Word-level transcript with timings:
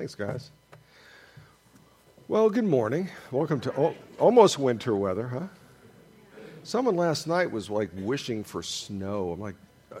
Thanks, 0.00 0.14
guys. 0.14 0.50
Well, 2.26 2.48
good 2.48 2.64
morning. 2.64 3.10
Welcome 3.30 3.60
to 3.60 3.94
almost 4.18 4.58
winter 4.58 4.96
weather, 4.96 5.28
huh? 5.28 5.48
Someone 6.62 6.96
last 6.96 7.26
night 7.26 7.50
was 7.50 7.68
like 7.68 7.90
wishing 7.94 8.42
for 8.42 8.62
snow. 8.62 9.32
I'm 9.32 9.40
like, 9.40 9.56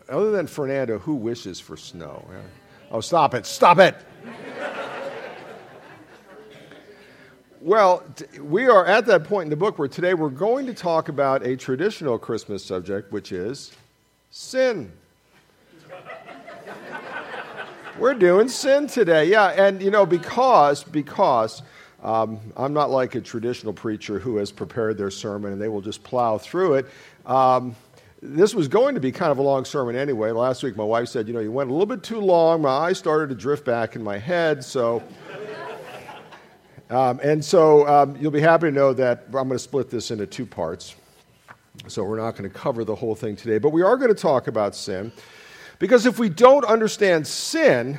other 0.08 0.30
than 0.30 0.46
Fernando, 0.46 0.98
who 0.98 1.16
wishes 1.16 1.60
for 1.60 1.76
snow? 1.76 2.26
Yeah. 2.30 2.38
Oh, 2.90 3.02
stop 3.02 3.34
it! 3.34 3.44
Stop 3.44 3.78
it! 3.78 3.94
well, 7.60 8.02
t- 8.16 8.40
we 8.40 8.68
are 8.68 8.86
at 8.86 9.04
that 9.04 9.24
point 9.24 9.48
in 9.48 9.50
the 9.50 9.56
book 9.56 9.78
where 9.78 9.86
today 9.86 10.14
we're 10.14 10.30
going 10.30 10.64
to 10.64 10.72
talk 10.72 11.10
about 11.10 11.44
a 11.44 11.58
traditional 11.58 12.18
Christmas 12.18 12.64
subject, 12.64 13.12
which 13.12 13.32
is 13.32 13.74
sin. 14.30 14.90
We're 18.00 18.14
doing 18.14 18.48
sin 18.48 18.86
today, 18.86 19.26
yeah, 19.26 19.48
and 19.48 19.82
you 19.82 19.90
know 19.90 20.06
because 20.06 20.82
because 20.82 21.60
um, 22.02 22.40
I'm 22.56 22.72
not 22.72 22.88
like 22.88 23.14
a 23.14 23.20
traditional 23.20 23.74
preacher 23.74 24.18
who 24.18 24.38
has 24.38 24.50
prepared 24.50 24.96
their 24.96 25.10
sermon 25.10 25.52
and 25.52 25.60
they 25.60 25.68
will 25.68 25.82
just 25.82 26.02
plow 26.02 26.38
through 26.38 26.76
it. 26.76 26.86
Um, 27.26 27.76
this 28.22 28.54
was 28.54 28.68
going 28.68 28.94
to 28.94 29.02
be 29.02 29.12
kind 29.12 29.30
of 29.30 29.36
a 29.36 29.42
long 29.42 29.66
sermon 29.66 29.96
anyway. 29.96 30.30
Last 30.30 30.62
week, 30.62 30.78
my 30.78 30.84
wife 30.84 31.08
said, 31.08 31.28
"You 31.28 31.34
know, 31.34 31.40
you 31.40 31.52
went 31.52 31.68
a 31.68 31.74
little 31.74 31.84
bit 31.84 32.02
too 32.02 32.20
long. 32.20 32.62
My 32.62 32.70
eyes 32.70 32.98
started 32.98 33.28
to 33.28 33.34
drift 33.34 33.66
back 33.66 33.96
in 33.96 34.02
my 34.02 34.16
head, 34.16 34.64
so." 34.64 35.02
Um, 36.88 37.20
and 37.22 37.44
so 37.44 37.86
um, 37.86 38.16
you'll 38.16 38.32
be 38.32 38.40
happy 38.40 38.66
to 38.66 38.72
know 38.72 38.92
that 38.94 39.26
I'm 39.26 39.32
going 39.32 39.50
to 39.50 39.60
split 39.60 39.90
this 39.90 40.10
into 40.10 40.26
two 40.26 40.44
parts. 40.44 40.96
So 41.86 42.02
we're 42.02 42.18
not 42.18 42.32
going 42.32 42.50
to 42.50 42.58
cover 42.58 42.82
the 42.82 42.96
whole 42.96 43.14
thing 43.14 43.36
today, 43.36 43.58
but 43.58 43.68
we 43.68 43.82
are 43.82 43.96
going 43.96 44.12
to 44.12 44.20
talk 44.20 44.48
about 44.48 44.74
sin. 44.74 45.12
Because 45.80 46.06
if 46.06 46.18
we 46.18 46.28
don't 46.28 46.64
understand 46.64 47.26
sin, 47.26 47.98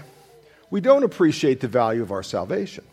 we 0.70 0.80
don't 0.80 1.04
appreciate 1.04 1.60
the 1.60 1.68
value 1.68 2.02
of 2.02 2.12
our 2.12 2.24
salvation. 2.24 2.86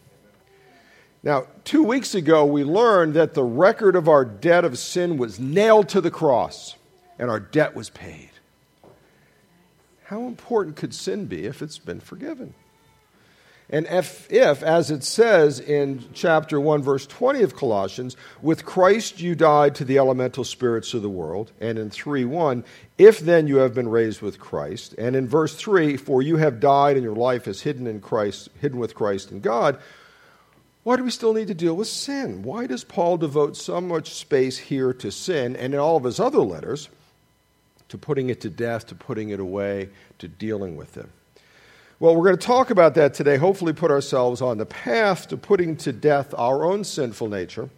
Now, 1.23 1.47
two 1.65 1.83
weeks 1.83 2.15
ago, 2.15 2.47
we 2.47 2.65
learned 2.65 3.15
that 3.15 3.35
the 3.35 3.45
record 3.45 3.95
of 3.95 4.09
our 4.09 4.25
debt 4.25 4.65
of 4.65 4.79
sin 4.79 5.19
was 5.19 5.39
nailed 5.39 5.91
to 5.91 6.01
the 6.01 6.11
cross 6.11 6.75
and 7.19 7.31
our 7.31 7.39
debt 7.39 7.77
was 7.77 7.91
paid. 7.91 8.31
How 10.05 10.23
important 10.27 10.77
could 10.77 10.95
sin 10.95 11.27
be 11.27 11.45
if 11.45 11.61
it's 11.61 11.79
been 11.79 12.01
forgiven? 12.01 12.55
And 13.71 13.87
if, 13.87 14.31
if, 14.33 14.63
as 14.63 14.91
it 14.91 15.05
says 15.05 15.61
in 15.61 16.05
chapter 16.15 16.59
1, 16.59 16.83
verse 16.83 17.07
20 17.07 17.43
of 17.43 17.55
Colossians, 17.55 18.17
with 18.41 18.65
Christ 18.65 19.21
you 19.21 19.35
died 19.35 19.75
to 19.75 19.85
the 19.85 19.99
elemental 19.99 20.45
spirits 20.45 20.95
of 20.95 21.03
the 21.03 21.11
world, 21.11 21.53
and 21.61 21.79
in 21.79 21.91
3 21.91 22.25
1, 22.25 22.65
if 22.97 23.21
then 23.21 23.47
you 23.47 23.57
have 23.57 23.75
been 23.75 23.89
raised 23.89 24.23
with 24.23 24.39
Christ, 24.39 24.95
and 24.97 25.15
in 25.15 25.29
verse 25.29 25.55
3, 25.55 25.99
for 25.99 26.23
you 26.23 26.37
have 26.37 26.61
died 26.61 26.97
and 26.97 27.05
your 27.05 27.15
life 27.15 27.47
is 27.47 27.61
hidden 27.61 27.87
in 27.87 28.01
Christ, 28.01 28.49
hidden 28.59 28.79
with 28.79 28.95
Christ 28.95 29.33
in 29.33 29.41
God, 29.41 29.79
why 30.83 30.97
do 30.97 31.05
we 31.05 31.11
still 31.11 31.35
need 31.35 31.49
to 31.49 31.55
deal 31.55 31.77
with 31.77 31.89
sin? 31.89 32.43
Why 32.43 32.67
does 32.67 32.85
Paul 32.85 33.19
devote 33.19 33.59
so 33.59 33.79
much 33.83 34.15
space 34.15 34.57
here 34.57 34.95
to 34.95 35.13
sin 35.13 35.55
and 35.57 35.75
in 35.75 35.81
all 35.81 35.99
of 35.99 36.05
his 36.05 36.19
other 36.19 36.39
letters 36.39 36.89
to 37.91 37.99
putting 37.99 38.31
it 38.31 38.41
to 38.41 38.49
death, 38.49 38.87
to 38.87 38.95
putting 38.95 39.29
it 39.29 39.41
away, 39.41 39.91
to 40.21 40.29
dealing 40.29 40.77
with 40.77 40.97
it? 40.97 41.11
Well, 42.01 42.15
we're 42.15 42.27
going 42.27 42.39
to 42.39 42.47
talk 42.47 42.71
about 42.71 42.95
that 42.95 43.13
today, 43.13 43.39
hopefully, 43.39 43.73
put 43.73 43.91
ourselves 43.91 44.41
on 44.41 44.57
the 44.57 44.67
path 44.67 45.27
to 45.29 45.37
putting 45.37 45.75
to 45.79 45.93
death 45.93 46.33
our 46.39 46.65
own 46.65 46.85
sinful 46.85 47.27
nature, 47.27 47.71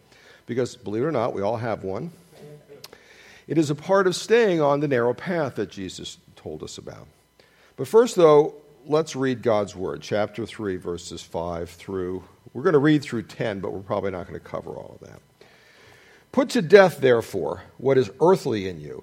because 0.45 0.77
believe 0.77 1.05
it 1.05 1.07
or 1.07 1.11
not, 1.11 1.33
we 1.33 1.41
all 1.41 1.57
have 1.57 1.85
one. 1.85 2.11
It 3.49 3.57
is 3.57 3.71
a 3.71 3.75
part 3.75 4.07
of 4.07 4.15
staying 4.15 4.61
on 4.61 4.81
the 4.81 4.89
narrow 4.89 5.15
path 5.15 5.55
that 5.55 5.71
Jesus 5.71 6.19
told 6.37 6.63
us 6.63 6.77
about. 6.77 7.07
But 7.77 7.89
first, 7.89 8.15
though, 8.15 8.57
let's 8.85 9.17
read 9.17 9.41
God's 9.41 9.75
Word, 9.75 10.03
chapter 10.03 10.45
3, 10.45 10.77
verses 10.77 11.23
5 11.23 11.71
through, 11.71 12.23
we're 12.53 12.63
going 12.63 12.75
to 12.75 12.79
read 12.79 13.03
through 13.03 13.23
10, 13.23 13.61
but 13.61 13.73
we're 13.73 13.81
probably 13.81 14.11
not 14.11 14.29
going 14.29 14.39
to 14.39 14.47
cover 14.47 14.73
all 14.73 14.99
of 15.01 15.09
that. 15.09 15.23
Put 16.31 16.51
to 16.51 16.61
death, 16.61 17.01
therefore, 17.01 17.63
what 17.79 17.97
is 17.97 18.11
earthly 18.21 18.69
in 18.69 18.83
you 18.83 19.03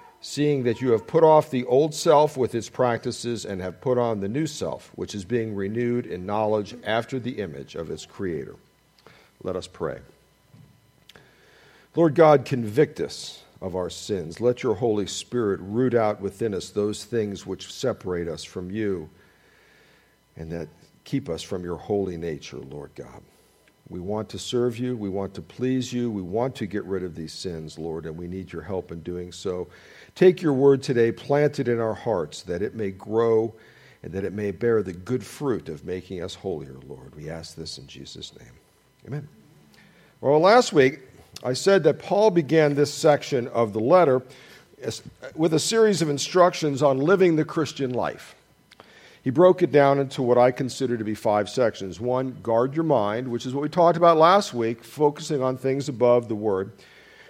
seeing 0.21 0.63
that 0.63 0.81
you 0.81 0.91
have 0.91 1.07
put 1.07 1.23
off 1.23 1.49
the 1.49 1.65
old 1.65 1.95
self 1.95 2.37
with 2.37 2.53
its 2.53 2.69
practices 2.69 3.43
and 3.43 3.59
have 3.59 3.81
put 3.81 3.97
on 3.97 4.19
the 4.19 4.29
new 4.29 4.45
self, 4.45 4.91
which 4.95 5.15
is 5.15 5.25
being 5.25 5.55
renewed 5.55 6.05
in 6.05 6.25
knowledge 6.25 6.75
after 6.85 7.19
the 7.19 7.39
image 7.39 7.75
of 7.75 7.89
its 7.89 8.05
Creator. 8.05 8.55
Let 9.43 9.55
us 9.55 9.65
pray. 9.65 9.99
Lord 11.95 12.13
God, 12.13 12.45
convict 12.45 12.99
us 12.99 13.43
of 13.59 13.75
our 13.75 13.89
sins. 13.89 14.39
Let 14.39 14.63
your 14.63 14.75
Holy 14.75 15.07
Spirit 15.07 15.59
root 15.61 15.95
out 15.95 16.21
within 16.21 16.53
us 16.53 16.69
those 16.69 17.03
things 17.03 17.45
which 17.45 17.73
separate 17.73 18.27
us 18.27 18.43
from 18.43 18.69
you 18.69 19.09
and 20.37 20.51
that 20.51 20.67
keep 21.03 21.29
us 21.29 21.41
from 21.41 21.63
your 21.63 21.77
holy 21.77 22.15
nature, 22.15 22.57
Lord 22.57 22.91
God. 22.95 23.21
We 23.89 23.99
want 23.99 24.29
to 24.29 24.39
serve 24.39 24.77
you. 24.77 24.95
We 24.95 25.09
want 25.09 25.33
to 25.33 25.41
please 25.41 25.91
you. 25.91 26.09
We 26.09 26.21
want 26.21 26.55
to 26.55 26.65
get 26.65 26.85
rid 26.85 27.03
of 27.03 27.13
these 27.13 27.33
sins, 27.33 27.77
Lord, 27.77 28.05
and 28.05 28.15
we 28.15 28.25
need 28.25 28.53
your 28.53 28.61
help 28.61 28.89
in 28.91 29.01
doing 29.01 29.33
so. 29.33 29.67
Take 30.15 30.41
your 30.41 30.53
word 30.53 30.83
today, 30.83 31.11
plant 31.11 31.59
it 31.59 31.67
in 31.67 31.79
our 31.79 31.93
hearts, 31.93 32.43
that 32.43 32.61
it 32.61 32.75
may 32.75 32.91
grow 32.91 33.53
and 34.03 34.11
that 34.13 34.23
it 34.23 34.33
may 34.33 34.51
bear 34.51 34.81
the 34.83 34.93
good 34.93 35.23
fruit 35.23 35.69
of 35.69 35.85
making 35.85 36.23
us 36.23 36.35
holier, 36.35 36.75
Lord. 36.87 37.15
We 37.15 37.29
ask 37.29 37.55
this 37.55 37.77
in 37.77 37.87
Jesus' 37.87 38.33
name. 38.39 38.53
Amen. 39.05 39.27
Well, 40.19 40.39
last 40.39 40.73
week, 40.73 40.99
I 41.43 41.53
said 41.53 41.83
that 41.83 41.99
Paul 41.99 42.31
began 42.31 42.75
this 42.75 42.93
section 42.93 43.47
of 43.47 43.73
the 43.73 43.79
letter 43.79 44.21
with 45.35 45.53
a 45.53 45.59
series 45.59 46.01
of 46.01 46.09
instructions 46.09 46.81
on 46.83 46.97
living 46.97 47.35
the 47.35 47.45
Christian 47.45 47.93
life. 47.93 48.35
He 49.23 49.29
broke 49.29 49.61
it 49.61 49.71
down 49.71 49.99
into 49.99 50.23
what 50.23 50.39
I 50.39 50.51
consider 50.51 50.97
to 50.97 51.03
be 51.03 51.13
five 51.13 51.47
sections. 51.47 51.99
One, 51.99 52.37
guard 52.41 52.75
your 52.75 52.83
mind, 52.83 53.27
which 53.27 53.45
is 53.45 53.53
what 53.53 53.61
we 53.61 53.69
talked 53.69 53.97
about 53.97 54.17
last 54.17 54.53
week, 54.53 54.83
focusing 54.83 55.43
on 55.43 55.57
things 55.57 55.89
above 55.89 56.27
the 56.27 56.35
word. 56.35 56.71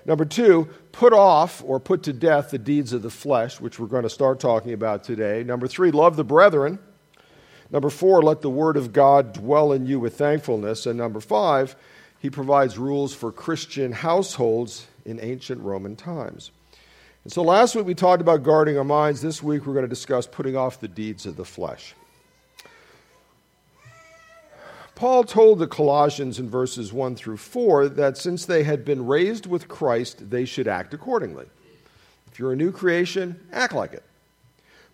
Number 0.06 0.26
two, 0.26 0.68
put 0.92 1.14
off 1.14 1.64
or 1.66 1.80
put 1.80 2.04
to 2.04 2.14
death 2.14 2.52
the 2.52 2.58
deeds 2.58 2.94
of 2.94 3.02
the 3.02 3.10
flesh, 3.10 3.60
which 3.60 3.80
we're 3.80 3.88
going 3.88 4.04
to 4.04 4.10
start 4.10 4.40
talking 4.40 4.74
about 4.74 5.04
today. 5.04 5.44
Number 5.44 5.68
three, 5.68 5.92
love 5.92 6.16
the 6.16 6.24
brethren. 6.24 6.80
Number 7.70 7.90
four, 7.90 8.22
let 8.22 8.42
the 8.42 8.50
word 8.50 8.78
of 8.78 8.94
God 8.94 9.34
dwell 9.34 9.72
in 9.72 9.86
you 9.86 10.00
with 10.00 10.18
thankfulness. 10.18 10.86
And 10.86 10.98
number 10.98 11.22
five, 11.22 11.76
he 12.20 12.30
provides 12.30 12.78
rules 12.78 13.14
for 13.14 13.32
Christian 13.32 13.92
households 13.92 14.88
in 15.06 15.20
ancient 15.20 15.62
Roman 15.62 15.96
times. 15.96 16.52
And 17.24 17.32
so 17.32 17.44
last 17.44 17.76
week 17.76 17.86
we 17.86 17.96
talked 17.96 18.22
about 18.22 18.44
guarding 18.44 18.78
our 18.78 18.84
minds. 18.84 19.22
This 19.22 19.42
week 19.44 19.66
we're 19.66 19.74
going 19.74 19.86
to 19.86 19.90
discuss 19.90 20.26
putting 20.28 20.58
off 20.58 20.80
the 20.80 20.88
deeds 20.88 21.26
of 21.26 21.36
the 21.36 21.46
flesh. 21.46 21.94
Paul 25.02 25.24
told 25.24 25.58
the 25.58 25.66
Colossians 25.66 26.38
in 26.38 26.48
verses 26.48 26.94
1 26.94 27.16
through 27.16 27.38
4 27.38 27.90
that 27.90 28.20
since 28.20 28.46
they 28.46 28.62
had 28.62 28.86
been 28.86 29.08
raised 29.08 29.48
with 29.48 29.68
Christ, 29.68 30.30
they 30.30 30.46
should 30.46 30.68
act 30.68 30.94
accordingly. 30.94 31.48
If 32.32 32.38
you're 32.38 32.54
a 32.54 32.56
new 32.56 32.72
creation, 32.72 33.40
act 33.52 33.74
like 33.74 33.94
it. 33.94 34.04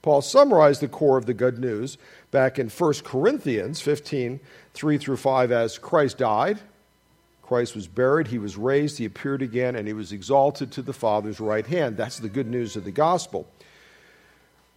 Paul 0.02 0.22
summarized 0.22 0.80
the 0.80 0.88
core 0.88 1.18
of 1.18 1.26
the 1.26 1.34
good 1.34 1.60
news 1.60 1.98
back 2.32 2.58
in 2.58 2.70
1 2.70 2.94
Corinthians 3.04 3.82
15 3.82 4.40
3 4.74 4.98
through 4.98 5.18
5 5.18 5.52
as 5.52 5.78
Christ 5.78 6.20
died, 6.20 6.60
Christ 7.42 7.76
was 7.76 7.90
buried, 7.90 8.28
he 8.28 8.38
was 8.38 8.56
raised, 8.56 9.00
he 9.00 9.04
appeared 9.04 9.42
again, 9.42 9.76
and 9.76 9.90
he 9.90 9.94
was 9.94 10.14
exalted 10.14 10.72
to 10.72 10.82
the 10.82 10.94
Father's 10.94 11.42
right 11.42 11.68
hand. 11.68 11.98
That's 11.98 12.20
the 12.20 12.30
good 12.30 12.48
news 12.48 12.78
of 12.78 12.86
the 12.86 12.92
gospel. 12.92 13.46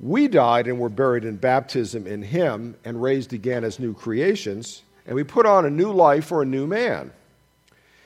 We 0.00 0.26
died 0.26 0.66
and 0.66 0.80
were 0.80 0.88
buried 0.88 1.24
in 1.24 1.36
baptism 1.36 2.08
in 2.08 2.22
him 2.22 2.74
and 2.84 3.00
raised 3.00 3.32
again 3.32 3.62
as 3.62 3.78
new 3.78 3.94
creations 3.94 4.82
and 5.10 5.16
we 5.16 5.24
put 5.24 5.44
on 5.44 5.66
a 5.66 5.70
new 5.70 5.90
life 5.90 6.26
for 6.26 6.40
a 6.40 6.46
new 6.46 6.68
man. 6.68 7.10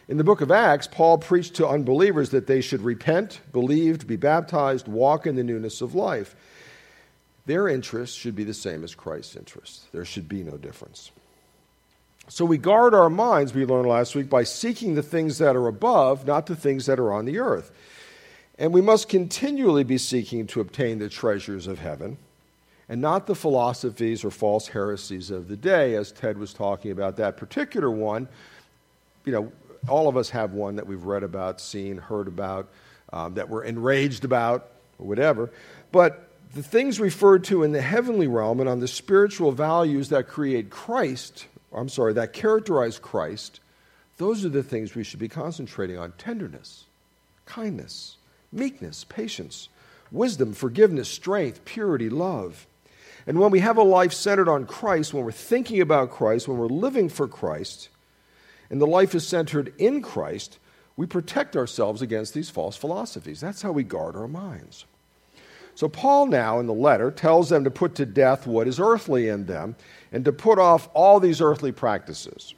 In 0.09 0.17
the 0.17 0.25
book 0.25 0.41
of 0.41 0.51
Acts, 0.51 0.87
Paul 0.87 1.19
preached 1.19 1.53
to 1.57 1.69
unbelievers 1.69 2.31
that 2.31 2.47
they 2.47 2.63
should 2.63 2.81
repent, 2.81 3.43
believe, 3.53 4.07
be 4.07 4.17
baptized, 4.17 4.89
walk 4.89 5.27
in 5.27 5.37
the 5.37 5.45
newness 5.45 5.83
of 5.83 5.95
life. 5.95 6.35
Their 7.45 7.69
interests 7.69 8.17
should 8.17 8.35
be 8.35 8.45
the 8.45 8.55
same 8.55 8.83
as 8.83 8.95
Christ's 8.95 9.37
interests. 9.37 9.87
There 9.93 10.07
should 10.07 10.31
be 10.31 10.43
no 10.43 10.57
difference. 10.57 11.11
So 12.29 12.47
we 12.47 12.57
guard 12.57 12.95
our 12.95 13.11
minds, 13.11 13.53
we 13.53 13.67
learned 13.67 13.87
last 13.87 14.15
week, 14.15 14.31
by 14.31 14.45
seeking 14.45 14.95
the 14.95 15.03
things 15.03 15.37
that 15.37 15.57
are 15.57 15.69
above, 15.69 16.27
not 16.27 16.47
the 16.47 16.57
things 16.57 16.87
that 16.87 16.99
are 16.99 17.13
on 17.13 17.27
the 17.27 17.39
earth. 17.39 17.71
And 18.59 18.73
we 18.73 18.81
must 18.81 19.11
continually 19.11 19.85
be 19.85 19.99
seeking 19.99 20.47
to 20.47 20.61
obtain 20.63 21.01
the 21.01 21.11
treasures 21.11 21.67
of 21.67 21.81
heaven 21.81 22.17
and 22.89 23.01
not 23.01 23.27
the 23.27 23.35
philosophies 23.35 24.25
or 24.25 24.31
false 24.31 24.69
heresies 24.69 25.31
of 25.31 25.49
the 25.49 25.57
day, 25.57 25.95
as 25.95 26.13
Ted 26.13 26.39
was 26.39 26.53
talking 26.53 26.91
about 26.91 27.17
that 27.17 27.37
particular 27.37 27.91
one. 27.91 28.29
You 29.25 29.33
know, 29.33 29.53
all 29.89 30.09
of 30.09 30.17
us 30.17 30.31
have 30.31 30.53
one 30.53 30.77
that 30.77 30.87
we've 30.87 31.05
read 31.05 31.23
about, 31.23 31.61
seen, 31.61 31.97
heard 31.97 32.29
about, 32.29 32.69
um, 33.13 33.35
that 33.35 33.49
we're 33.49 33.65
enraged 33.65 34.25
about. 34.25 34.69
or 34.99 35.07
whatever. 35.07 35.51
But 35.93 36.29
the 36.55 36.63
things 36.63 37.01
referred 37.01 37.45
to 37.45 37.63
in 37.63 37.73
the 37.73 37.81
heavenly 37.81 38.27
realm 38.27 38.61
and 38.61 38.69
on 38.69 38.81
the 38.81 38.89
spiritual 38.89 39.53
values 39.53 40.09
that 40.11 40.29
create 40.29 40.71
Christ, 40.71 41.47
I'm 41.73 41.89
sorry, 41.89 42.13
that 42.15 42.33
characterize 42.33 42.99
Christ, 42.99 43.61
those 44.19 44.45
are 44.45 44.51
the 44.51 44.63
things 44.63 44.95
we 44.95 45.05
should 45.05 45.19
be 45.19 45.29
concentrating 45.29 45.99
on 45.99 46.13
tenderness, 46.13 46.85
kindness, 47.47 48.17
meekness, 48.53 49.05
patience, 49.05 49.69
wisdom, 50.13 50.53
forgiveness, 50.53 51.09
strength, 51.09 51.65
purity, 51.65 52.09
love. 52.09 52.67
And 53.27 53.41
when 53.41 53.51
we 53.51 53.61
have 53.61 53.79
a 53.79 53.83
life 53.83 54.13
centered 54.13 54.49
on 54.49 54.67
Christ, 54.67 55.15
when 55.15 55.25
we're 55.25 55.33
thinking 55.33 55.81
about 55.81 56.11
Christ, 56.11 56.47
when 56.47 56.59
we're 56.59 56.67
living 56.67 57.09
for 57.09 57.27
Christ, 57.27 57.89
and 58.71 58.81
the 58.81 58.87
life 58.87 59.15
is 59.15 59.27
centered 59.27 59.73
in 59.79 60.03
Christ, 60.03 60.59
we 60.97 61.07
protect 61.07 61.57
ourselves 61.57 62.03
against 62.03 62.35
these 62.35 62.51
false 62.51 62.77
philosophies. 62.77 63.41
That's 63.41 63.63
how 63.63 63.73
we 63.73 63.83
guard 63.83 64.17
our 64.17 64.29
minds. 64.29 64.85
So, 65.75 65.89
Paul 65.89 66.27
now 66.27 66.61
in 66.61 66.67
the 66.67 66.75
letter 66.75 67.11
tells 67.11 67.49
them 67.49 67.65
to 67.65 67.71
put 67.71 67.97
to 67.97 68.07
death 68.07 68.47
what 68.47 68.69
is 68.69 68.79
earthly 68.79 69.29
in 69.29 69.47
them 69.47 69.75
and 70.13 70.25
to 70.25 70.33
put 70.33 70.59
off 70.59 70.89
all 70.95 71.19
these 71.19 71.41
earthly 71.41 71.73
practices. 71.73 72.55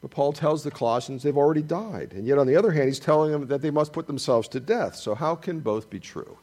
But 0.00 0.10
Paul 0.10 0.32
tells 0.32 0.64
the 0.64 0.70
Colossians 0.70 1.22
they've 1.22 1.36
already 1.36 1.62
died. 1.62 2.12
And 2.14 2.26
yet, 2.26 2.38
on 2.38 2.46
the 2.46 2.56
other 2.56 2.72
hand, 2.72 2.88
he's 2.88 2.98
telling 2.98 3.30
them 3.30 3.46
that 3.48 3.60
they 3.60 3.70
must 3.70 3.92
put 3.92 4.06
themselves 4.06 4.48
to 4.48 4.60
death. 4.60 4.96
So, 4.96 5.14
how 5.14 5.34
can 5.34 5.60
both 5.60 5.90
be 5.90 6.00
true? 6.00 6.38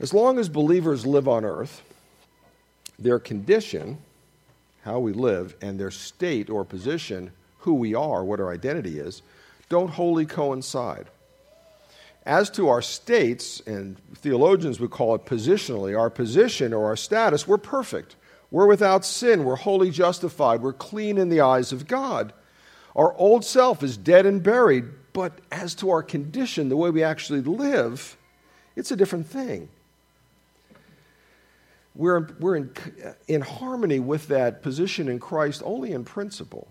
As 0.00 0.14
long 0.14 0.38
as 0.38 0.48
believers 0.48 1.04
live 1.04 1.28
on 1.28 1.44
earth, 1.44 1.82
their 2.98 3.18
condition, 3.18 3.98
how 4.82 4.98
we 4.98 5.12
live, 5.12 5.54
and 5.60 5.78
their 5.78 5.90
state 5.90 6.48
or 6.48 6.64
position, 6.64 7.32
who 7.58 7.74
we 7.74 7.94
are, 7.94 8.24
what 8.24 8.40
our 8.40 8.50
identity 8.50 8.98
is, 8.98 9.20
don't 9.68 9.90
wholly 9.90 10.24
coincide. 10.24 11.06
As 12.24 12.48
to 12.50 12.68
our 12.68 12.80
states, 12.80 13.60
and 13.66 13.98
theologians 14.16 14.80
would 14.80 14.90
call 14.90 15.14
it 15.14 15.26
positionally, 15.26 15.98
our 15.98 16.10
position 16.10 16.72
or 16.72 16.86
our 16.86 16.96
status, 16.96 17.46
we're 17.46 17.58
perfect. 17.58 18.16
We're 18.50 18.66
without 18.66 19.04
sin. 19.04 19.44
We're 19.44 19.56
wholly 19.56 19.90
justified. 19.90 20.62
We're 20.62 20.72
clean 20.72 21.18
in 21.18 21.28
the 21.28 21.42
eyes 21.42 21.72
of 21.72 21.86
God. 21.86 22.32
Our 22.96 23.14
old 23.16 23.44
self 23.44 23.82
is 23.82 23.96
dead 23.96 24.26
and 24.26 24.42
buried, 24.42 24.84
but 25.12 25.40
as 25.52 25.74
to 25.76 25.90
our 25.90 26.02
condition, 26.02 26.68
the 26.68 26.76
way 26.76 26.90
we 26.90 27.02
actually 27.02 27.42
live, 27.42 28.16
it's 28.76 28.90
a 28.90 28.96
different 28.96 29.26
thing. 29.26 29.68
We're, 31.94 32.28
we're 32.38 32.56
in, 32.56 32.72
in 33.26 33.40
harmony 33.40 34.00
with 34.00 34.28
that 34.28 34.62
position 34.62 35.08
in 35.08 35.18
Christ 35.18 35.62
only 35.64 35.92
in 35.92 36.04
principle. 36.04 36.68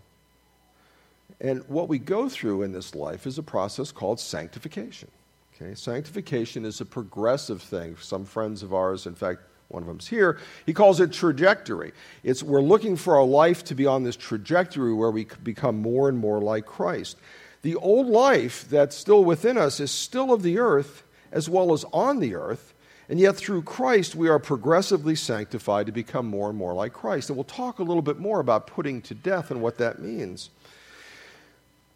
And 1.41 1.63
what 1.67 1.87
we 1.87 1.99
go 1.99 2.29
through 2.29 2.63
in 2.63 2.71
this 2.71 2.95
life 2.95 3.25
is 3.27 3.37
a 3.37 3.43
process 3.43 3.91
called 3.91 4.19
sanctification. 4.19 5.09
Okay? 5.55 5.75
Sanctification 5.75 6.65
is 6.65 6.81
a 6.81 6.85
progressive 6.85 7.61
thing. 7.61 7.97
Some 8.01 8.25
friends 8.25 8.63
of 8.63 8.73
ours, 8.73 9.05
in 9.05 9.15
fact, 9.15 9.41
one 9.67 9.83
of 9.83 9.87
them's 9.87 10.07
here. 10.07 10.39
He 10.65 10.73
calls 10.73 10.99
it 10.99 11.13
trajectory. 11.13 11.93
It's 12.23 12.41
we're 12.41 12.61
looking 12.61 12.95
for 12.95 13.17
our 13.17 13.25
life 13.25 13.63
to 13.65 13.75
be 13.75 13.85
on 13.85 14.03
this 14.03 14.15
trajectory 14.15 14.93
where 14.93 15.11
we 15.11 15.27
become 15.43 15.81
more 15.81 16.09
and 16.09 16.17
more 16.17 16.41
like 16.41 16.65
Christ. 16.65 17.17
The 17.61 17.75
old 17.75 18.07
life 18.07 18.67
that's 18.69 18.95
still 18.95 19.23
within 19.23 19.57
us 19.57 19.79
is 19.79 19.91
still 19.91 20.33
of 20.33 20.43
the 20.43 20.57
earth 20.59 21.03
as 21.31 21.47
well 21.47 21.73
as 21.73 21.85
on 21.93 22.19
the 22.19 22.35
earth, 22.35 22.73
and 23.09 23.19
yet 23.19 23.35
through 23.35 23.63
Christ 23.63 24.15
we 24.15 24.29
are 24.29 24.39
progressively 24.39 25.15
sanctified 25.15 25.87
to 25.87 25.91
become 25.91 26.27
more 26.27 26.47
and 26.47 26.57
more 26.57 26.73
like 26.73 26.93
Christ. 26.93 27.29
And 27.29 27.35
we'll 27.35 27.43
talk 27.43 27.79
a 27.79 27.83
little 27.83 28.03
bit 28.03 28.19
more 28.19 28.39
about 28.39 28.67
putting 28.67 29.01
to 29.03 29.15
death 29.15 29.49
and 29.49 29.61
what 29.61 29.79
that 29.79 29.99
means. 29.99 30.51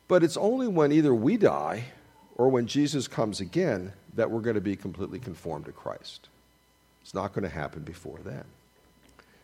But 0.07 0.23
it's 0.23 0.37
only 0.37 0.67
when 0.67 0.91
either 0.91 1.13
we 1.13 1.37
die 1.37 1.85
or 2.35 2.49
when 2.49 2.65
Jesus 2.65 3.07
comes 3.07 3.39
again 3.39 3.93
that 4.15 4.29
we're 4.29 4.41
going 4.41 4.55
to 4.55 4.61
be 4.61 4.75
completely 4.75 5.19
conformed 5.19 5.65
to 5.65 5.71
Christ. 5.71 6.29
It's 7.03 7.13
not 7.13 7.33
going 7.33 7.43
to 7.43 7.49
happen 7.49 7.83
before 7.83 8.19
then. 8.23 8.43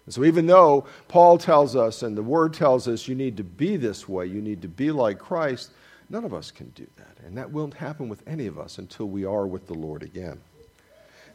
And 0.05 0.13
so, 0.13 0.23
even 0.23 0.47
though 0.47 0.87
Paul 1.07 1.37
tells 1.37 1.75
us 1.75 2.01
and 2.01 2.17
the 2.17 2.23
Word 2.23 2.53
tells 2.53 2.87
us 2.87 3.07
you 3.07 3.13
need 3.13 3.37
to 3.37 3.43
be 3.43 3.77
this 3.77 4.09
way, 4.09 4.25
you 4.25 4.41
need 4.41 4.61
to 4.63 4.67
be 4.67 4.91
like 4.91 5.19
Christ, 5.19 5.69
none 6.09 6.23
of 6.23 6.33
us 6.33 6.49
can 6.49 6.69
do 6.69 6.87
that. 6.97 7.25
And 7.25 7.37
that 7.37 7.51
won't 7.51 7.75
happen 7.75 8.09
with 8.09 8.27
any 8.27 8.47
of 8.47 8.57
us 8.57 8.79
until 8.79 9.07
we 9.07 9.23
are 9.23 9.45
with 9.45 9.67
the 9.67 9.75
Lord 9.75 10.01
again. 10.01 10.39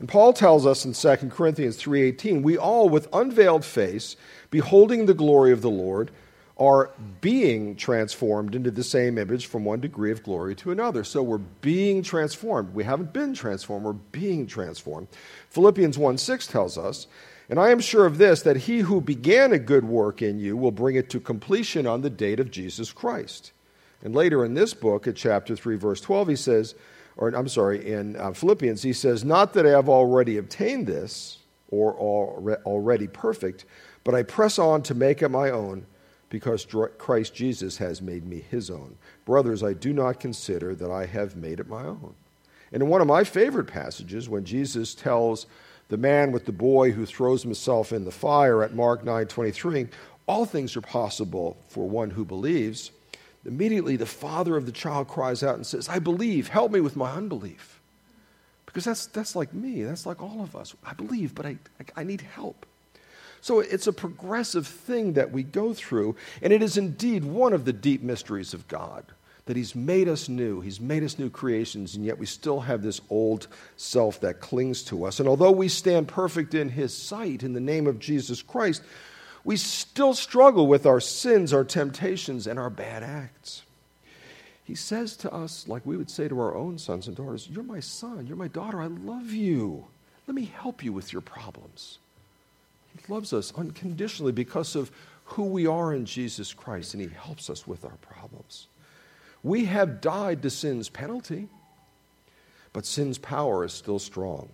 And 0.04 0.08
Paul 0.10 0.34
tells 0.34 0.66
us 0.66 0.84
in 0.84 0.92
2 0.92 1.30
Corinthians 1.30 1.78
3:18, 1.78 2.42
we 2.42 2.58
all 2.58 2.90
with 2.90 3.08
unveiled 3.10 3.64
face, 3.64 4.16
beholding 4.50 5.06
the 5.06 5.14
glory 5.14 5.50
of 5.50 5.62
the 5.62 5.70
Lord, 5.70 6.10
are 6.58 6.90
being 7.22 7.74
transformed 7.74 8.54
into 8.54 8.70
the 8.70 8.84
same 8.84 9.16
image 9.16 9.46
from 9.46 9.64
one 9.64 9.80
degree 9.80 10.12
of 10.12 10.22
glory 10.22 10.54
to 10.56 10.70
another. 10.70 11.04
So 11.04 11.22
we're 11.22 11.38
being 11.38 12.02
transformed. 12.02 12.74
We 12.74 12.84
haven't 12.84 13.14
been 13.14 13.32
transformed, 13.32 13.86
we're 13.86 13.94
being 13.94 14.46
transformed. 14.46 15.08
Philippians 15.48 15.96
1 15.96 16.18
6 16.18 16.48
tells 16.48 16.76
us, 16.76 17.06
And 17.48 17.58
I 17.58 17.70
am 17.70 17.80
sure 17.80 18.04
of 18.04 18.18
this, 18.18 18.42
that 18.42 18.56
he 18.68 18.80
who 18.80 19.00
began 19.00 19.54
a 19.54 19.58
good 19.58 19.86
work 19.86 20.20
in 20.20 20.38
you 20.38 20.54
will 20.54 20.70
bring 20.70 20.96
it 20.96 21.08
to 21.08 21.18
completion 21.18 21.86
on 21.86 22.02
the 22.02 22.10
date 22.10 22.40
of 22.40 22.50
Jesus 22.50 22.92
Christ. 22.92 23.52
And 24.02 24.14
later 24.14 24.44
in 24.44 24.52
this 24.52 24.74
book, 24.74 25.06
at 25.06 25.16
chapter 25.16 25.56
3, 25.56 25.76
verse 25.76 26.02
12, 26.02 26.28
he 26.28 26.36
says, 26.36 26.74
or 27.16 27.28
I'm 27.28 27.48
sorry, 27.48 27.92
in 27.92 28.16
uh, 28.16 28.32
Philippians, 28.32 28.82
he 28.82 28.92
says, 28.92 29.24
Not 29.24 29.52
that 29.54 29.66
I 29.66 29.70
have 29.70 29.88
already 29.88 30.36
obtained 30.36 30.86
this 30.86 31.38
or 31.68 31.94
already 32.64 33.06
perfect, 33.06 33.64
but 34.02 34.14
I 34.14 34.22
press 34.22 34.58
on 34.58 34.82
to 34.82 34.94
make 34.94 35.22
it 35.22 35.28
my 35.28 35.50
own 35.50 35.86
because 36.28 36.66
Christ 36.98 37.34
Jesus 37.34 37.78
has 37.78 38.02
made 38.02 38.26
me 38.26 38.44
his 38.50 38.70
own. 38.70 38.96
Brothers, 39.24 39.62
I 39.62 39.72
do 39.72 39.92
not 39.92 40.18
consider 40.18 40.74
that 40.74 40.90
I 40.90 41.06
have 41.06 41.36
made 41.36 41.60
it 41.60 41.68
my 41.68 41.84
own. 41.84 42.14
And 42.72 42.82
in 42.82 42.88
one 42.88 43.00
of 43.00 43.06
my 43.06 43.22
favorite 43.22 43.68
passages, 43.68 44.28
when 44.28 44.44
Jesus 44.44 44.94
tells 44.94 45.46
the 45.88 45.96
man 45.96 46.32
with 46.32 46.44
the 46.44 46.52
boy 46.52 46.90
who 46.90 47.06
throws 47.06 47.42
himself 47.44 47.92
in 47.92 48.04
the 48.04 48.10
fire 48.10 48.64
at 48.64 48.74
Mark 48.74 49.04
9:23, 49.04 49.88
all 50.26 50.44
things 50.44 50.76
are 50.76 50.80
possible 50.80 51.56
for 51.68 51.88
one 51.88 52.10
who 52.10 52.24
believes. 52.24 52.90
Immediately 53.46 53.96
the 53.96 54.06
father 54.06 54.56
of 54.56 54.66
the 54.66 54.72
child 54.72 55.08
cries 55.08 55.42
out 55.42 55.56
and 55.56 55.66
says, 55.66 55.88
"I 55.88 55.98
believe, 55.98 56.48
help 56.48 56.72
me 56.72 56.80
with 56.80 56.96
my 56.96 57.12
unbelief." 57.12 57.80
Because 58.66 58.84
that's 58.84 59.06
that's 59.06 59.36
like 59.36 59.52
me, 59.52 59.82
that's 59.82 60.06
like 60.06 60.22
all 60.22 60.42
of 60.42 60.56
us. 60.56 60.74
I 60.84 60.94
believe, 60.94 61.34
but 61.34 61.46
I 61.46 61.58
I, 61.80 62.00
I 62.00 62.04
need 62.04 62.22
help. 62.22 62.66
So 63.40 63.60
it's 63.60 63.86
a 63.86 63.92
progressive 63.92 64.66
thing 64.66 65.12
that 65.12 65.30
we 65.30 65.42
go 65.42 65.74
through, 65.74 66.16
and 66.40 66.50
it 66.50 66.62
is 66.62 66.78
indeed 66.78 67.24
one 67.24 67.52
of 67.52 67.66
the 67.66 67.74
deep 67.74 68.02
mysteries 68.02 68.54
of 68.54 68.66
God 68.68 69.04
that 69.46 69.56
He's 69.56 69.74
made 69.74 70.08
us 70.08 70.28
new. 70.28 70.60
He's 70.60 70.80
made 70.80 71.02
us 71.04 71.18
new 71.18 71.28
creations, 71.28 71.94
and 71.94 72.04
yet 72.04 72.18
we 72.18 72.26
still 72.26 72.60
have 72.60 72.82
this 72.82 73.00
old 73.10 73.46
self 73.76 74.20
that 74.20 74.40
clings 74.40 74.82
to 74.84 75.04
us. 75.04 75.20
And 75.20 75.28
although 75.28 75.50
we 75.50 75.68
stand 75.68 76.08
perfect 76.08 76.54
in 76.54 76.70
His 76.70 76.96
sight 76.96 77.42
in 77.42 77.52
the 77.52 77.60
name 77.60 77.86
of 77.86 77.98
Jesus 77.98 78.40
Christ, 78.40 78.82
we 79.44 79.56
still 79.56 80.14
struggle 80.14 80.66
with 80.66 80.86
our 80.86 81.00
sins, 81.00 81.52
our 81.52 81.64
temptations, 81.64 82.46
and 82.46 82.58
our 82.58 82.70
bad 82.70 83.02
acts. 83.02 83.62
He 84.64 84.74
says 84.74 85.16
to 85.18 85.32
us, 85.32 85.68
like 85.68 85.84
we 85.84 85.98
would 85.98 86.10
say 86.10 86.26
to 86.28 86.40
our 86.40 86.54
own 86.54 86.78
sons 86.78 87.06
and 87.06 87.16
daughters, 87.16 87.48
You're 87.50 87.62
my 87.62 87.80
son, 87.80 88.26
you're 88.26 88.36
my 88.36 88.48
daughter, 88.48 88.80
I 88.80 88.86
love 88.86 89.30
you. 89.30 89.84
Let 90.26 90.34
me 90.34 90.46
help 90.46 90.82
you 90.82 90.92
with 90.92 91.12
your 91.12 91.20
problems. 91.20 91.98
He 92.96 93.12
loves 93.12 93.34
us 93.34 93.52
unconditionally 93.54 94.32
because 94.32 94.74
of 94.74 94.90
who 95.24 95.44
we 95.44 95.66
are 95.66 95.92
in 95.92 96.06
Jesus 96.06 96.54
Christ, 96.54 96.94
and 96.94 97.02
He 97.02 97.08
helps 97.08 97.50
us 97.50 97.66
with 97.66 97.84
our 97.84 97.96
problems. 98.00 98.66
We 99.42 99.66
have 99.66 100.00
died 100.00 100.40
to 100.42 100.50
sin's 100.50 100.88
penalty, 100.88 101.48
but 102.72 102.86
sin's 102.86 103.18
power 103.18 103.64
is 103.64 103.74
still 103.74 103.98
strong, 103.98 104.48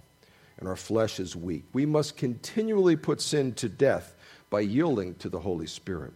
and 0.59 0.69
our 0.69 0.77
flesh 0.77 1.21
is 1.21 1.37
weak. 1.37 1.65
We 1.73 1.87
must 1.87 2.17
continually 2.17 2.97
put 2.97 3.21
sin 3.21 3.53
to 3.55 3.69
death 3.69 4.17
by 4.51 4.61
yielding 4.61 5.15
to 5.17 5.29
the 5.29 5.41
Holy 5.41 5.67
Spirit. 5.67 6.13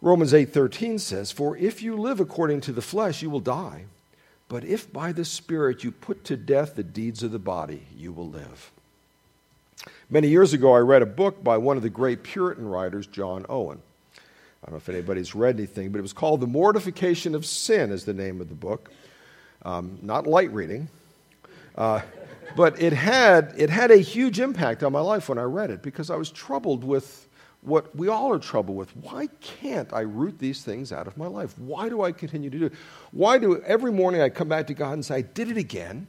Romans 0.00 0.34
8:13 0.34 0.98
says, 0.98 1.32
"For 1.32 1.56
if 1.56 1.82
you 1.82 1.96
live 1.96 2.20
according 2.20 2.60
to 2.62 2.72
the 2.72 2.82
flesh, 2.82 3.22
you 3.22 3.30
will 3.30 3.40
die, 3.40 3.86
but 4.48 4.62
if 4.62 4.92
by 4.92 5.12
the 5.12 5.24
Spirit 5.24 5.82
you 5.82 5.90
put 5.90 6.24
to 6.24 6.36
death 6.36 6.76
the 6.76 6.82
deeds 6.82 7.22
of 7.22 7.32
the 7.32 7.38
body, 7.38 7.86
you 7.96 8.12
will 8.12 8.28
live." 8.28 8.70
Many 10.10 10.28
years 10.28 10.52
ago, 10.52 10.74
I 10.74 10.80
read 10.80 11.02
a 11.02 11.06
book 11.06 11.42
by 11.42 11.56
one 11.56 11.76
of 11.76 11.82
the 11.82 11.90
great 11.90 12.22
Puritan 12.22 12.68
writers, 12.68 13.06
John 13.06 13.46
Owen. 13.48 13.80
I 14.62 14.66
don't 14.66 14.72
know 14.72 14.76
if 14.76 14.88
anybody's 14.88 15.34
read 15.34 15.56
anything, 15.56 15.90
but 15.90 15.98
it 15.98 16.02
was 16.02 16.12
called 16.12 16.40
The 16.40 16.46
Mortification 16.46 17.34
of 17.34 17.44
Sin, 17.44 17.90
is 17.90 18.04
the 18.04 18.14
name 18.14 18.40
of 18.40 18.48
the 18.48 18.54
book. 18.54 18.90
Um, 19.62 19.98
not 20.02 20.26
light 20.26 20.52
reading. 20.52 20.88
Uh, 21.76 22.00
but 22.56 22.80
it 22.80 22.92
had, 22.92 23.54
it 23.56 23.70
had 23.70 23.90
a 23.90 23.96
huge 23.96 24.40
impact 24.40 24.82
on 24.82 24.92
my 24.92 25.00
life 25.00 25.28
when 25.28 25.38
I 25.38 25.42
read 25.42 25.70
it 25.70 25.82
because 25.82 26.10
I 26.10 26.16
was 26.16 26.30
troubled 26.30 26.84
with 26.84 27.28
what 27.62 27.94
we 27.96 28.08
all 28.08 28.32
are 28.32 28.38
troubled 28.38 28.76
with. 28.76 28.94
Why 28.96 29.28
can't 29.40 29.92
I 29.92 30.00
root 30.00 30.38
these 30.38 30.62
things 30.62 30.92
out 30.92 31.06
of 31.06 31.16
my 31.16 31.26
life? 31.26 31.58
Why 31.58 31.88
do 31.88 32.02
I 32.02 32.12
continue 32.12 32.50
to 32.50 32.58
do 32.58 32.66
it? 32.66 32.72
Why 33.12 33.38
do 33.38 33.60
every 33.62 33.92
morning 33.92 34.20
I 34.20 34.28
come 34.28 34.48
back 34.48 34.66
to 34.66 34.74
God 34.74 34.92
and 34.92 35.04
say, 35.04 35.16
I 35.16 35.22
did 35.22 35.50
it 35.50 35.56
again? 35.56 36.08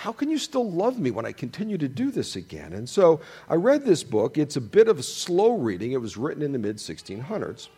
how 0.00 0.12
can 0.12 0.30
you 0.30 0.38
still 0.38 0.70
love 0.70 0.98
me 0.98 1.10
when 1.10 1.26
I 1.26 1.32
continue 1.32 1.76
to 1.76 1.86
do 1.86 2.10
this 2.10 2.34
again? 2.34 2.72
And 2.72 2.88
so 2.88 3.20
I 3.50 3.56
read 3.56 3.84
this 3.84 4.02
book. 4.02 4.38
It's 4.38 4.56
a 4.56 4.60
bit 4.60 4.88
of 4.88 4.98
a 4.98 5.02
slow 5.02 5.58
reading. 5.58 5.92
It 5.92 6.00
was 6.00 6.16
written 6.16 6.42
in 6.42 6.52
the 6.52 6.58
mid 6.58 6.76
1600s. 6.76 7.68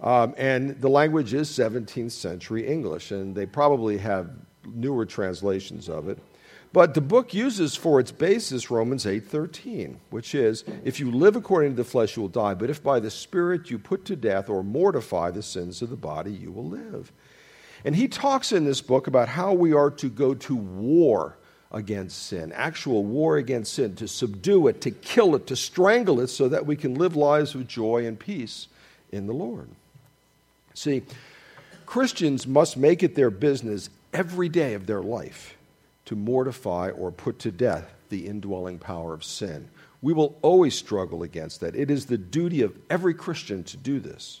Um, 0.00 0.34
and 0.38 0.80
the 0.80 0.88
language 0.88 1.34
is 1.34 1.50
17th 1.50 2.12
century 2.12 2.66
English, 2.66 3.10
and 3.10 3.34
they 3.34 3.44
probably 3.44 3.98
have 3.98 4.30
newer 4.66 5.06
translations 5.06 5.88
of 5.88 6.08
it. 6.08 6.18
But 6.72 6.94
the 6.94 7.02
book 7.02 7.34
uses 7.34 7.76
for 7.76 8.00
its 8.00 8.12
basis 8.12 8.70
Romans 8.70 9.04
8:13, 9.04 9.98
which 10.10 10.34
is, 10.34 10.64
if 10.84 10.98
you 10.98 11.10
live 11.10 11.36
according 11.36 11.72
to 11.72 11.76
the 11.76 11.84
flesh 11.84 12.16
you 12.16 12.22
will 12.22 12.28
die, 12.30 12.54
but 12.54 12.70
if 12.70 12.82
by 12.82 12.98
the 12.98 13.10
spirit 13.10 13.70
you 13.70 13.78
put 13.78 14.04
to 14.06 14.16
death 14.16 14.48
or 14.48 14.62
mortify 14.62 15.30
the 15.30 15.42
sins 15.42 15.82
of 15.82 15.90
the 15.90 15.96
body 15.96 16.32
you 16.32 16.50
will 16.50 16.66
live. 16.66 17.12
And 17.84 17.96
he 17.96 18.08
talks 18.08 18.52
in 18.52 18.64
this 18.64 18.80
book 18.80 19.06
about 19.06 19.28
how 19.28 19.52
we 19.52 19.72
are 19.74 19.90
to 19.90 20.08
go 20.08 20.34
to 20.34 20.54
war 20.56 21.36
against 21.70 22.26
sin, 22.26 22.52
actual 22.52 23.04
war 23.04 23.36
against 23.36 23.74
sin, 23.74 23.96
to 23.96 24.06
subdue 24.06 24.68
it, 24.68 24.80
to 24.82 24.90
kill 24.90 25.34
it, 25.34 25.46
to 25.48 25.56
strangle 25.56 26.20
it, 26.20 26.28
so 26.28 26.48
that 26.48 26.64
we 26.64 26.76
can 26.76 26.94
live 26.94 27.16
lives 27.16 27.54
of 27.54 27.66
joy 27.66 28.06
and 28.06 28.18
peace 28.18 28.68
in 29.10 29.26
the 29.26 29.32
Lord. 29.32 29.68
See, 30.74 31.02
Christians 31.84 32.46
must 32.46 32.76
make 32.76 33.02
it 33.02 33.14
their 33.14 33.30
business 33.30 33.90
every 34.12 34.48
day 34.48 34.74
of 34.74 34.86
their 34.86 35.02
life 35.02 35.56
to 36.04 36.16
mortify 36.16 36.90
or 36.90 37.10
put 37.10 37.38
to 37.40 37.50
death 37.50 37.92
the 38.08 38.26
indwelling 38.26 38.78
power 38.78 39.14
of 39.14 39.24
sin. 39.24 39.68
We 40.00 40.12
will 40.12 40.36
always 40.42 40.74
struggle 40.74 41.22
against 41.22 41.60
that. 41.60 41.76
It 41.76 41.90
is 41.90 42.06
the 42.06 42.18
duty 42.18 42.62
of 42.62 42.76
every 42.90 43.14
Christian 43.14 43.64
to 43.64 43.76
do 43.76 44.00
this. 44.00 44.40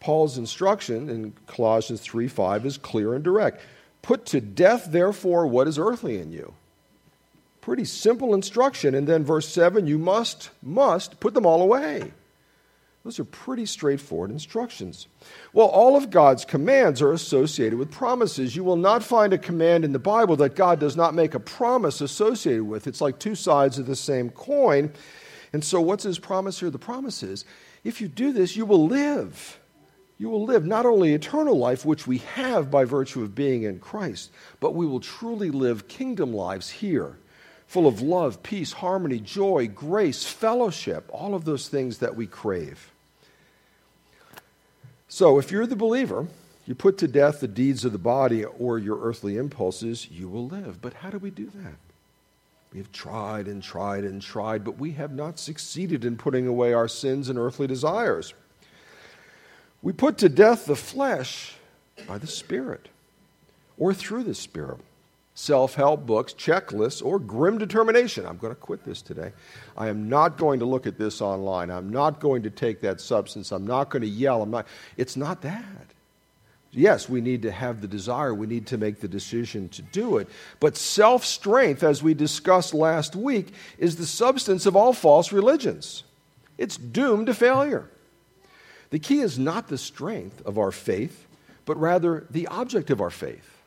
Paul's 0.00 0.38
instruction 0.38 1.10
in 1.10 1.34
Colossians 1.46 2.00
3 2.00 2.26
5 2.26 2.66
is 2.66 2.78
clear 2.78 3.14
and 3.14 3.22
direct. 3.22 3.62
Put 4.02 4.24
to 4.26 4.40
death, 4.40 4.86
therefore, 4.90 5.46
what 5.46 5.68
is 5.68 5.78
earthly 5.78 6.18
in 6.18 6.32
you. 6.32 6.54
Pretty 7.60 7.84
simple 7.84 8.34
instruction. 8.34 8.94
And 8.94 9.06
then 9.06 9.24
verse 9.24 9.46
7 9.48 9.86
you 9.86 9.98
must, 9.98 10.50
must 10.62 11.20
put 11.20 11.34
them 11.34 11.44
all 11.44 11.60
away. 11.60 12.12
Those 13.02 13.18
are 13.18 13.24
pretty 13.24 13.64
straightforward 13.64 14.30
instructions. 14.30 15.08
Well, 15.54 15.68
all 15.68 15.96
of 15.96 16.10
God's 16.10 16.44
commands 16.44 17.00
are 17.00 17.12
associated 17.12 17.78
with 17.78 17.90
promises. 17.90 18.54
You 18.54 18.62
will 18.62 18.76
not 18.76 19.02
find 19.02 19.32
a 19.32 19.38
command 19.38 19.86
in 19.86 19.92
the 19.92 19.98
Bible 19.98 20.36
that 20.36 20.54
God 20.54 20.78
does 20.78 20.96
not 20.96 21.14
make 21.14 21.34
a 21.34 21.40
promise 21.40 22.02
associated 22.02 22.64
with. 22.64 22.86
It's 22.86 23.00
like 23.00 23.18
two 23.18 23.34
sides 23.34 23.78
of 23.78 23.86
the 23.86 23.96
same 23.96 24.28
coin. 24.28 24.92
And 25.54 25.64
so, 25.64 25.80
what's 25.80 26.04
his 26.04 26.18
promise 26.18 26.60
here? 26.60 26.68
The 26.68 26.78
promise 26.78 27.22
is 27.22 27.46
if 27.84 28.02
you 28.02 28.08
do 28.08 28.32
this, 28.32 28.54
you 28.54 28.66
will 28.66 28.86
live. 28.86 29.58
You 30.18 30.28
will 30.28 30.44
live 30.44 30.66
not 30.66 30.84
only 30.84 31.14
eternal 31.14 31.56
life, 31.56 31.86
which 31.86 32.06
we 32.06 32.18
have 32.18 32.70
by 32.70 32.84
virtue 32.84 33.22
of 33.22 33.34
being 33.34 33.62
in 33.62 33.78
Christ, 33.78 34.30
but 34.60 34.74
we 34.74 34.84
will 34.84 35.00
truly 35.00 35.50
live 35.50 35.88
kingdom 35.88 36.34
lives 36.34 36.68
here 36.68 37.16
full 37.70 37.86
of 37.86 38.02
love, 38.02 38.42
peace, 38.42 38.72
harmony, 38.72 39.20
joy, 39.20 39.68
grace, 39.68 40.24
fellowship, 40.26 41.08
all 41.12 41.36
of 41.36 41.44
those 41.44 41.68
things 41.68 41.98
that 41.98 42.16
we 42.16 42.26
crave. 42.26 42.89
So, 45.12 45.40
if 45.40 45.50
you're 45.50 45.66
the 45.66 45.74
believer, 45.74 46.28
you 46.66 46.76
put 46.76 46.96
to 46.98 47.08
death 47.08 47.40
the 47.40 47.48
deeds 47.48 47.84
of 47.84 47.90
the 47.90 47.98
body 47.98 48.44
or 48.44 48.78
your 48.78 49.00
earthly 49.02 49.36
impulses, 49.36 50.08
you 50.08 50.28
will 50.28 50.46
live. 50.46 50.80
But 50.80 50.94
how 50.94 51.10
do 51.10 51.18
we 51.18 51.30
do 51.30 51.46
that? 51.46 51.74
We 52.72 52.78
have 52.78 52.92
tried 52.92 53.48
and 53.48 53.60
tried 53.60 54.04
and 54.04 54.22
tried, 54.22 54.62
but 54.62 54.78
we 54.78 54.92
have 54.92 55.10
not 55.10 55.40
succeeded 55.40 56.04
in 56.04 56.16
putting 56.16 56.46
away 56.46 56.72
our 56.72 56.86
sins 56.86 57.28
and 57.28 57.40
earthly 57.40 57.66
desires. 57.66 58.34
We 59.82 59.92
put 59.92 60.16
to 60.18 60.28
death 60.28 60.66
the 60.66 60.76
flesh 60.76 61.56
by 62.06 62.18
the 62.18 62.28
Spirit 62.28 62.88
or 63.78 63.92
through 63.92 64.22
the 64.22 64.34
Spirit 64.36 64.78
self 65.34 65.74
help 65.74 66.06
books, 66.06 66.32
checklists, 66.32 67.04
or 67.04 67.18
grim 67.18 67.58
determination. 67.58 68.26
I'm 68.26 68.36
going 68.36 68.54
to 68.54 68.60
quit 68.60 68.84
this 68.84 69.02
today. 69.02 69.32
I 69.76 69.88
am 69.88 70.08
not 70.08 70.36
going 70.36 70.60
to 70.60 70.66
look 70.66 70.86
at 70.86 70.98
this 70.98 71.20
online. 71.20 71.70
I'm 71.70 71.90
not 71.90 72.20
going 72.20 72.42
to 72.42 72.50
take 72.50 72.80
that 72.80 73.00
substance. 73.00 73.52
I'm 73.52 73.66
not 73.66 73.90
going 73.90 74.02
to 74.02 74.08
yell. 74.08 74.42
I'm 74.42 74.50
not. 74.50 74.66
It's 74.96 75.16
not 75.16 75.42
that. 75.42 75.86
Yes, 76.72 77.08
we 77.08 77.20
need 77.20 77.42
to 77.42 77.50
have 77.50 77.80
the 77.80 77.88
desire. 77.88 78.32
We 78.32 78.46
need 78.46 78.68
to 78.68 78.78
make 78.78 79.00
the 79.00 79.08
decision 79.08 79.68
to 79.70 79.82
do 79.82 80.18
it. 80.18 80.28
But 80.60 80.76
self 80.76 81.24
strength, 81.24 81.82
as 81.82 82.02
we 82.02 82.14
discussed 82.14 82.74
last 82.74 83.16
week, 83.16 83.52
is 83.78 83.96
the 83.96 84.06
substance 84.06 84.66
of 84.66 84.76
all 84.76 84.92
false 84.92 85.32
religions. 85.32 86.04
It's 86.58 86.76
doomed 86.76 87.26
to 87.26 87.34
failure. 87.34 87.88
The 88.90 88.98
key 88.98 89.20
is 89.20 89.38
not 89.38 89.68
the 89.68 89.78
strength 89.78 90.44
of 90.44 90.58
our 90.58 90.72
faith, 90.72 91.26
but 91.64 91.76
rather 91.76 92.26
the 92.30 92.46
object 92.48 92.90
of 92.90 93.00
our 93.00 93.10
faith. 93.10 93.59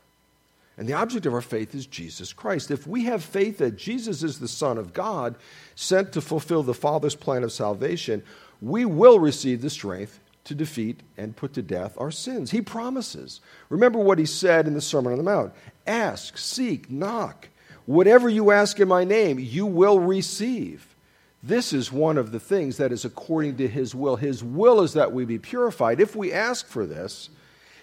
And 0.78 0.88
the 0.88 0.94
object 0.94 1.26
of 1.26 1.34
our 1.34 1.42
faith 1.42 1.76
is 1.76 1.86
Jesus 1.86 2.34
Christ. 2.34 2.72
If 2.72 2.88
we 2.88 3.06
have 3.06 3.24
faith 3.24 3.60
that 3.60 3.78
Jesus 3.78 4.24
is 4.24 4.40
the 4.40 4.48
Son 4.48 4.78
of 4.78 4.94
God, 4.94 5.36
sent 5.76 6.14
to 6.14 6.22
fulfill 6.22 6.64
the 6.64 6.74
Father's 6.74 7.16
plan 7.16 7.44
of 7.44 7.52
salvation, 7.52 8.24
we 8.62 8.86
will 8.86 9.20
receive 9.20 9.62
the 9.62 9.70
strength 9.70 10.20
to 10.46 10.56
defeat 10.56 11.02
and 11.16 11.36
put 11.36 11.54
to 11.54 11.62
death 11.62 11.96
our 11.98 12.12
sins. 12.12 12.52
He 12.52 12.62
promises. 12.62 13.40
Remember 13.70 14.00
what 14.00 14.20
he 14.20 14.26
said 14.26 14.68
in 14.68 14.74
the 14.74 14.82
Sermon 14.82 15.12
on 15.12 15.18
the 15.18 15.24
Mount 15.24 15.54
ask, 15.86 16.38
seek, 16.38 16.90
knock. 16.90 17.50
Whatever 17.86 18.30
you 18.30 18.52
ask 18.52 18.80
in 18.80 18.88
my 18.88 19.04
name, 19.04 19.38
you 19.38 19.66
will 19.66 20.00
receive. 20.00 20.96
This 21.42 21.74
is 21.74 21.92
one 21.92 22.18
of 22.18 22.32
the 22.32 22.40
things 22.40 22.78
that 22.78 22.94
is 22.94 23.04
according 23.04 23.58
to 23.58 23.68
his 23.68 23.94
will. 23.94 24.16
His 24.16 24.42
will 24.44 24.82
is 24.82 24.94
that 24.94 25.12
we 25.12 25.26
be 25.26 25.38
purified. 25.38 26.00
If 26.00 26.16
we 26.16 26.32
ask 26.32 26.66
for 26.66 26.86
this, 26.86 27.30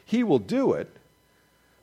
he 0.05 0.25
will 0.25 0.39
do 0.39 0.73
it 0.73 0.97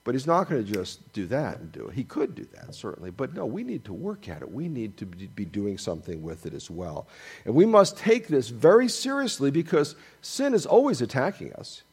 but 0.07 0.15
he's 0.15 0.25
not 0.25 0.47
going 0.47 0.63
to 0.63 0.71
just 0.71 1.11
do 1.11 1.25
that 1.25 1.59
and 1.59 1.69
do 1.73 1.89
it. 1.89 1.93
He 1.93 2.05
could 2.05 2.33
do 2.33 2.47
that, 2.53 2.73
certainly. 2.73 3.11
But 3.11 3.33
no, 3.33 3.45
we 3.45 3.61
need 3.65 3.83
to 3.83 3.93
work 3.93 4.29
at 4.29 4.41
it. 4.41 4.49
We 4.49 4.69
need 4.69 4.95
to 4.99 5.05
be 5.05 5.43
doing 5.43 5.77
something 5.77 6.23
with 6.23 6.45
it 6.45 6.53
as 6.53 6.71
well. 6.71 7.09
And 7.43 7.53
we 7.53 7.65
must 7.65 7.97
take 7.97 8.29
this 8.29 8.47
very 8.47 8.87
seriously 8.87 9.51
because 9.51 9.97
sin 10.21 10.53
is 10.53 10.65
always 10.65 11.01
attacking 11.01 11.51
us, 11.55 11.83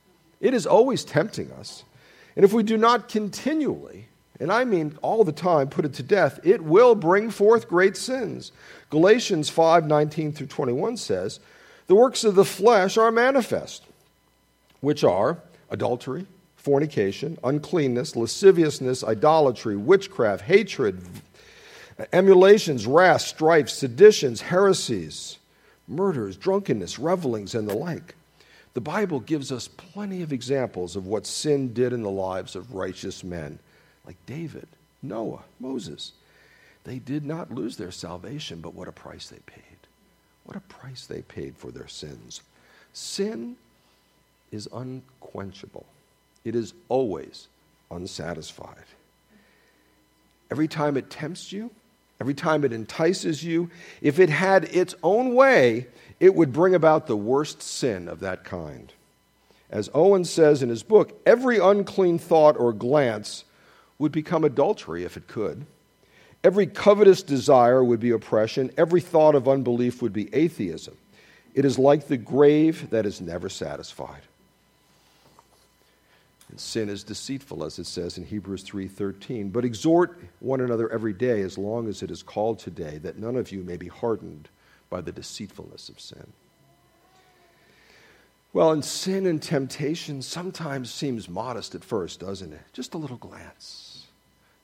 it 0.40 0.54
is 0.54 0.64
always 0.64 1.02
tempting 1.02 1.50
us. 1.50 1.82
And 2.36 2.44
if 2.44 2.52
we 2.52 2.62
do 2.62 2.76
not 2.76 3.08
continually, 3.08 4.06
and 4.38 4.52
I 4.52 4.62
mean 4.62 4.96
all 5.02 5.24
the 5.24 5.32
time, 5.32 5.68
put 5.68 5.84
it 5.84 5.94
to 5.94 6.04
death, 6.04 6.38
it 6.44 6.62
will 6.62 6.94
bring 6.94 7.30
forth 7.30 7.66
great 7.66 7.96
sins. 7.96 8.52
Galatians 8.90 9.50
5 9.50 9.88
19 9.88 10.30
through 10.30 10.46
21 10.46 10.98
says, 10.98 11.40
The 11.88 11.96
works 11.96 12.22
of 12.22 12.36
the 12.36 12.44
flesh 12.44 12.96
are 12.96 13.10
manifest, 13.10 13.82
which 14.80 15.02
are 15.02 15.38
adultery 15.68 16.28
fornication, 16.64 17.38
uncleanness, 17.44 18.16
lasciviousness, 18.16 19.04
idolatry, 19.04 19.76
witchcraft, 19.76 20.42
hatred, 20.44 20.98
emulations, 22.10 22.86
wrath, 22.86 23.20
strife, 23.20 23.68
seditions, 23.68 24.40
heresies, 24.40 25.36
murders, 25.86 26.38
drunkenness, 26.38 26.98
revelings, 26.98 27.54
and 27.54 27.68
the 27.68 27.74
like. 27.74 28.14
The 28.72 28.80
Bible 28.80 29.20
gives 29.20 29.52
us 29.52 29.68
plenty 29.68 30.22
of 30.22 30.32
examples 30.32 30.96
of 30.96 31.06
what 31.06 31.26
sin 31.26 31.74
did 31.74 31.92
in 31.92 32.02
the 32.02 32.10
lives 32.10 32.56
of 32.56 32.74
righteous 32.74 33.22
men, 33.22 33.58
like 34.06 34.16
David, 34.24 34.66
Noah, 35.02 35.44
Moses. 35.60 36.12
They 36.84 36.98
did 36.98 37.26
not 37.26 37.54
lose 37.54 37.76
their 37.76 37.92
salvation, 37.92 38.62
but 38.62 38.74
what 38.74 38.88
a 38.88 38.92
price 38.92 39.28
they 39.28 39.40
paid. 39.44 39.62
What 40.44 40.56
a 40.56 40.60
price 40.60 41.04
they 41.04 41.20
paid 41.20 41.56
for 41.56 41.70
their 41.70 41.88
sins. 41.88 42.40
Sin 42.94 43.56
is 44.50 44.66
unquenchable 44.72 45.84
it 46.44 46.54
is 46.54 46.74
always 46.88 47.48
unsatisfied. 47.90 48.76
Every 50.50 50.68
time 50.68 50.96
it 50.96 51.10
tempts 51.10 51.52
you, 51.52 51.70
every 52.20 52.34
time 52.34 52.64
it 52.64 52.72
entices 52.72 53.42
you, 53.42 53.70
if 54.02 54.18
it 54.18 54.28
had 54.28 54.64
its 54.64 54.94
own 55.02 55.34
way, 55.34 55.86
it 56.20 56.34
would 56.34 56.52
bring 56.52 56.74
about 56.74 57.06
the 57.06 57.16
worst 57.16 57.62
sin 57.62 58.08
of 58.08 58.20
that 58.20 58.44
kind. 58.44 58.92
As 59.70 59.90
Owen 59.94 60.24
says 60.24 60.62
in 60.62 60.68
his 60.68 60.82
book, 60.82 61.20
every 61.26 61.58
unclean 61.58 62.18
thought 62.18 62.56
or 62.58 62.72
glance 62.72 63.44
would 63.98 64.12
become 64.12 64.44
adultery 64.44 65.04
if 65.04 65.16
it 65.16 65.26
could. 65.26 65.66
Every 66.44 66.66
covetous 66.66 67.22
desire 67.22 67.82
would 67.82 68.00
be 68.00 68.10
oppression. 68.10 68.70
Every 68.76 69.00
thought 69.00 69.34
of 69.34 69.48
unbelief 69.48 70.02
would 70.02 70.12
be 70.12 70.32
atheism. 70.34 70.96
It 71.54 71.64
is 71.64 71.78
like 71.78 72.06
the 72.06 72.18
grave 72.18 72.90
that 72.90 73.06
is 73.06 73.20
never 73.20 73.48
satisfied. 73.48 74.20
And 76.50 76.60
sin 76.60 76.88
is 76.88 77.04
deceitful, 77.04 77.64
as 77.64 77.78
it 77.78 77.86
says 77.86 78.18
in 78.18 78.26
Hebrews 78.26 78.62
3:13. 78.64 79.50
But 79.50 79.64
exhort 79.64 80.18
one 80.40 80.60
another 80.60 80.90
every 80.90 81.12
day, 81.12 81.40
as 81.40 81.58
long 81.58 81.88
as 81.88 82.02
it 82.02 82.10
is 82.10 82.22
called 82.22 82.58
today, 82.58 82.98
that 82.98 83.18
none 83.18 83.36
of 83.36 83.50
you 83.50 83.62
may 83.62 83.76
be 83.76 83.88
hardened 83.88 84.48
by 84.90 85.00
the 85.00 85.12
deceitfulness 85.12 85.88
of 85.88 86.00
sin. 86.00 86.32
Well, 88.52 88.70
and 88.70 88.84
sin 88.84 89.26
and 89.26 89.42
temptation 89.42 90.22
sometimes 90.22 90.92
seems 90.92 91.28
modest 91.28 91.74
at 91.74 91.84
first, 91.84 92.20
doesn't 92.20 92.52
it? 92.52 92.62
Just 92.72 92.94
a 92.94 92.98
little 92.98 93.16
glance. 93.16 94.06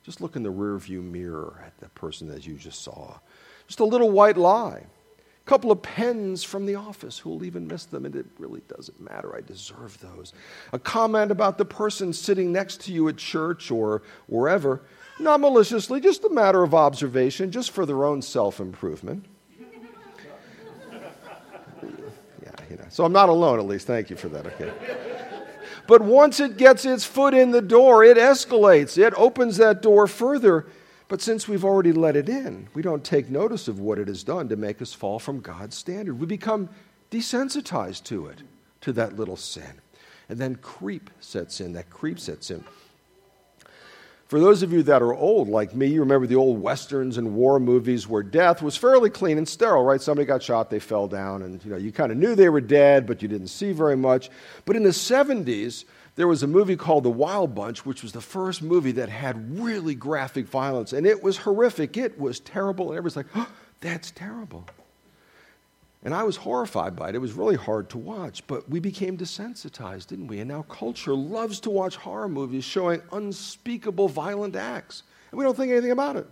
Just 0.05 0.21
look 0.21 0.37
in 0.37 0.45
the 0.45 0.53
rearview 0.53 1.03
mirror 1.03 1.63
at 1.67 1.77
the 1.79 1.89
person 1.89 2.29
that 2.29 2.47
you 2.47 2.55
just 2.55 2.83
saw. 2.83 3.19
Just 3.67 3.81
a 3.81 3.85
little 3.85 4.11
white 4.11 4.37
lie 4.37 4.87
couple 5.51 5.73
of 5.73 5.83
pens 5.83 6.45
from 6.45 6.65
the 6.65 6.77
office. 6.77 7.19
Who'll 7.19 7.43
even 7.43 7.67
miss 7.67 7.85
them? 7.85 8.07
And 8.07 8.15
it 8.15 8.27
really 8.39 8.63
doesn't 8.69 9.01
matter. 9.01 9.35
I 9.35 9.41
deserve 9.41 9.99
those. 10.01 10.33
A 10.73 10.79
comment 10.79 11.33
about 11.33 11.59
the 11.59 11.65
person 11.65 12.13
sitting 12.13 12.53
next 12.53 12.83
to 12.83 12.93
you 12.93 13.09
at 13.09 13.17
church 13.17 13.73
or 13.73 14.03
wherever, 14.29 14.83
not 15.19 15.41
maliciously, 15.41 16.01
just 16.01 16.23
a 16.23 16.31
matter 16.31 16.63
of 16.63 16.73
observation, 16.73 17.51
just 17.51 17.73
for 17.73 17.85
their 17.85 18.05
own 18.05 18.23
self 18.23 18.61
improvement. 18.61 19.27
yeah, 19.59 19.67
you 22.71 22.77
know. 22.77 22.87
So 22.89 23.05
I'm 23.05 23.13
not 23.13 23.29
alone, 23.29 23.59
at 23.59 23.67
least. 23.67 23.89
Thank 23.89 24.09
you 24.09 24.15
for 24.15 24.29
that. 24.29 24.47
Okay. 24.47 24.73
But 25.89 26.01
once 26.01 26.39
it 26.39 26.59
gets 26.59 26.85
its 26.85 27.05
foot 27.05 27.35
in 27.35 27.51
the 27.51 27.61
door, 27.61 28.05
it 28.05 28.17
escalates. 28.17 28.97
It 28.97 29.15
opens 29.17 29.57
that 29.57 29.83
door 29.83 30.07
further. 30.07 30.69
But 31.11 31.21
since 31.21 31.49
we've 31.49 31.65
already 31.65 31.91
let 31.91 32.15
it 32.15 32.29
in, 32.29 32.69
we 32.73 32.83
don't 32.83 33.03
take 33.03 33.29
notice 33.29 33.67
of 33.67 33.81
what 33.81 33.99
it 33.99 34.07
has 34.07 34.23
done 34.23 34.49
to 34.49 34.55
make 34.55 34.81
us 34.81 34.95
fall 34.95 35.19
from 35.19 35.41
God's 35.41 35.77
standard. 35.77 36.21
We 36.21 36.27
become 36.27 36.71
desensitized 37.11 38.05
to 38.05 38.29
it, 38.29 38.43
to 38.83 38.93
that 38.93 39.17
little 39.17 39.37
sin. 39.37 39.81
And 40.29 40.39
then 40.39 40.55
creep 40.55 41.11
sets 41.19 41.61
in. 41.61 41.73
That 41.73 41.91
creep 41.91 42.21
sets 42.21 42.53
in. 42.53 42.65
For 44.29 44.39
those 44.39 44.63
of 44.63 44.73
you 44.73 44.85
that 44.85 45.03
are 45.03 45.13
old, 45.13 45.49
like 45.49 45.75
me, 45.75 45.89
you 45.89 45.99
remember 45.99 46.29
the 46.29 46.37
old 46.37 46.63
westerns 46.63 47.19
and 47.19 47.35
war 47.35 47.59
movies 47.59 48.07
where 48.07 48.23
death 48.23 48.63
was 48.63 48.77
fairly 48.77 49.11
clean 49.11 49.37
and 49.37 49.49
sterile, 49.49 49.83
right? 49.83 50.01
Somebody 50.01 50.27
got 50.27 50.45
shot, 50.45 50.71
they 50.71 50.79
fell 50.79 51.09
down, 51.09 51.43
and 51.43 51.65
you 51.65 51.73
know 51.73 51.77
you 51.77 51.91
kind 51.91 52.13
of 52.13 52.19
knew 52.19 52.37
they 52.37 52.49
were 52.49 52.61
dead, 52.61 53.09
but 53.09 53.21
you 53.21 53.27
didn't 53.27 53.49
see 53.49 53.73
very 53.73 53.97
much. 53.97 54.31
But 54.65 54.77
in 54.77 54.85
the 54.85 54.91
70s, 54.91 55.85
there 56.17 56.29
was 56.29 56.43
a 56.43 56.47
movie 56.47 56.77
called 56.77 57.05
The 57.05 57.11
Wild 57.11 57.55
Bunch, 57.55 57.87
which 57.87 58.03
was 58.03 58.13
the 58.13 58.21
first 58.21 58.63
movie 58.63 58.93
that 58.93 59.09
had 59.09 59.59
really 59.59 59.95
graphic 59.95 60.47
violence, 60.47 60.93
and 60.93 61.07
it 61.07 61.23
was 61.23 61.39
horrific. 61.39 61.97
It 61.97 62.19
was 62.19 62.41
terrible, 62.41 62.89
and 62.91 62.99
everybody's 62.99 63.17
like, 63.17 63.27
oh, 63.35 63.51
"That's 63.81 64.11
terrible." 64.11 64.67
And 66.03 66.15
I 66.15 66.23
was 66.23 66.37
horrified 66.37 66.97
by 66.97 67.11
it. 67.11 67.15
It 67.15 67.19
was 67.19 67.35
really 67.35 67.57
hard 67.57 67.91
to 67.91 67.99
watch, 67.99 68.47
but 68.47 68.69
we 68.71 68.81
became 68.81 69.19
desensitized, 69.19 70.07
didn't 70.07 70.29
we? 70.29 70.41
And 70.41 70.49
now 70.49 70.63
culture 70.63 71.15
loves 71.15 71.61
to 71.61 71.71
watch 71.71 71.97
horror 71.97 72.29
movies 72.29 72.65
showing 72.65 73.03
unspeakable 73.13 74.09
violent 74.09 74.57
acts. 74.57 75.03
And 75.31 75.39
we 75.39 75.45
don't 75.45 75.57
think 75.57 75.71
anything 75.71 75.91
about 75.91 76.17
it. 76.17 76.27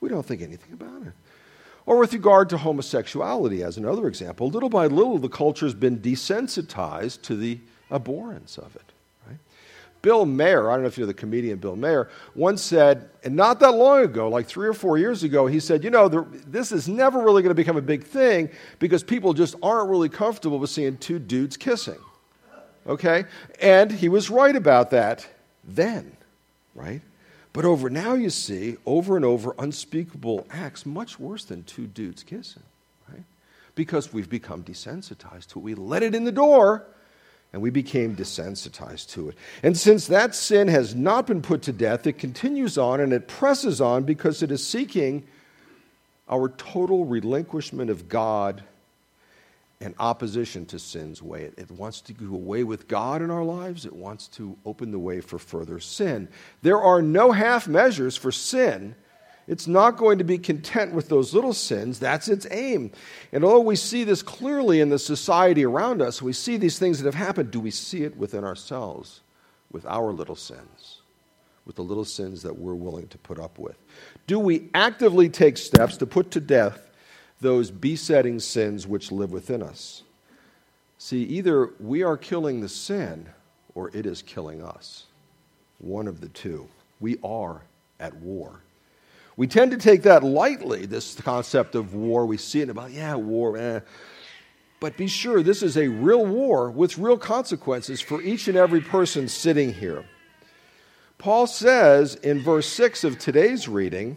We 0.00 0.08
don't 0.08 0.24
think 0.24 0.40
anything 0.40 0.72
about 0.72 1.02
it. 1.06 1.12
Or 1.84 1.98
with 1.98 2.14
regard 2.14 2.48
to 2.50 2.58
homosexuality, 2.58 3.62
as 3.62 3.76
another 3.76 4.08
example, 4.08 4.48
little 4.48 4.70
by 4.70 4.86
little, 4.86 5.18
the 5.18 5.28
culture 5.28 5.66
has 5.66 5.74
been 5.74 5.98
desensitized 5.98 7.22
to 7.22 7.36
the 7.36 7.60
abhorrence 7.92 8.58
of 8.58 8.74
it. 8.74 8.92
Bill 10.02 10.26
Maher, 10.26 10.68
I 10.68 10.74
don't 10.74 10.82
know 10.82 10.88
if 10.88 10.98
you 10.98 11.04
know 11.04 11.06
the 11.06 11.14
comedian 11.14 11.58
Bill 11.58 11.76
Maher, 11.76 12.10
once 12.34 12.60
said, 12.60 13.08
and 13.22 13.36
not 13.36 13.60
that 13.60 13.70
long 13.70 14.02
ago, 14.02 14.28
like 14.28 14.46
three 14.46 14.66
or 14.66 14.74
four 14.74 14.98
years 14.98 15.22
ago, 15.22 15.46
he 15.46 15.60
said, 15.60 15.84
You 15.84 15.90
know, 15.90 16.08
the, 16.08 16.26
this 16.48 16.72
is 16.72 16.88
never 16.88 17.20
really 17.20 17.40
going 17.42 17.50
to 17.50 17.54
become 17.54 17.76
a 17.76 17.82
big 17.82 18.02
thing 18.02 18.50
because 18.80 19.04
people 19.04 19.32
just 19.32 19.54
aren't 19.62 19.88
really 19.88 20.08
comfortable 20.08 20.58
with 20.58 20.70
seeing 20.70 20.96
two 20.98 21.20
dudes 21.20 21.56
kissing. 21.56 21.98
Okay? 22.84 23.24
And 23.60 23.92
he 23.92 24.08
was 24.08 24.28
right 24.28 24.56
about 24.56 24.90
that 24.90 25.24
then, 25.62 26.16
right? 26.74 27.00
But 27.52 27.64
over 27.64 27.88
now, 27.88 28.14
you 28.14 28.30
see, 28.30 28.78
over 28.84 29.14
and 29.14 29.24
over, 29.24 29.54
unspeakable 29.56 30.48
acts 30.50 30.84
much 30.84 31.20
worse 31.20 31.44
than 31.44 31.62
two 31.62 31.86
dudes 31.86 32.24
kissing, 32.24 32.64
right? 33.08 33.22
Because 33.76 34.12
we've 34.12 34.28
become 34.28 34.64
desensitized 34.64 35.48
to 35.48 35.60
it. 35.60 35.62
We 35.62 35.74
let 35.74 36.02
it 36.02 36.12
in 36.12 36.24
the 36.24 36.32
door 36.32 36.86
and 37.52 37.60
we 37.60 37.70
became 37.70 38.16
desensitized 38.16 39.10
to 39.10 39.28
it. 39.28 39.36
And 39.62 39.76
since 39.76 40.06
that 40.06 40.34
sin 40.34 40.68
has 40.68 40.94
not 40.94 41.26
been 41.26 41.42
put 41.42 41.62
to 41.62 41.72
death, 41.72 42.06
it 42.06 42.18
continues 42.18 42.78
on 42.78 43.00
and 43.00 43.12
it 43.12 43.28
presses 43.28 43.80
on 43.80 44.04
because 44.04 44.42
it 44.42 44.50
is 44.50 44.66
seeking 44.66 45.24
our 46.28 46.48
total 46.48 47.04
relinquishment 47.04 47.90
of 47.90 48.08
God 48.08 48.62
and 49.80 49.94
opposition 49.98 50.64
to 50.66 50.78
sin's 50.78 51.20
way. 51.20 51.50
It, 51.56 51.70
wants 51.70 52.00
to 52.02 52.12
do 52.12 52.34
away 52.34 52.64
with 52.64 52.88
God 52.88 53.20
in 53.20 53.30
our 53.30 53.44
lives, 53.44 53.84
it 53.84 53.92
wants 53.92 54.28
to 54.28 54.56
open 54.64 54.92
the 54.92 54.98
way 54.98 55.20
for 55.20 55.38
further 55.38 55.80
sin. 55.80 56.28
There 56.62 56.80
are 56.80 57.02
no 57.02 57.32
half 57.32 57.66
measures 57.66 58.16
for 58.16 58.32
sin 58.32 58.94
it's 59.52 59.68
not 59.68 59.98
going 59.98 60.16
to 60.16 60.24
be 60.24 60.38
content 60.38 60.94
with 60.94 61.10
those 61.10 61.34
little 61.34 61.52
sins. 61.52 61.98
That's 61.98 62.26
its 62.26 62.46
aim. 62.50 62.90
And 63.32 63.44
although 63.44 63.60
we 63.60 63.76
see 63.76 64.02
this 64.02 64.22
clearly 64.22 64.80
in 64.80 64.88
the 64.88 64.98
society 64.98 65.62
around 65.62 66.00
us, 66.00 66.22
we 66.22 66.32
see 66.32 66.56
these 66.56 66.78
things 66.78 66.98
that 66.98 67.04
have 67.04 67.26
happened, 67.26 67.50
do 67.50 67.60
we 67.60 67.70
see 67.70 68.02
it 68.02 68.16
within 68.16 68.44
ourselves, 68.44 69.20
with 69.70 69.84
our 69.84 70.10
little 70.10 70.36
sins, 70.36 71.02
with 71.66 71.76
the 71.76 71.84
little 71.84 72.06
sins 72.06 72.42
that 72.42 72.58
we're 72.58 72.74
willing 72.74 73.08
to 73.08 73.18
put 73.18 73.38
up 73.38 73.58
with? 73.58 73.76
Do 74.26 74.38
we 74.38 74.70
actively 74.72 75.28
take 75.28 75.58
steps 75.58 75.98
to 75.98 76.06
put 76.06 76.30
to 76.30 76.40
death 76.40 76.90
those 77.42 77.70
besetting 77.70 78.40
sins 78.40 78.86
which 78.86 79.12
live 79.12 79.32
within 79.32 79.62
us? 79.62 80.02
See, 80.96 81.24
either 81.24 81.74
we 81.78 82.02
are 82.02 82.16
killing 82.16 82.62
the 82.62 82.70
sin 82.70 83.28
or 83.74 83.90
it 83.94 84.06
is 84.06 84.22
killing 84.22 84.62
us. 84.62 85.04
One 85.78 86.08
of 86.08 86.22
the 86.22 86.28
two. 86.30 86.68
We 87.00 87.18
are 87.22 87.60
at 88.00 88.14
war. 88.14 88.60
We 89.36 89.46
tend 89.46 89.70
to 89.70 89.78
take 89.78 90.02
that 90.02 90.22
lightly, 90.22 90.86
this 90.86 91.14
concept 91.14 91.74
of 91.74 91.94
war. 91.94 92.26
We 92.26 92.36
see 92.36 92.60
it 92.60 92.68
about, 92.68 92.90
yeah, 92.90 93.14
war, 93.14 93.56
eh. 93.56 93.80
But 94.80 94.96
be 94.96 95.06
sure, 95.06 95.42
this 95.42 95.62
is 95.62 95.76
a 95.76 95.88
real 95.88 96.26
war 96.26 96.70
with 96.70 96.98
real 96.98 97.16
consequences 97.16 98.00
for 98.00 98.20
each 98.20 98.48
and 98.48 98.56
every 98.56 98.80
person 98.80 99.28
sitting 99.28 99.72
here. 99.72 100.04
Paul 101.18 101.46
says 101.46 102.16
in 102.16 102.40
verse 102.40 102.66
6 102.68 103.04
of 103.04 103.18
today's 103.18 103.68
reading, 103.68 104.16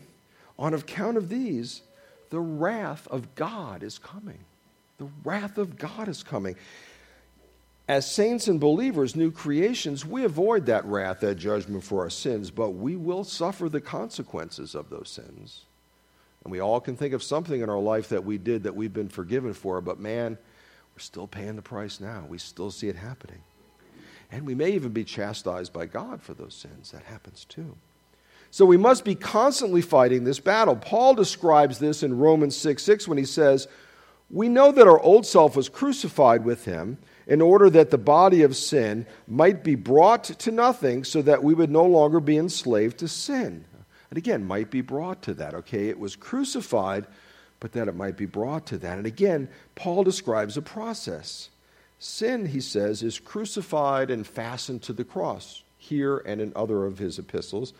on 0.57 0.73
account 0.73 1.17
of 1.17 1.29
these, 1.29 1.81
the 2.29 2.39
wrath 2.39 3.07
of 3.07 3.35
God 3.35 3.83
is 3.83 3.99
coming. 3.99 4.39
The 4.97 5.07
wrath 5.23 5.57
of 5.57 5.77
God 5.77 6.07
is 6.07 6.23
coming 6.23 6.55
as 7.87 8.11
saints 8.11 8.47
and 8.47 8.59
believers, 8.59 9.15
new 9.15 9.31
creations, 9.31 10.05
we 10.05 10.23
avoid 10.23 10.65
that 10.65 10.85
wrath, 10.85 11.19
that 11.19 11.35
judgment 11.35 11.83
for 11.83 12.01
our 12.01 12.09
sins, 12.09 12.49
but 12.49 12.71
we 12.71 12.95
will 12.95 13.23
suffer 13.23 13.69
the 13.69 13.81
consequences 13.81 14.73
of 14.73 14.89
those 14.89 15.09
sins. 15.09 15.65
And 16.43 16.51
we 16.51 16.59
all 16.59 16.79
can 16.79 16.95
think 16.95 17.13
of 17.13 17.21
something 17.21 17.61
in 17.61 17.69
our 17.69 17.79
life 17.79 18.09
that 18.09 18.25
we 18.25 18.37
did 18.39 18.63
that 18.63 18.75
we've 18.75 18.93
been 18.93 19.09
forgiven 19.09 19.53
for, 19.53 19.81
but 19.81 19.99
man, 19.99 20.37
we're 20.95 20.99
still 20.99 21.27
paying 21.27 21.55
the 21.55 21.61
price 21.61 21.99
now. 21.99 22.25
We 22.27 22.39
still 22.39 22.71
see 22.71 22.87
it 22.87 22.95
happening. 22.95 23.41
And 24.31 24.47
we 24.47 24.55
may 24.55 24.71
even 24.71 24.91
be 24.91 25.03
chastised 25.03 25.71
by 25.71 25.85
God 25.85 26.21
for 26.21 26.33
those 26.33 26.55
sins. 26.55 26.91
That 26.91 27.03
happens 27.03 27.45
too. 27.45 27.75
So 28.49 28.65
we 28.65 28.77
must 28.77 29.03
be 29.03 29.15
constantly 29.15 29.81
fighting 29.81 30.23
this 30.23 30.39
battle. 30.39 30.75
Paul 30.75 31.13
describes 31.13 31.77
this 31.77 32.01
in 32.01 32.17
Romans 32.17 32.55
6 32.55 32.81
6 32.81 33.07
when 33.07 33.17
he 33.17 33.25
says, 33.25 33.67
We 34.29 34.49
know 34.49 34.71
that 34.71 34.87
our 34.87 34.99
old 34.99 35.25
self 35.25 35.55
was 35.55 35.69
crucified 35.69 36.45
with 36.45 36.65
him 36.65 36.97
in 37.27 37.41
order 37.41 37.69
that 37.69 37.89
the 37.89 37.97
body 37.97 38.43
of 38.43 38.55
sin 38.55 39.05
might 39.27 39.63
be 39.63 39.75
brought 39.75 40.23
to 40.25 40.51
nothing 40.51 41.03
so 41.03 41.21
that 41.21 41.43
we 41.43 41.53
would 41.53 41.71
no 41.71 41.85
longer 41.85 42.19
be 42.19 42.37
enslaved 42.37 42.99
to 42.99 43.07
sin. 43.07 43.65
And 44.09 44.17
again, 44.17 44.45
might 44.45 44.69
be 44.69 44.81
brought 44.81 45.23
to 45.23 45.33
that, 45.35 45.53
okay? 45.55 45.89
It 45.89 45.99
was 45.99 46.15
crucified, 46.15 47.07
but 47.59 47.71
that 47.71 47.87
it 47.87 47.95
might 47.95 48.17
be 48.17 48.27
brought 48.27 48.67
to 48.67 48.77
that. 48.77 48.97
And 48.97 49.07
again, 49.07 49.49
Paul 49.73 50.03
describes 50.03 50.57
a 50.57 50.61
process. 50.61 51.49
Sin, 51.97 52.45
he 52.45 52.61
says, 52.61 53.01
is 53.01 53.19
crucified 53.19 54.11
and 54.11 54.27
fastened 54.27 54.83
to 54.83 54.93
the 54.93 55.03
cross, 55.03 55.63
here 55.77 56.17
and 56.19 56.39
in 56.39 56.53
other 56.55 56.85
of 56.85 56.99
his 56.99 57.17
epistles. 57.17 57.73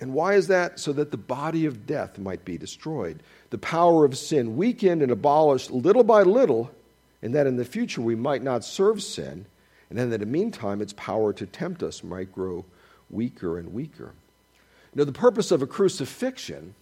And 0.00 0.14
why 0.14 0.34
is 0.34 0.48
that? 0.48 0.80
So 0.80 0.92
that 0.94 1.10
the 1.10 1.16
body 1.16 1.66
of 1.66 1.86
death 1.86 2.18
might 2.18 2.44
be 2.44 2.56
destroyed. 2.58 3.22
The 3.50 3.58
power 3.58 4.04
of 4.04 4.16
sin 4.16 4.56
weakened 4.56 5.02
and 5.02 5.12
abolished 5.12 5.70
little 5.70 6.04
by 6.04 6.22
little 6.22 6.70
and 7.22 7.34
that 7.34 7.46
in 7.46 7.56
the 7.56 7.64
future 7.64 8.00
we 8.00 8.16
might 8.16 8.42
not 8.42 8.64
serve 8.64 9.02
sin, 9.02 9.46
and 9.88 9.98
then 9.98 10.10
that 10.10 10.22
in 10.22 10.32
the 10.32 10.38
meantime 10.38 10.80
its 10.80 10.94
power 10.94 11.32
to 11.32 11.46
tempt 11.46 11.82
us 11.82 12.02
might 12.02 12.32
grow 12.32 12.64
weaker 13.10 13.58
and 13.58 13.72
weaker. 13.72 14.12
Now, 14.94 15.04
the 15.04 15.12
purpose 15.12 15.50
of 15.50 15.62
a 15.62 15.66
crucifixion 15.66 16.74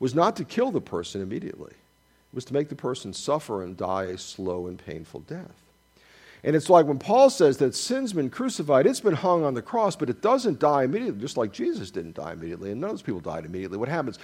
was 0.00 0.14
not 0.14 0.34
to 0.36 0.44
kill 0.44 0.70
the 0.70 0.80
person 0.80 1.20
immediately, 1.20 1.72
it 1.72 2.34
was 2.34 2.44
to 2.46 2.54
make 2.54 2.68
the 2.68 2.74
person 2.74 3.12
suffer 3.12 3.62
and 3.62 3.76
die 3.76 4.04
a 4.04 4.18
slow 4.18 4.66
and 4.66 4.84
painful 4.84 5.20
death. 5.20 5.62
And 6.44 6.56
it's 6.56 6.68
like 6.68 6.86
when 6.86 6.98
Paul 6.98 7.30
says 7.30 7.58
that 7.58 7.74
sin's 7.74 8.12
been 8.12 8.30
crucified, 8.30 8.86
it's 8.86 9.00
been 9.00 9.14
hung 9.14 9.44
on 9.44 9.54
the 9.54 9.62
cross, 9.62 9.94
but 9.94 10.10
it 10.10 10.22
doesn't 10.22 10.58
die 10.58 10.84
immediately, 10.84 11.20
just 11.20 11.36
like 11.36 11.52
Jesus 11.52 11.92
didn't 11.92 12.16
die 12.16 12.32
immediately, 12.32 12.72
and 12.72 12.80
none 12.80 12.90
of 12.90 12.96
those 12.96 13.02
people 13.02 13.20
died 13.20 13.44
immediately. 13.44 13.78
What 13.78 13.88
happens? 13.88 14.18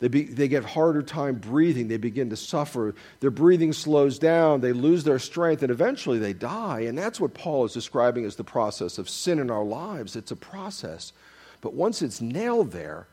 They, 0.00 0.08
be, 0.08 0.24
they 0.24 0.48
get 0.48 0.64
harder 0.64 1.02
time 1.02 1.36
breathing. 1.36 1.88
They 1.88 1.98
begin 1.98 2.30
to 2.30 2.36
suffer. 2.36 2.94
Their 3.20 3.30
breathing 3.30 3.74
slows 3.74 4.18
down. 4.18 4.62
They 4.62 4.72
lose 4.72 5.04
their 5.04 5.18
strength, 5.18 5.62
and 5.62 5.70
eventually 5.70 6.18
they 6.18 6.32
die. 6.32 6.80
And 6.80 6.96
that's 6.96 7.20
what 7.20 7.34
Paul 7.34 7.66
is 7.66 7.74
describing 7.74 8.24
as 8.24 8.36
the 8.36 8.44
process 8.44 8.96
of 8.96 9.10
sin 9.10 9.38
in 9.38 9.50
our 9.50 9.64
lives. 9.64 10.16
It's 10.16 10.30
a 10.30 10.36
process. 10.36 11.12
But 11.60 11.74
once 11.74 12.00
it's 12.00 12.22
nailed 12.22 12.72
there, 12.72 13.08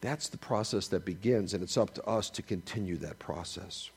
that's 0.00 0.28
the 0.28 0.38
process 0.38 0.88
that 0.88 1.04
begins, 1.04 1.52
and 1.52 1.62
it's 1.62 1.76
up 1.76 1.92
to 1.94 2.04
us 2.04 2.30
to 2.30 2.42
continue 2.42 2.96
that 2.96 3.18
process. 3.18 3.90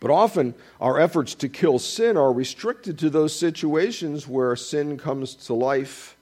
But 0.00 0.10
often, 0.10 0.54
our 0.80 0.98
efforts 0.98 1.34
to 1.36 1.48
kill 1.48 1.78
sin 1.78 2.16
are 2.16 2.32
restricted 2.32 2.98
to 2.98 3.10
those 3.10 3.38
situations 3.38 4.26
where 4.26 4.56
sin 4.56 4.98
comes 4.98 5.34
to 5.46 5.54
life 5.54 6.16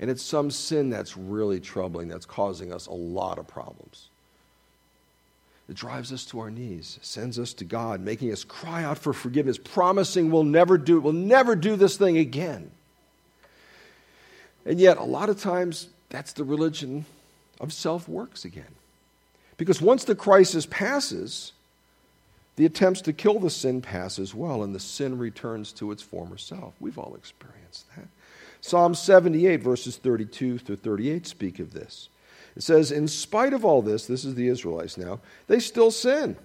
and 0.00 0.10
it's 0.10 0.22
some 0.22 0.50
sin 0.50 0.88
that's 0.88 1.16
really 1.16 1.60
troubling, 1.60 2.08
that's 2.08 2.26
causing 2.26 2.72
us 2.72 2.86
a 2.86 2.92
lot 2.92 3.38
of 3.38 3.46
problems. 3.46 4.08
It 5.68 5.76
drives 5.76 6.12
us 6.12 6.24
to 6.26 6.40
our 6.40 6.50
knees, 6.50 6.98
sends 7.02 7.38
us 7.38 7.52
to 7.54 7.64
God, 7.64 8.00
making 8.00 8.32
us 8.32 8.42
cry 8.42 8.82
out 8.82 8.98
for 8.98 9.12
forgiveness, 9.12 9.58
promising 9.58 10.30
we'll 10.30 10.42
never 10.42 10.78
do 10.78 11.00
we'll 11.00 11.12
never 11.12 11.54
do 11.54 11.76
this 11.76 11.96
thing 11.96 12.16
again. 12.16 12.72
And 14.66 14.80
yet, 14.80 14.96
a 14.96 15.04
lot 15.04 15.28
of 15.28 15.40
times, 15.40 15.88
that's 16.08 16.32
the 16.32 16.44
religion 16.44 17.04
of 17.60 17.72
self 17.72 18.08
works 18.08 18.44
again. 18.44 18.74
Because 19.58 19.80
once 19.80 20.04
the 20.04 20.14
crisis 20.14 20.66
passes, 20.66 21.52
the 22.56 22.66
attempts 22.66 23.02
to 23.02 23.12
kill 23.12 23.38
the 23.38 23.50
sin 23.50 23.80
pass 23.80 24.18
as 24.18 24.34
well, 24.34 24.62
and 24.62 24.74
the 24.74 24.80
sin 24.80 25.18
returns 25.18 25.72
to 25.74 25.92
its 25.92 26.02
former 26.02 26.36
self. 26.36 26.74
We've 26.80 26.98
all 26.98 27.14
experienced 27.14 27.84
that. 27.96 28.08
Psalm 28.60 28.94
78, 28.94 29.62
verses 29.62 29.96
32 29.96 30.58
through 30.58 30.76
38 30.76 31.26
speak 31.26 31.58
of 31.58 31.72
this. 31.72 32.08
It 32.56 32.62
says, 32.62 32.92
In 32.92 33.08
spite 33.08 33.52
of 33.52 33.64
all 33.64 33.82
this, 33.82 34.06
this 34.06 34.24
is 34.24 34.34
the 34.34 34.48
Israelites 34.48 34.98
now, 34.98 35.20
they 35.46 35.60
still 35.60 35.90
sin. 35.90 36.36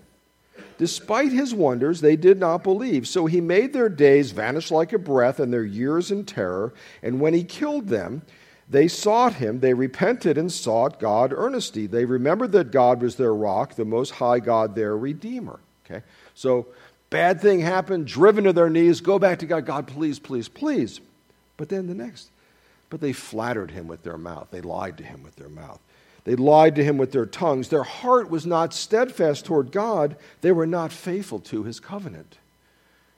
Despite 0.78 1.32
his 1.32 1.54
wonders, 1.54 2.02
they 2.02 2.16
did 2.16 2.40
not 2.40 2.64
believe. 2.64 3.08
So 3.08 3.26
he 3.26 3.42
made 3.42 3.74
their 3.74 3.90
days 3.90 4.32
vanish 4.32 4.72
like 4.72 4.94
a 4.94 4.98
breath 4.98 5.40
and 5.40 5.52
their 5.52 5.64
years 5.64 6.12
in 6.12 6.26
terror. 6.26 6.74
And 7.02 7.20
when 7.20 7.34
he 7.34 7.44
killed 7.44 7.88
them, 7.88 8.22
they 8.70 8.88
sought 8.88 9.34
him. 9.36 9.60
They 9.60 9.74
repented 9.74 10.38
and 10.38 10.52
sought 10.52 11.00
God 11.00 11.34
earnestly. 11.36 11.88
They 11.88 12.06
remembered 12.06 12.52
that 12.54 12.72
God 12.72 13.02
was 13.02 13.16
their 13.16 13.34
rock, 13.34 13.76
the 13.76 13.86
most 13.86 14.12
high 14.12 14.40
God, 14.40 14.76
their 14.76 14.98
redeemer. 14.98 15.60
Okay? 15.86 16.04
So, 16.34 16.68
bad 17.10 17.42
thing 17.42 17.60
happened, 17.60 18.08
driven 18.08 18.46
to 18.46 18.54
their 18.54 18.70
knees, 18.70 19.02
go 19.02 19.20
back 19.20 19.40
to 19.40 19.46
God. 19.46 19.66
God, 19.66 19.88
please, 19.88 20.20
please, 20.20 20.48
please. 20.48 21.00
But 21.58 21.70
then 21.70 21.88
the 21.88 21.94
next, 21.94 22.30
but 22.90 23.02
they 23.02 23.14
flattered 23.14 23.72
him 23.72 23.88
with 23.88 24.04
their 24.04 24.18
mouth. 24.18 24.50
They 24.52 24.62
lied 24.62 24.98
to 24.98 25.04
him 25.04 25.24
with 25.24 25.36
their 25.36 25.50
mouth. 25.50 25.80
They 26.26 26.36
lied 26.36 26.76
to 26.76 26.84
him 26.84 26.98
with 26.98 27.12
their 27.12 27.26
tongues. 27.26 27.70
Their 27.70 27.84
heart 27.84 28.30
was 28.30 28.46
not 28.46 28.74
steadfast 28.74 29.46
toward 29.46 29.72
God. 29.72 30.16
They 30.42 30.52
were 30.52 30.66
not 30.66 30.92
faithful 30.92 31.40
to 31.42 31.64
his 31.64 31.80
covenant. 31.80 32.40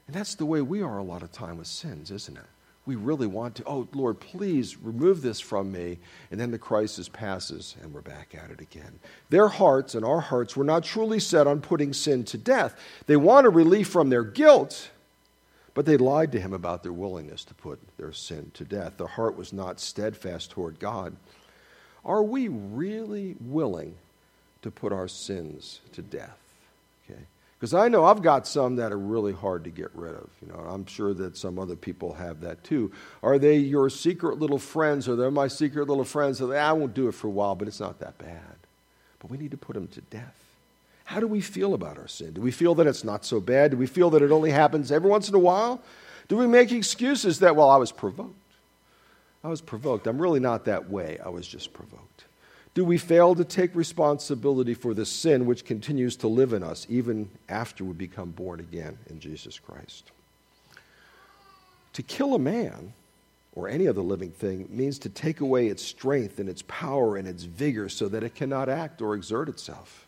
And 0.08 0.15
that's 0.15 0.36
the 0.36 0.45
way 0.45 0.62
we 0.62 0.82
are 0.82 0.97
a 0.97 1.04
lot 1.04 1.23
of 1.23 1.32
time 1.32 1.58
with 1.58 1.67
sins, 1.67 2.12
isn't 2.12 2.38
it? 2.38 2.43
We 2.86 2.95
really 2.95 3.28
want 3.28 3.56
to, 3.56 3.63
oh, 3.65 3.88
Lord, 3.93 4.21
please 4.21 4.78
remove 4.78 5.21
this 5.21 5.41
from 5.41 5.71
me. 5.73 6.00
And 6.32 6.39
then 6.39 6.52
the 6.52 6.58
crisis 6.58 7.10
passes 7.10 7.76
and 7.82 7.93
we're 7.93 8.02
back 8.02 8.34
at 8.34 8.50
it 8.50 8.62
again. 8.62 9.00
Their 9.30 9.50
hearts 9.50 9.93
and 9.93 10.06
our 10.06 10.21
hearts 10.21 10.56
were 10.56 10.63
not 10.63 10.86
truly 10.86 11.19
set 11.19 11.47
on 11.47 11.60
putting 11.60 11.91
sin 11.91 12.23
to 12.26 12.38
death. 12.38 12.80
They 13.06 13.17
wanted 13.17 13.50
relief 13.50 13.89
from 13.89 14.10
their 14.10 14.23
guilt, 14.23 14.89
but 15.77 15.85
they 15.85 15.95
lied 15.95 16.31
to 16.31 16.39
him 16.39 16.53
about 16.53 16.81
their 16.81 16.91
willingness 16.91 17.43
to 17.43 17.53
put 17.53 17.79
their 17.97 18.11
sin 18.11 18.49
to 18.55 18.63
death. 18.63 18.97
Their 18.97 19.05
heart 19.05 19.37
was 19.37 19.53
not 19.53 19.79
steadfast 19.79 20.49
toward 20.49 20.79
God. 20.79 21.15
Are 22.03 22.23
we 22.23 22.47
really 22.47 23.35
willing 23.39 23.93
to 24.63 24.71
put 24.71 24.91
our 24.91 25.07
sins 25.07 25.81
to 25.93 26.01
death? 26.01 26.39
Okay. 27.07 27.21
Because 27.59 27.75
I 27.75 27.89
know 27.89 28.05
I've 28.05 28.23
got 28.23 28.47
some 28.47 28.77
that 28.77 28.91
are 28.91 28.97
really 28.97 29.33
hard 29.33 29.65
to 29.65 29.69
get 29.69 29.91
rid 29.93 30.15
of. 30.15 30.27
You 30.41 30.51
know, 30.51 30.65
I'm 30.67 30.87
sure 30.87 31.13
that 31.13 31.37
some 31.37 31.59
other 31.59 31.75
people 31.75 32.13
have 32.13 32.41
that 32.41 32.63
too. 32.63 32.91
Are 33.21 33.37
they 33.37 33.57
your 33.57 33.91
secret 33.91 34.39
little 34.39 34.57
friends, 34.57 35.07
Are 35.07 35.15
they're 35.15 35.29
my 35.29 35.47
secret 35.47 35.87
little 35.87 36.03
friends? 36.03 36.39
So 36.39 36.47
they, 36.47 36.57
I 36.57 36.71
won't 36.71 36.95
do 36.95 37.07
it 37.07 37.11
for 37.11 37.27
a 37.27 37.29
while, 37.29 37.53
but 37.53 37.67
it's 37.67 37.79
not 37.79 37.99
that 37.99 38.17
bad. 38.17 38.55
But 39.19 39.29
we 39.29 39.37
need 39.37 39.51
to 39.51 39.57
put 39.57 39.75
them 39.75 39.89
to 39.89 40.01
death. 40.01 40.46
How 41.08 41.22
do 41.22 41.28
we 41.28 41.39
feel 41.39 41.74
about 41.74 41.98
our 41.98 42.10
sin? 42.10 42.34
Do 42.34 42.41
we 42.41 42.52
feel 42.52 42.76
that 42.76 42.86
it's 42.86 43.06
not 43.06 43.24
so 43.24 43.39
bad? 43.39 43.72
Do 43.72 43.78
we 43.78 43.88
feel 43.88 44.10
that 44.10 44.22
it 44.22 44.30
only 44.30 44.52
happens 44.52 44.91
every 44.91 45.10
once 45.10 45.30
in 45.30 45.36
a 45.36 45.39
while? 45.39 45.82
Do 46.28 46.36
we 46.36 46.48
make 46.48 46.70
excuses 46.74 47.39
that, 47.39 47.56
well, 47.56 47.70
I 47.70 47.78
was 47.78 47.93
provoked? 47.93 48.36
I 49.41 49.48
was 49.48 49.62
provoked. 49.62 50.06
I'm 50.06 50.22
really 50.22 50.41
not 50.41 50.65
that 50.65 50.89
way. 50.89 51.17
I 51.26 51.30
was 51.30 51.48
just 51.48 51.72
provoked. 51.72 52.26
Do 52.74 52.84
we 52.84 52.98
fail 52.98 53.36
to 53.36 53.46
take 53.46 53.74
responsibility 53.74 54.74
for 54.74 54.93
the 54.93 55.06
sin 55.06 55.46
which 55.46 55.63
continues 55.63 56.17
to 56.17 56.28
live 56.28 56.52
in 56.52 56.62
us 56.62 56.86
even 56.89 57.30
after 57.48 57.86
we 57.86 57.93
become 57.93 58.32
born 58.32 58.60
again 58.60 58.98
in 59.10 59.22
Jesus 59.22 59.58
Christ? 59.60 60.12
To 61.93 62.04
kill 62.04 62.36
a 62.36 62.39
man 62.39 62.91
or 63.54 63.70
any 63.70 63.88
other 63.88 64.02
living 64.02 64.32
thing 64.32 64.67
means 64.70 65.00
to 65.00 65.10
take 65.10 65.39
away 65.39 65.67
its 65.67 65.84
strength 65.84 66.38
and 66.38 66.50
its 66.50 66.63
power 66.63 67.15
and 67.15 67.30
its 67.30 67.43
vigor 67.43 67.88
so 67.88 68.10
that 68.10 68.24
it 68.24 68.36
cannot 68.36 68.67
act 68.67 69.02
or 69.02 69.15
exert 69.15 69.48
itself. 69.48 70.07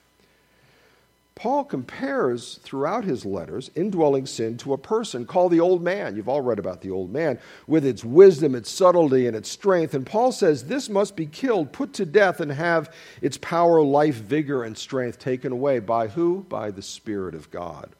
Paul 1.39 1.63
compares 1.63 2.55
throughout 2.63 3.05
his 3.05 3.25
letters 3.25 3.71
indwelling 3.73 4.25
sin 4.25 4.57
to 4.57 4.73
a 4.73 4.77
person 4.77 5.25
called 5.25 5.53
the 5.53 5.61
old 5.61 5.81
man. 5.81 6.17
You've 6.17 6.27
all 6.27 6.41
read 6.41 6.59
about 6.59 6.81
the 6.81 6.91
old 6.91 7.13
man 7.13 7.39
with 7.65 7.85
its 7.85 8.03
wisdom, 8.03 8.55
its 8.55 8.69
subtlety, 8.69 9.25
and 9.25 9.37
its 9.37 9.49
strength. 9.49 9.93
And 9.93 10.05
Paul 10.05 10.33
says 10.33 10.65
this 10.65 10.89
must 10.89 11.15
be 11.15 11.25
killed, 11.25 11.71
put 11.71 11.93
to 11.93 12.05
death, 12.05 12.41
and 12.41 12.51
have 12.51 12.93
its 13.21 13.37
power, 13.37 13.81
life, 13.81 14.15
vigor, 14.15 14.63
and 14.65 14.77
strength 14.77 15.17
taken 15.17 15.53
away. 15.53 15.79
By 15.79 16.09
who? 16.09 16.45
By 16.49 16.71
the 16.71 16.81
Spirit 16.81 17.35
of 17.35 17.49
God. 17.51 17.95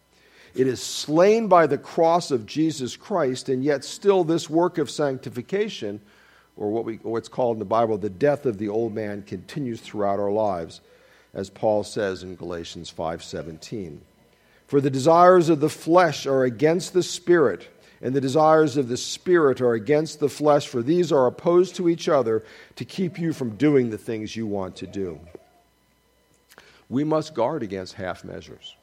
It 0.54 0.68
is 0.68 0.84
slain 0.84 1.48
by 1.48 1.66
the 1.66 1.78
cross 1.78 2.32
of 2.32 2.46
Jesus 2.46 2.98
Christ, 2.98 3.48
and 3.48 3.64
yet 3.64 3.86
still 3.86 4.26
this 4.26 4.50
work 4.50 4.78
of 4.78 4.90
sanctification, 4.90 6.02
or 6.58 6.72
what 6.72 6.84
we, 6.84 6.96
what's 7.04 7.30
called 7.30 7.56
in 7.56 7.60
the 7.60 7.66
Bible 7.66 7.98
the 7.98 8.10
death 8.10 8.46
of 8.46 8.58
the 8.58 8.68
old 8.68 8.94
man, 8.94 9.22
continues 9.22 9.80
throughout 9.80 10.20
our 10.20 10.32
lives 10.32 10.82
as 11.34 11.50
Paul 11.50 11.84
says 11.84 12.24
in 12.24 12.36
Galatians 12.36 12.90
5:17. 12.90 14.02
For 14.68 14.82
the 14.82 14.90
desires 14.90 15.50
of 15.50 15.60
the 15.60 15.70
flesh 15.70 16.26
are 16.26 16.44
against 16.44 16.94
the 16.94 17.04
spirit, 17.04 17.68
and 18.02 18.14
the 18.14 18.22
desires 18.22 18.78
of 18.78 18.88
the 18.88 18.98
spirit 18.98 19.62
are 19.62 19.74
against 19.74 20.20
the 20.20 20.30
flesh, 20.30 20.68
for 20.68 20.82
these 20.82 21.12
are 21.12 21.28
opposed 21.28 21.76
to 21.76 21.90
each 21.90 22.08
other 22.08 22.44
to 22.76 22.86
keep 22.86 23.20
you 23.20 23.34
from 23.34 23.56
doing 23.56 23.90
the 23.90 23.98
things 23.98 24.36
you 24.36 24.48
want 24.48 24.76
to 24.78 24.88
do. 24.88 25.20
We 26.90 27.04
must 27.04 27.34
guard 27.34 27.62
against 27.62 27.96
half 27.96 28.24
measures. 28.24 28.76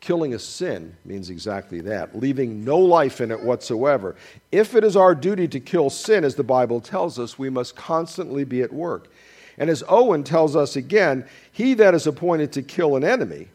Killing 0.00 0.32
a 0.32 0.38
sin 0.38 0.96
means 1.04 1.28
exactly 1.28 1.80
that, 1.80 2.16
leaving 2.16 2.64
no 2.64 2.78
life 2.78 3.20
in 3.20 3.32
it 3.32 3.42
whatsoever. 3.42 4.14
If 4.52 4.74
it 4.76 4.84
is 4.84 4.96
our 4.96 5.14
duty 5.14 5.48
to 5.48 5.60
kill 5.60 5.90
sin, 5.90 6.24
as 6.24 6.36
the 6.36 6.44
Bible 6.44 6.80
tells 6.80 7.18
us, 7.18 7.38
we 7.38 7.50
must 7.50 7.74
constantly 7.74 8.44
be 8.44 8.62
at 8.62 8.72
work. 8.72 9.08
And 9.58 9.68
as 9.68 9.82
Owen 9.88 10.24
tells 10.24 10.54
us 10.54 10.76
again, 10.76 11.26
he 11.50 11.74
that 11.74 11.94
is 11.94 12.06
appointed 12.06 12.52
to 12.52 12.62
kill 12.62 12.96
an 12.96 13.04
enemy, 13.04 13.48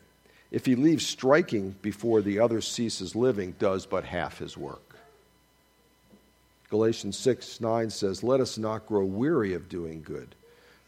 if 0.51 0.65
he 0.65 0.75
leaves 0.75 1.07
striking 1.07 1.75
before 1.81 2.21
the 2.21 2.39
other 2.39 2.61
ceases 2.61 3.15
living, 3.15 3.55
does 3.57 3.85
but 3.85 4.03
half 4.03 4.37
his 4.37 4.57
work. 4.57 4.95
Galatians 6.69 7.17
6 7.17 7.61
9 7.61 7.89
says, 7.89 8.23
Let 8.23 8.39
us 8.39 8.57
not 8.57 8.85
grow 8.85 9.05
weary 9.05 9.53
of 9.53 9.69
doing 9.69 10.03
good 10.03 10.35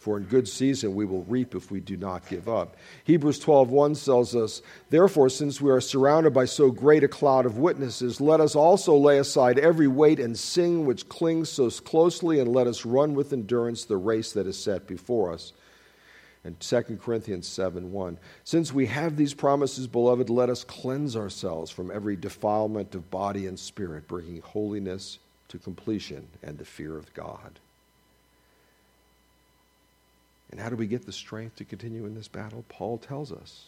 for 0.06 0.18
in 0.18 0.24
good 0.26 0.48
season 0.48 0.94
we 0.94 1.04
will 1.04 1.24
reap 1.24 1.56
if 1.56 1.72
we 1.72 1.80
do 1.80 1.98
not 1.98 2.30
give 2.30 2.48
up. 2.48 2.78
Hebrews 3.06 3.40
12:1 3.40 3.96
tells 3.96 4.36
us, 4.36 4.62
"Therefore 4.92 5.30
since 5.30 5.60
we 5.60 5.72
are 5.72 5.82
surrounded 5.82 6.32
by 6.32 6.46
so 6.46 6.70
great 6.70 7.04
a 7.04 7.08
cloud 7.08 7.48
of 7.48 7.58
witnesses, 7.58 8.22
let 8.22 8.40
us 8.40 8.56
also 8.56 8.96
lay 8.96 9.18
aside 9.18 9.58
every 9.58 9.88
weight 9.88 10.20
and 10.20 10.38
sin 10.38 10.86
which 10.86 11.10
clings 11.10 11.50
so 11.50 11.72
closely 11.72 12.40
and 12.40 12.54
let 12.54 12.68
us 12.68 12.86
run 12.86 13.16
with 13.16 13.34
endurance 13.34 13.84
the 13.84 13.98
race 13.98 14.32
that 14.34 14.46
is 14.46 14.58
set 14.58 14.86
before 14.86 15.32
us." 15.32 15.54
And 16.44 16.60
2 16.60 17.02
Corinthians 17.02 17.48
7:1, 17.48 18.20
"Since 18.44 18.72
we 18.72 18.86
have 18.86 19.18
these 19.18 19.34
promises, 19.34 19.88
beloved, 19.88 20.30
let 20.30 20.52
us 20.52 20.64
cleanse 20.64 21.16
ourselves 21.16 21.72
from 21.72 21.90
every 21.90 22.16
defilement 22.16 22.94
of 22.94 23.10
body 23.10 23.48
and 23.48 23.58
spirit, 23.58 24.08
bringing 24.08 24.42
holiness 24.42 25.18
to 25.48 25.58
completion 25.58 26.28
and 26.44 26.60
the 26.60 26.64
fear 26.64 26.96
of 26.96 27.12
God." 27.16 27.60
And 30.56 30.64
how 30.64 30.70
do 30.70 30.78
we 30.78 30.88
get 30.88 31.06
the 31.06 31.12
strength 31.12 31.58
to 31.58 31.66
continue 31.66 32.06
in 32.06 32.16
this 32.16 32.30
battle? 32.30 32.64
Paul 32.70 32.98
tells 32.98 33.34
us 33.34 33.66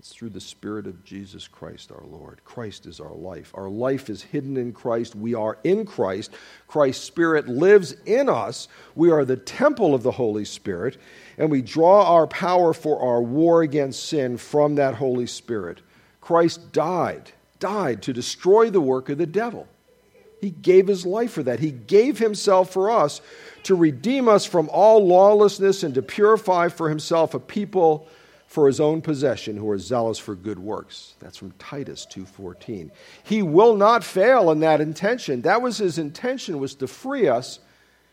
it's 0.00 0.12
through 0.12 0.30
the 0.30 0.40
Spirit 0.40 0.88
of 0.88 1.04
Jesus 1.04 1.46
Christ 1.46 1.92
our 1.92 2.02
Lord. 2.04 2.40
Christ 2.44 2.86
is 2.86 2.98
our 2.98 3.14
life. 3.14 3.52
Our 3.54 3.68
life 3.68 4.10
is 4.10 4.22
hidden 4.22 4.56
in 4.56 4.72
Christ. 4.72 5.14
We 5.14 5.34
are 5.34 5.56
in 5.62 5.86
Christ. 5.86 6.32
Christ's 6.66 7.04
Spirit 7.04 7.46
lives 7.46 7.94
in 8.06 8.28
us. 8.28 8.66
We 8.96 9.12
are 9.12 9.24
the 9.24 9.36
temple 9.36 9.94
of 9.94 10.02
the 10.02 10.10
Holy 10.10 10.44
Spirit, 10.44 10.96
and 11.38 11.48
we 11.48 11.62
draw 11.62 12.02
our 12.12 12.26
power 12.26 12.72
for 12.72 13.00
our 13.00 13.22
war 13.22 13.62
against 13.62 14.08
sin 14.08 14.36
from 14.36 14.74
that 14.74 14.96
Holy 14.96 15.28
Spirit. 15.28 15.80
Christ 16.20 16.72
died, 16.72 17.30
died 17.60 18.02
to 18.02 18.12
destroy 18.12 18.68
the 18.68 18.80
work 18.80 19.10
of 19.10 19.18
the 19.18 19.26
devil. 19.26 19.68
He 20.40 20.50
gave 20.50 20.86
his 20.86 21.06
life 21.06 21.32
for 21.32 21.44
that. 21.44 21.60
He 21.60 21.70
gave 21.70 22.18
himself 22.18 22.72
for 22.72 22.90
us 22.90 23.20
to 23.66 23.74
redeem 23.74 24.28
us 24.28 24.46
from 24.46 24.68
all 24.72 25.04
lawlessness 25.04 25.82
and 25.82 25.92
to 25.92 26.00
purify 26.00 26.68
for 26.68 26.88
himself 26.88 27.34
a 27.34 27.40
people 27.40 28.06
for 28.46 28.68
his 28.68 28.78
own 28.78 29.02
possession 29.02 29.56
who 29.56 29.68
are 29.68 29.78
zealous 29.78 30.20
for 30.20 30.36
good 30.36 30.60
works. 30.60 31.14
That's 31.18 31.36
from 31.36 31.50
Titus 31.58 32.06
2:14. 32.06 32.92
He 33.24 33.42
will 33.42 33.74
not 33.74 34.04
fail 34.04 34.52
in 34.52 34.60
that 34.60 34.80
intention. 34.80 35.42
That 35.42 35.62
was 35.62 35.78
his 35.78 35.98
intention 35.98 36.60
was 36.60 36.76
to 36.76 36.86
free 36.86 37.26
us 37.26 37.58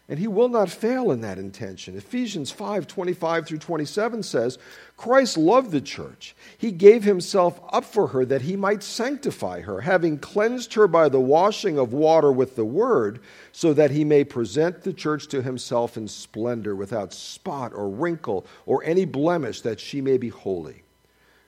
and 0.10 0.20
he 0.20 0.28
will 0.28 0.50
not 0.50 0.70
fail 0.70 1.12
in 1.12 1.22
that 1.22 1.38
intention. 1.38 1.96
Ephesians 1.96 2.52
5 2.52 2.88
25 2.88 3.48
through 3.48 3.58
27 3.58 4.22
says, 4.24 4.58
Christ 4.98 5.38
loved 5.38 5.72
the 5.72 5.80
church. 5.80 6.36
He 6.58 6.72
gave 6.72 7.06
himself 7.06 7.62
up 7.72 7.86
for 7.86 8.08
her 8.08 8.26
that 8.26 8.42
he 8.42 8.58
might 8.58 8.84
sanctify 8.84 9.62
her, 9.62 9.82
having 9.82 10.18
cleansed 10.18 10.74
her 10.74 10.88
by 10.88 11.08
the 11.08 11.22
washing 11.22 11.80
of 11.80 11.94
water 11.94 12.34
with 12.34 12.58
the 12.58 12.66
word, 12.66 13.22
so 13.54 13.74
that 13.74 13.92
he 13.92 14.04
may 14.04 14.26
present 14.26 14.82
the 14.82 14.94
church 14.94 15.28
to 15.30 15.42
himself 15.42 15.96
in 15.96 16.10
splendor, 16.10 16.76
without 16.76 17.13
spot 17.13 17.72
or 17.74 17.88
wrinkle 17.88 18.46
or 18.66 18.84
any 18.84 19.06
blemish, 19.06 19.62
that 19.62 19.80
she 19.80 20.02
may 20.02 20.18
be 20.18 20.30
holy. 20.30 20.84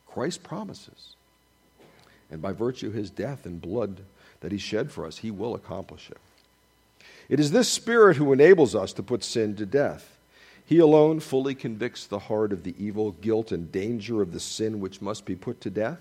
Christ 0.08 0.44
promises. 0.44 1.16
And 2.32 2.42
by 2.42 2.54
virtue 2.54 2.88
of 2.88 2.94
his 2.94 3.10
death 3.10 3.46
and 3.46 3.62
blood 3.62 4.02
that 4.40 4.54
he 4.54 4.58
shed 4.58 4.92
for 4.92 5.06
us, 5.06 5.18
he 5.18 5.30
will 5.30 5.56
accomplish 5.56 6.10
it. 6.10 6.18
It 7.30 7.40
is 7.40 7.52
this 7.52 7.70
Spirit 7.70 8.18
who 8.18 8.34
enables 8.34 8.76
us 8.76 8.94
to 8.94 9.04
put 9.04 9.24
sin 9.24 9.56
to 9.56 9.66
death. 9.66 10.18
He 10.66 10.80
alone 10.80 11.20
fully 11.20 11.54
convicts 11.54 12.08
the 12.08 12.20
heart 12.20 12.52
of 12.52 12.64
the 12.64 12.76
evil, 12.78 13.12
guilt, 13.12 13.52
and 13.52 13.72
danger 13.72 14.22
of 14.22 14.32
the 14.32 14.40
sin 14.40 14.80
which 14.80 15.02
must 15.02 15.26
be 15.26 15.36
put 15.36 15.62
to 15.62 15.70
death. 15.70 16.00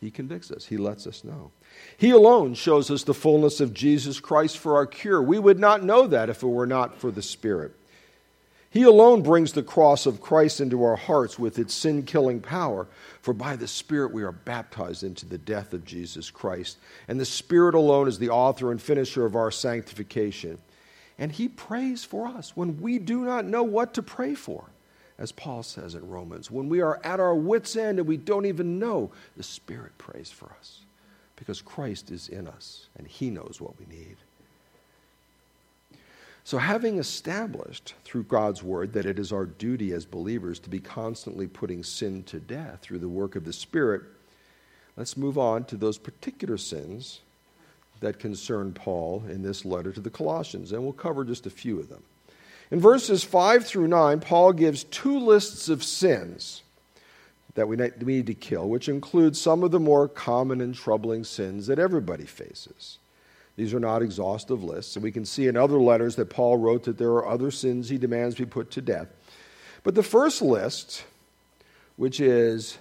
He 0.00 0.10
convicts 0.10 0.50
us, 0.50 0.66
He 0.66 0.76
lets 0.76 1.06
us 1.06 1.24
know. 1.24 1.50
He 1.96 2.10
alone 2.10 2.54
shows 2.54 2.90
us 2.90 3.04
the 3.04 3.14
fullness 3.14 3.60
of 3.60 3.72
Jesus 3.72 4.20
Christ 4.20 4.58
for 4.58 4.74
our 4.74 4.86
cure. 4.86 5.22
We 5.22 5.38
would 5.38 5.58
not 5.58 5.82
know 5.82 6.06
that 6.06 6.28
if 6.28 6.42
it 6.42 6.46
were 6.46 6.66
not 6.66 6.96
for 6.96 7.10
the 7.10 7.22
Spirit. 7.22 7.72
He 8.74 8.82
alone 8.82 9.22
brings 9.22 9.52
the 9.52 9.62
cross 9.62 10.04
of 10.04 10.20
Christ 10.20 10.60
into 10.60 10.82
our 10.82 10.96
hearts 10.96 11.38
with 11.38 11.60
its 11.60 11.72
sin 11.72 12.02
killing 12.02 12.40
power, 12.40 12.88
for 13.22 13.32
by 13.32 13.54
the 13.54 13.68
Spirit 13.68 14.12
we 14.12 14.24
are 14.24 14.32
baptized 14.32 15.04
into 15.04 15.26
the 15.26 15.38
death 15.38 15.72
of 15.72 15.84
Jesus 15.84 16.28
Christ. 16.28 16.78
And 17.06 17.20
the 17.20 17.24
Spirit 17.24 17.76
alone 17.76 18.08
is 18.08 18.18
the 18.18 18.30
author 18.30 18.72
and 18.72 18.82
finisher 18.82 19.24
of 19.24 19.36
our 19.36 19.52
sanctification. 19.52 20.58
And 21.18 21.30
He 21.30 21.46
prays 21.46 22.02
for 22.02 22.26
us 22.26 22.56
when 22.56 22.80
we 22.80 22.98
do 22.98 23.24
not 23.24 23.44
know 23.44 23.62
what 23.62 23.94
to 23.94 24.02
pray 24.02 24.34
for. 24.34 24.64
As 25.18 25.30
Paul 25.30 25.62
says 25.62 25.94
in 25.94 26.08
Romans, 26.08 26.50
when 26.50 26.68
we 26.68 26.80
are 26.80 27.00
at 27.04 27.20
our 27.20 27.36
wits' 27.36 27.76
end 27.76 28.00
and 28.00 28.08
we 28.08 28.16
don't 28.16 28.46
even 28.46 28.80
know, 28.80 29.12
the 29.36 29.44
Spirit 29.44 29.96
prays 29.98 30.32
for 30.32 30.50
us 30.58 30.80
because 31.36 31.62
Christ 31.62 32.10
is 32.10 32.28
in 32.28 32.48
us 32.48 32.88
and 32.96 33.06
He 33.06 33.30
knows 33.30 33.58
what 33.60 33.78
we 33.78 33.86
need. 33.86 34.16
So, 36.46 36.58
having 36.58 36.98
established 36.98 37.94
through 38.04 38.24
God's 38.24 38.62
word 38.62 38.92
that 38.92 39.06
it 39.06 39.18
is 39.18 39.32
our 39.32 39.46
duty 39.46 39.92
as 39.92 40.04
believers 40.04 40.58
to 40.60 40.68
be 40.68 40.78
constantly 40.78 41.46
putting 41.46 41.82
sin 41.82 42.22
to 42.24 42.38
death 42.38 42.80
through 42.82 42.98
the 42.98 43.08
work 43.08 43.34
of 43.34 43.46
the 43.46 43.52
Spirit, 43.52 44.02
let's 44.98 45.16
move 45.16 45.38
on 45.38 45.64
to 45.64 45.76
those 45.76 45.96
particular 45.96 46.58
sins 46.58 47.20
that 48.00 48.18
concern 48.18 48.72
Paul 48.74 49.24
in 49.26 49.42
this 49.42 49.64
letter 49.64 49.90
to 49.92 50.00
the 50.00 50.10
Colossians, 50.10 50.72
and 50.72 50.82
we'll 50.82 50.92
cover 50.92 51.24
just 51.24 51.46
a 51.46 51.50
few 51.50 51.80
of 51.80 51.88
them. 51.88 52.02
In 52.70 52.78
verses 52.78 53.24
5 53.24 53.64
through 53.64 53.88
9, 53.88 54.20
Paul 54.20 54.52
gives 54.52 54.84
two 54.84 55.18
lists 55.18 55.70
of 55.70 55.82
sins 55.82 56.62
that 57.54 57.68
we 57.68 57.76
need 57.76 58.26
to 58.26 58.34
kill, 58.34 58.68
which 58.68 58.88
include 58.88 59.36
some 59.36 59.62
of 59.62 59.70
the 59.70 59.80
more 59.80 60.08
common 60.08 60.60
and 60.60 60.74
troubling 60.74 61.24
sins 61.24 61.68
that 61.68 61.78
everybody 61.78 62.26
faces. 62.26 62.98
These 63.56 63.72
are 63.72 63.80
not 63.80 64.02
exhaustive 64.02 64.64
lists, 64.64 64.96
and 64.96 65.02
we 65.02 65.12
can 65.12 65.24
see 65.24 65.46
in 65.46 65.56
other 65.56 65.78
letters 65.78 66.16
that 66.16 66.30
Paul 66.30 66.56
wrote 66.56 66.84
that 66.84 66.98
there 66.98 67.10
are 67.10 67.28
other 67.28 67.50
sins 67.50 67.88
he 67.88 67.98
demands 67.98 68.34
be 68.34 68.46
put 68.46 68.70
to 68.72 68.80
death. 68.80 69.08
But 69.84 69.94
the 69.94 70.02
first 70.02 70.42
list, 70.42 71.04
which 71.96 72.18
is 72.18 72.78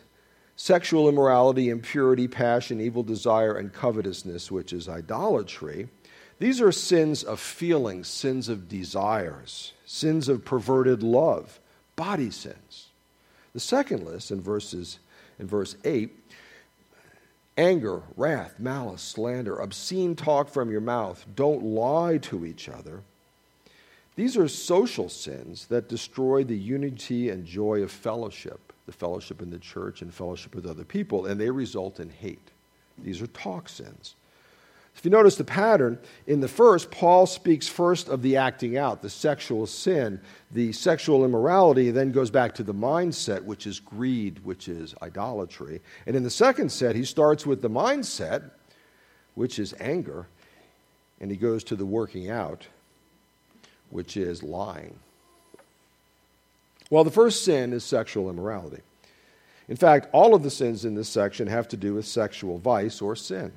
sexual 0.55 1.07
immorality, 1.09 1.69
impurity, 1.69 2.27
passion, 2.27 2.81
evil 2.81 3.03
desire, 3.03 3.55
and 3.55 3.71
covetousness, 3.71 4.51
which 4.51 4.73
is 4.73 4.89
idolatry, 4.89 5.89
these 6.39 6.59
are 6.59 6.71
sins 6.71 7.23
of 7.23 7.39
feelings, 7.39 8.07
sins 8.07 8.49
of 8.49 8.67
desires, 8.67 9.73
sins 9.85 10.27
of 10.27 10.43
perverted 10.43 11.03
love, 11.03 11.59
body 11.95 12.31
sins. 12.31 12.89
The 13.53 13.59
second 13.59 14.05
list 14.05 14.31
in 14.31 14.41
verses 14.41 14.97
in 15.39 15.47
verse 15.47 15.75
8 15.83 16.22
anger, 17.57 18.03
wrath, 18.15 18.59
malice, 18.59 19.01
slander, 19.01 19.57
obscene 19.57 20.15
talk 20.15 20.49
from 20.49 20.71
your 20.71 20.81
mouth. 20.81 21.25
Don't 21.35 21.63
lie 21.63 22.17
to 22.19 22.45
each 22.45 22.69
other. 22.69 23.01
These 24.15 24.37
are 24.37 24.47
social 24.47 25.09
sins 25.09 25.67
that 25.67 25.89
destroy 25.89 26.43
the 26.43 26.57
unity 26.57 27.29
and 27.29 27.45
joy 27.45 27.81
of 27.81 27.91
fellowship, 27.91 28.73
the 28.85 28.91
fellowship 28.91 29.41
in 29.41 29.49
the 29.49 29.59
church 29.59 30.01
and 30.01 30.13
fellowship 30.13 30.53
with 30.53 30.65
other 30.65 30.83
people, 30.83 31.25
and 31.25 31.39
they 31.39 31.49
result 31.49 31.99
in 31.99 32.09
hate. 32.09 32.51
These 32.97 33.21
are 33.21 33.27
talk 33.27 33.69
sins. 33.69 34.15
If 34.95 35.03
you 35.05 35.11
notice 35.11 35.35
the 35.35 35.43
pattern, 35.43 35.99
in 36.27 36.39
the 36.39 36.47
first, 36.47 36.91
Paul 36.91 37.25
speaks 37.25 37.67
first 37.67 38.07
of 38.07 38.21
the 38.21 38.37
acting 38.37 38.77
out, 38.77 39.01
the 39.01 39.09
sexual 39.09 39.65
sin, 39.65 40.21
the 40.51 40.71
sexual 40.71 41.25
immorality, 41.25 41.91
then 41.91 42.11
goes 42.11 42.29
back 42.29 42.55
to 42.55 42.63
the 42.63 42.73
mindset, 42.73 43.43
which 43.43 43.67
is 43.67 43.79
greed, 43.79 44.45
which 44.45 44.67
is 44.67 44.95
idolatry. 45.01 45.81
And 46.05 46.15
in 46.15 46.23
the 46.23 46.29
second 46.29 46.71
set, 46.71 46.95
he 46.95 47.03
starts 47.03 47.45
with 47.45 47.61
the 47.61 47.69
mindset, 47.69 48.51
which 49.35 49.59
is 49.59 49.73
anger, 49.79 50.27
and 51.19 51.31
he 51.31 51.37
goes 51.37 51.63
to 51.65 51.75
the 51.75 51.85
working 51.85 52.29
out, 52.29 52.67
which 53.89 54.15
is 54.15 54.43
lying. 54.43 54.99
Well, 56.89 57.03
the 57.03 57.11
first 57.11 57.43
sin 57.43 57.73
is 57.73 57.83
sexual 57.83 58.29
immorality. 58.29 58.81
In 59.67 59.75
fact, 59.75 60.07
all 60.13 60.35
of 60.35 60.43
the 60.43 60.51
sins 60.51 60.85
in 60.85 60.95
this 60.95 61.09
section 61.09 61.47
have 61.47 61.67
to 61.69 61.77
do 61.77 61.95
with 61.95 62.05
sexual 62.05 62.59
vice 62.59 63.01
or 63.01 63.15
sin. 63.15 63.53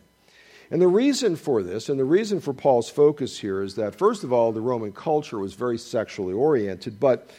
And 0.71 0.83
the 0.83 0.89
reason 0.89 1.37
for 1.37 1.63
this, 1.63 1.89
and 1.89 1.99
the 1.99 2.05
reason 2.05 2.41
for 2.41 2.53
Paul's 2.53 2.91
focus 2.91 3.39
here, 3.39 3.63
is 3.63 3.77
that, 3.77 3.95
first 3.95 4.25
of 4.25 4.33
all, 4.33 4.53
the 4.53 4.61
Roman 4.61 4.93
culture 4.93 5.39
was 5.39 5.55
very 5.55 5.79
sexually 5.79 6.35
oriented, 6.35 6.99
but, 6.99 7.31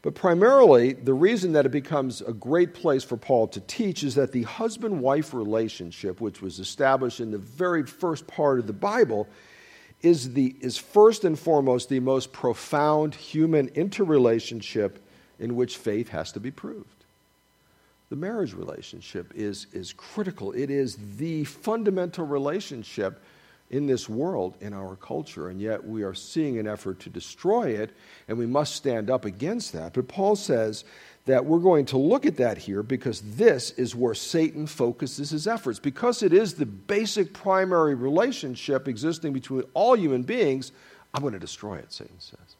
but 0.00 0.14
primarily, 0.14 0.94
the 0.94 1.12
reason 1.12 1.52
that 1.52 1.66
it 1.66 1.72
becomes 1.72 2.22
a 2.22 2.32
great 2.32 2.72
place 2.72 3.04
for 3.04 3.18
Paul 3.18 3.48
to 3.48 3.60
teach 3.60 4.02
is 4.02 4.14
that 4.14 4.32
the 4.32 4.44
husband 4.44 5.00
wife 5.00 5.34
relationship, 5.34 6.22
which 6.22 6.40
was 6.40 6.58
established 6.58 7.20
in 7.20 7.30
the 7.30 7.38
very 7.38 7.84
first 7.84 8.26
part 8.26 8.58
of 8.58 8.66
the 8.66 8.72
Bible, 8.72 9.28
is, 10.00 10.32
the, 10.32 10.56
is 10.60 10.78
first 10.78 11.24
and 11.24 11.38
foremost 11.38 11.90
the 11.90 12.00
most 12.00 12.32
profound 12.32 13.14
human 13.14 13.68
interrelationship 13.68 15.04
in 15.38 15.54
which 15.54 15.76
faith 15.76 16.08
has 16.08 16.32
to 16.32 16.40
be 16.40 16.50
proved 16.50 16.99
the 18.10 18.16
marriage 18.16 18.54
relationship 18.54 19.32
is, 19.36 19.68
is 19.72 19.92
critical. 19.92 20.52
It 20.52 20.68
is 20.68 20.98
the 21.16 21.44
fundamental 21.44 22.26
relationship 22.26 23.22
in 23.70 23.86
this 23.86 24.08
world, 24.08 24.56
in 24.60 24.72
our 24.72 24.96
culture, 24.96 25.48
and 25.48 25.60
yet 25.60 25.86
we 25.86 26.02
are 26.02 26.12
seeing 26.12 26.58
an 26.58 26.66
effort 26.66 26.98
to 26.98 27.08
destroy 27.08 27.68
it, 27.68 27.92
and 28.26 28.36
we 28.36 28.46
must 28.46 28.74
stand 28.74 29.08
up 29.10 29.24
against 29.24 29.72
that. 29.72 29.94
But 29.94 30.08
Paul 30.08 30.34
says 30.34 30.84
that 31.26 31.44
we're 31.44 31.60
going 31.60 31.84
to 31.86 31.96
look 31.96 32.26
at 32.26 32.36
that 32.38 32.58
here 32.58 32.82
because 32.82 33.20
this 33.36 33.70
is 33.72 33.94
where 33.94 34.14
Satan 34.14 34.66
focuses 34.66 35.30
his 35.30 35.46
efforts. 35.46 35.78
Because 35.78 36.24
it 36.24 36.32
is 36.32 36.54
the 36.54 36.66
basic 36.66 37.32
primary 37.32 37.94
relationship 37.94 38.88
existing 38.88 39.32
between 39.32 39.62
all 39.72 39.96
human 39.96 40.24
beings, 40.24 40.72
I'm 41.14 41.22
going 41.22 41.34
to 41.34 41.38
destroy 41.38 41.76
it, 41.76 41.92
Satan 41.92 42.18
says. 42.18 42.56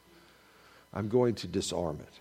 I'm 0.93 1.09
going 1.09 1.35
to 1.35 1.47
disarm 1.47 1.99
it. 1.99 2.19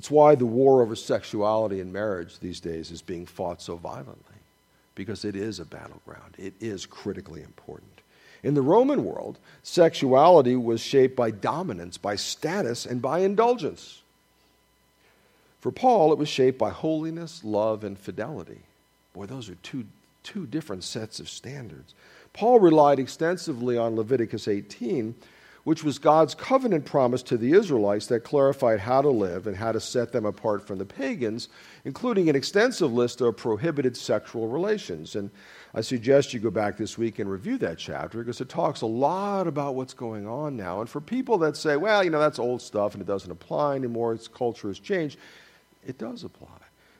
It's 0.00 0.10
why 0.10 0.34
the 0.34 0.46
war 0.46 0.80
over 0.80 0.96
sexuality 0.96 1.78
and 1.78 1.92
marriage 1.92 2.38
these 2.38 2.58
days 2.58 2.90
is 2.90 3.02
being 3.02 3.26
fought 3.26 3.60
so 3.60 3.76
violently, 3.76 4.38
because 4.94 5.26
it 5.26 5.36
is 5.36 5.60
a 5.60 5.66
battleground. 5.66 6.36
It 6.38 6.54
is 6.58 6.86
critically 6.86 7.42
important. 7.42 8.00
In 8.42 8.54
the 8.54 8.62
Roman 8.62 9.04
world, 9.04 9.36
sexuality 9.62 10.56
was 10.56 10.80
shaped 10.80 11.16
by 11.16 11.30
dominance, 11.30 11.98
by 11.98 12.16
status, 12.16 12.86
and 12.86 13.02
by 13.02 13.18
indulgence. 13.18 14.00
For 15.60 15.70
Paul, 15.70 16.14
it 16.14 16.18
was 16.18 16.30
shaped 16.30 16.58
by 16.58 16.70
holiness, 16.70 17.44
love, 17.44 17.84
and 17.84 17.98
fidelity. 17.98 18.60
Boy, 19.12 19.26
those 19.26 19.50
are 19.50 19.56
two, 19.56 19.84
two 20.22 20.46
different 20.46 20.82
sets 20.82 21.20
of 21.20 21.28
standards. 21.28 21.92
Paul 22.32 22.58
relied 22.58 22.98
extensively 22.98 23.76
on 23.76 23.96
Leviticus 23.96 24.48
18 24.48 25.14
which 25.64 25.84
was 25.84 25.98
God's 25.98 26.34
covenant 26.34 26.86
promise 26.86 27.22
to 27.24 27.36
the 27.36 27.52
Israelites 27.52 28.06
that 28.06 28.24
clarified 28.24 28.80
how 28.80 29.02
to 29.02 29.10
live 29.10 29.46
and 29.46 29.56
how 29.56 29.72
to 29.72 29.80
set 29.80 30.12
them 30.12 30.24
apart 30.24 30.66
from 30.66 30.78
the 30.78 30.86
pagans, 30.86 31.48
including 31.84 32.28
an 32.28 32.36
extensive 32.36 32.92
list 32.92 33.20
of 33.20 33.36
prohibited 33.36 33.96
sexual 33.96 34.48
relations. 34.48 35.16
And 35.16 35.30
I 35.74 35.82
suggest 35.82 36.32
you 36.32 36.40
go 36.40 36.50
back 36.50 36.76
this 36.76 36.96
week 36.96 37.18
and 37.18 37.30
review 37.30 37.58
that 37.58 37.78
chapter 37.78 38.18
because 38.18 38.40
it 38.40 38.48
talks 38.48 38.80
a 38.80 38.86
lot 38.86 39.46
about 39.46 39.74
what's 39.74 39.94
going 39.94 40.26
on 40.26 40.56
now. 40.56 40.80
And 40.80 40.88
for 40.88 41.00
people 41.00 41.38
that 41.38 41.56
say, 41.56 41.76
well, 41.76 42.02
you 42.02 42.10
know, 42.10 42.20
that's 42.20 42.38
old 42.38 42.62
stuff 42.62 42.94
and 42.94 43.02
it 43.02 43.06
doesn't 43.06 43.30
apply 43.30 43.76
anymore, 43.76 44.14
its 44.14 44.28
culture 44.28 44.68
has 44.68 44.78
changed, 44.78 45.18
it 45.86 45.98
does 45.98 46.24
apply. 46.24 46.48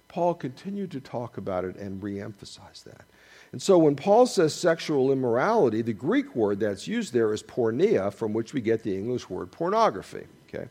Paul 0.08 0.34
continued 0.34 0.90
to 0.90 1.00
talk 1.00 1.36
about 1.38 1.64
it 1.64 1.76
and 1.76 2.02
re 2.02 2.20
emphasize 2.20 2.82
that. 2.84 3.04
And 3.52 3.60
so 3.60 3.78
when 3.78 3.96
Paul 3.96 4.26
says 4.26 4.54
sexual 4.54 5.10
immorality, 5.10 5.82
the 5.82 5.92
Greek 5.92 6.36
word 6.36 6.60
that's 6.60 6.86
used 6.86 7.12
there 7.12 7.32
is 7.32 7.42
porneia, 7.42 8.12
from 8.12 8.32
which 8.32 8.54
we 8.54 8.60
get 8.60 8.82
the 8.82 8.96
English 8.96 9.28
word 9.28 9.50
pornography. 9.50 10.26
Okay? 10.48 10.68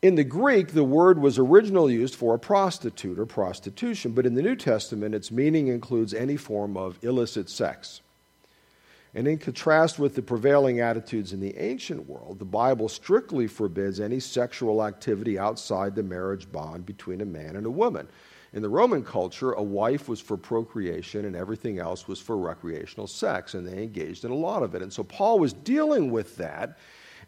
In 0.00 0.14
the 0.14 0.24
Greek, 0.24 0.68
the 0.68 0.84
word 0.84 1.18
was 1.18 1.38
originally 1.38 1.94
used 1.94 2.14
for 2.14 2.34
a 2.34 2.38
prostitute 2.38 3.18
or 3.18 3.26
prostitution, 3.26 4.12
but 4.12 4.26
in 4.26 4.34
the 4.34 4.42
New 4.42 4.56
Testament, 4.56 5.14
its 5.14 5.30
meaning 5.30 5.68
includes 5.68 6.12
any 6.12 6.36
form 6.36 6.76
of 6.76 6.98
illicit 7.02 7.48
sex. 7.48 8.00
And 9.14 9.28
in 9.28 9.38
contrast 9.38 9.98
with 9.98 10.14
the 10.14 10.22
prevailing 10.22 10.80
attitudes 10.80 11.32
in 11.32 11.40
the 11.40 11.56
ancient 11.56 12.08
world, 12.08 12.38
the 12.38 12.44
Bible 12.44 12.88
strictly 12.88 13.46
forbids 13.46 14.00
any 14.00 14.20
sexual 14.20 14.84
activity 14.84 15.38
outside 15.38 15.94
the 15.94 16.02
marriage 16.02 16.50
bond 16.50 16.84
between 16.84 17.20
a 17.20 17.26
man 17.26 17.56
and 17.56 17.64
a 17.64 17.70
woman. 17.70 18.08
In 18.54 18.62
the 18.62 18.68
Roman 18.68 19.02
culture, 19.02 19.50
a 19.52 19.62
wife 19.62 20.08
was 20.08 20.20
for 20.20 20.36
procreation 20.36 21.24
and 21.24 21.34
everything 21.34 21.80
else 21.80 22.06
was 22.06 22.20
for 22.20 22.38
recreational 22.38 23.08
sex, 23.08 23.54
and 23.54 23.66
they 23.66 23.82
engaged 23.82 24.24
in 24.24 24.30
a 24.30 24.36
lot 24.36 24.62
of 24.62 24.76
it. 24.76 24.80
And 24.80 24.92
so 24.92 25.02
Paul 25.02 25.40
was 25.40 25.52
dealing 25.52 26.12
with 26.12 26.36
that. 26.36 26.78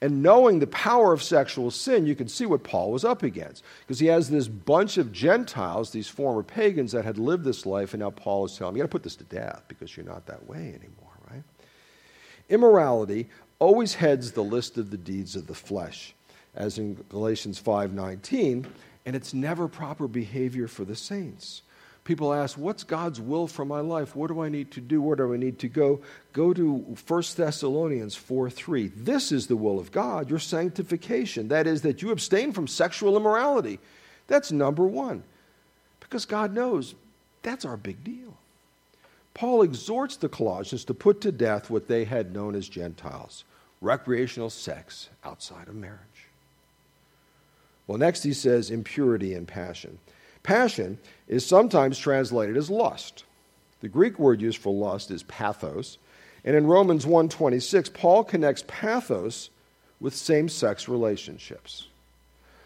And 0.00 0.22
knowing 0.22 0.60
the 0.60 0.68
power 0.68 1.12
of 1.12 1.22
sexual 1.22 1.70
sin, 1.72 2.06
you 2.06 2.14
can 2.14 2.28
see 2.28 2.46
what 2.46 2.62
Paul 2.62 2.92
was 2.92 3.04
up 3.04 3.24
against. 3.24 3.64
Because 3.80 3.98
he 3.98 4.06
has 4.06 4.30
this 4.30 4.46
bunch 4.46 4.98
of 4.98 5.10
Gentiles, 5.10 5.90
these 5.90 6.06
former 6.06 6.44
pagans 6.44 6.92
that 6.92 7.04
had 7.04 7.18
lived 7.18 7.44
this 7.44 7.66
life, 7.66 7.92
and 7.92 8.02
now 8.02 8.10
Paul 8.10 8.44
is 8.44 8.56
telling 8.56 8.74
them, 8.74 8.76
you 8.76 8.82
got 8.84 8.90
to 8.90 8.92
put 8.92 9.02
this 9.02 9.16
to 9.16 9.24
death 9.24 9.64
because 9.66 9.96
you're 9.96 10.06
not 10.06 10.26
that 10.26 10.46
way 10.46 10.58
anymore, 10.58 11.12
right? 11.28 11.42
Immorality 12.48 13.28
always 13.58 13.94
heads 13.94 14.30
the 14.30 14.44
list 14.44 14.78
of 14.78 14.90
the 14.90 14.98
deeds 14.98 15.34
of 15.34 15.48
the 15.48 15.54
flesh. 15.54 16.14
As 16.54 16.78
in 16.78 16.94
Galatians 17.08 17.60
5:19, 17.60 18.66
and 19.06 19.14
it's 19.14 19.32
never 19.32 19.68
proper 19.68 20.08
behavior 20.08 20.66
for 20.66 20.84
the 20.84 20.96
saints. 20.96 21.62
People 22.02 22.34
ask, 22.34 22.58
What's 22.58 22.84
God's 22.84 23.20
will 23.20 23.46
for 23.46 23.64
my 23.64 23.80
life? 23.80 24.14
What 24.14 24.28
do 24.28 24.40
I 24.40 24.48
need 24.48 24.72
to 24.72 24.80
do? 24.80 25.00
Where 25.00 25.16
do 25.16 25.32
I 25.32 25.36
need 25.36 25.60
to 25.60 25.68
go? 25.68 26.00
Go 26.32 26.52
to 26.52 26.74
1 26.74 27.22
Thessalonians 27.36 28.14
4 28.14 28.50
3. 28.50 28.88
This 28.88 29.32
is 29.32 29.46
the 29.46 29.56
will 29.56 29.78
of 29.78 29.90
God, 29.90 30.28
your 30.28 30.38
sanctification. 30.38 31.48
That 31.48 31.66
is, 31.66 31.82
that 31.82 32.02
you 32.02 32.10
abstain 32.10 32.52
from 32.52 32.68
sexual 32.68 33.16
immorality. 33.16 33.78
That's 34.26 34.52
number 34.52 34.86
one. 34.86 35.22
Because 36.00 36.26
God 36.26 36.52
knows 36.52 36.94
that's 37.42 37.64
our 37.64 37.76
big 37.76 38.04
deal. 38.04 38.36
Paul 39.34 39.62
exhorts 39.62 40.16
the 40.16 40.28
Colossians 40.28 40.84
to 40.86 40.94
put 40.94 41.20
to 41.20 41.32
death 41.32 41.70
what 41.70 41.88
they 41.88 42.04
had 42.04 42.32
known 42.32 42.54
as 42.54 42.68
Gentiles 42.68 43.44
recreational 43.80 44.48
sex 44.48 45.10
outside 45.24 45.68
of 45.68 45.74
marriage. 45.74 46.25
Well, 47.86 47.98
next 47.98 48.22
he 48.22 48.32
says 48.32 48.70
impurity 48.70 49.34
and 49.34 49.46
passion. 49.46 49.98
Passion 50.42 50.98
is 51.28 51.44
sometimes 51.44 51.98
translated 51.98 52.56
as 52.56 52.70
lust. 52.70 53.24
The 53.80 53.88
Greek 53.88 54.18
word 54.18 54.40
used 54.40 54.58
for 54.58 54.72
lust 54.72 55.10
is 55.10 55.22
pathos, 55.24 55.98
and 56.44 56.56
in 56.56 56.66
Romans 56.66 57.04
1:26 57.04 57.92
Paul 57.92 58.24
connects 58.24 58.64
pathos 58.66 59.50
with 60.00 60.14
same-sex 60.14 60.88
relationships. 60.88 61.88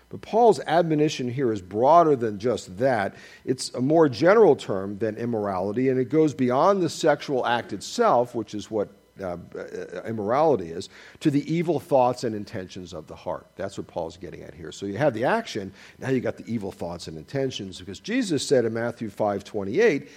But 0.09 0.23
Paul's 0.23 0.61
admonition 0.67 1.31
here 1.31 1.53
is 1.53 1.63
broader 1.63 2.17
than 2.17 2.41
just 2.41 2.79
that. 2.79 3.15
It's 3.45 3.73
a 3.75 3.81
more 3.81 4.09
general 4.09 4.57
term 4.57 4.99
than 4.99 5.17
immorality, 5.17 5.89
and 5.89 6.01
it 6.01 6.11
goes 6.11 6.35
beyond 6.35 6.83
the 6.83 6.89
sexual 6.89 7.47
act 7.47 7.73
itself, 7.73 8.35
which 8.35 8.53
is 8.53 8.71
what 8.71 8.89
uh, 9.21 9.37
uh, 9.57 10.03
immorality 10.03 10.69
is, 10.69 10.89
to 11.21 11.31
the 11.31 11.53
evil 11.53 11.81
thoughts 11.81 12.25
and 12.25 12.35
intentions 12.35 12.93
of 12.93 13.07
the 13.07 13.15
heart. 13.15 13.47
That's 13.57 13.77
what 13.77 13.87
Paul's 13.87 14.17
getting 14.17 14.43
at 14.43 14.55
here. 14.55 14.73
So 14.73 14.87
you 14.87 14.99
have 14.99 15.15
the 15.15 15.25
action, 15.25 15.73
now 15.99 16.11
you 16.11 16.21
got 16.21 16.37
the 16.37 16.47
evil 16.47 16.73
thoughts 16.73 17.09
and 17.09 17.17
intentions, 17.17 17.79
because 17.79 18.01
Jesus 18.01 18.47
said 18.47 18.65
in 18.65 18.75
Matthew 18.75 19.11
5 19.11 19.45
28, 19.45 20.09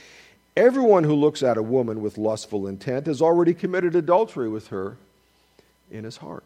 everyone 0.56 1.04
who 1.04 1.16
looks 1.16 1.44
at 1.44 1.58
a 1.58 1.64
woman 1.64 2.02
with 2.02 2.18
lustful 2.18 2.68
intent 2.68 3.08
has 3.08 3.22
already 3.22 3.54
committed 3.54 3.96
adultery 3.96 4.50
with 4.50 4.68
her 4.68 4.98
in 5.92 6.04
his 6.04 6.18
heart. 6.18 6.46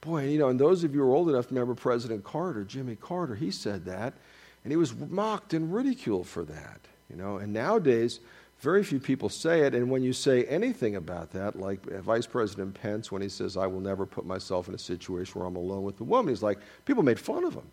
Boy, 0.00 0.28
you 0.28 0.38
know, 0.38 0.48
and 0.48 0.60
those 0.60 0.84
of 0.84 0.94
you 0.94 1.00
who 1.00 1.10
are 1.10 1.14
old 1.14 1.30
enough 1.30 1.48
to 1.48 1.54
remember 1.54 1.74
President 1.74 2.24
Carter, 2.24 2.64
Jimmy 2.64 2.96
Carter, 2.96 3.34
he 3.34 3.50
said 3.50 3.86
that, 3.86 4.12
and 4.62 4.72
he 4.72 4.76
was 4.76 4.94
mocked 4.94 5.54
and 5.54 5.74
ridiculed 5.74 6.26
for 6.26 6.44
that. 6.44 6.80
You 7.10 7.16
know, 7.16 7.38
and 7.38 7.52
nowadays, 7.52 8.20
very 8.64 8.82
few 8.82 8.98
people 8.98 9.28
say 9.28 9.60
it, 9.60 9.74
and 9.74 9.90
when 9.90 10.02
you 10.02 10.12
say 10.12 10.44
anything 10.44 10.96
about 10.96 11.32
that, 11.32 11.60
like 11.60 11.84
Vice 12.00 12.26
President 12.26 12.74
Pence, 12.74 13.12
when 13.12 13.22
he 13.22 13.28
says, 13.28 13.56
I 13.56 13.66
will 13.66 13.80
never 13.80 14.06
put 14.06 14.24
myself 14.26 14.68
in 14.68 14.74
a 14.74 14.78
situation 14.78 15.38
where 15.38 15.46
I'm 15.46 15.56
alone 15.56 15.84
with 15.84 16.00
a 16.00 16.04
woman, 16.04 16.32
he's 16.32 16.42
like, 16.42 16.58
people 16.86 17.02
made 17.02 17.20
fun 17.20 17.44
of 17.44 17.54
him. 17.54 17.70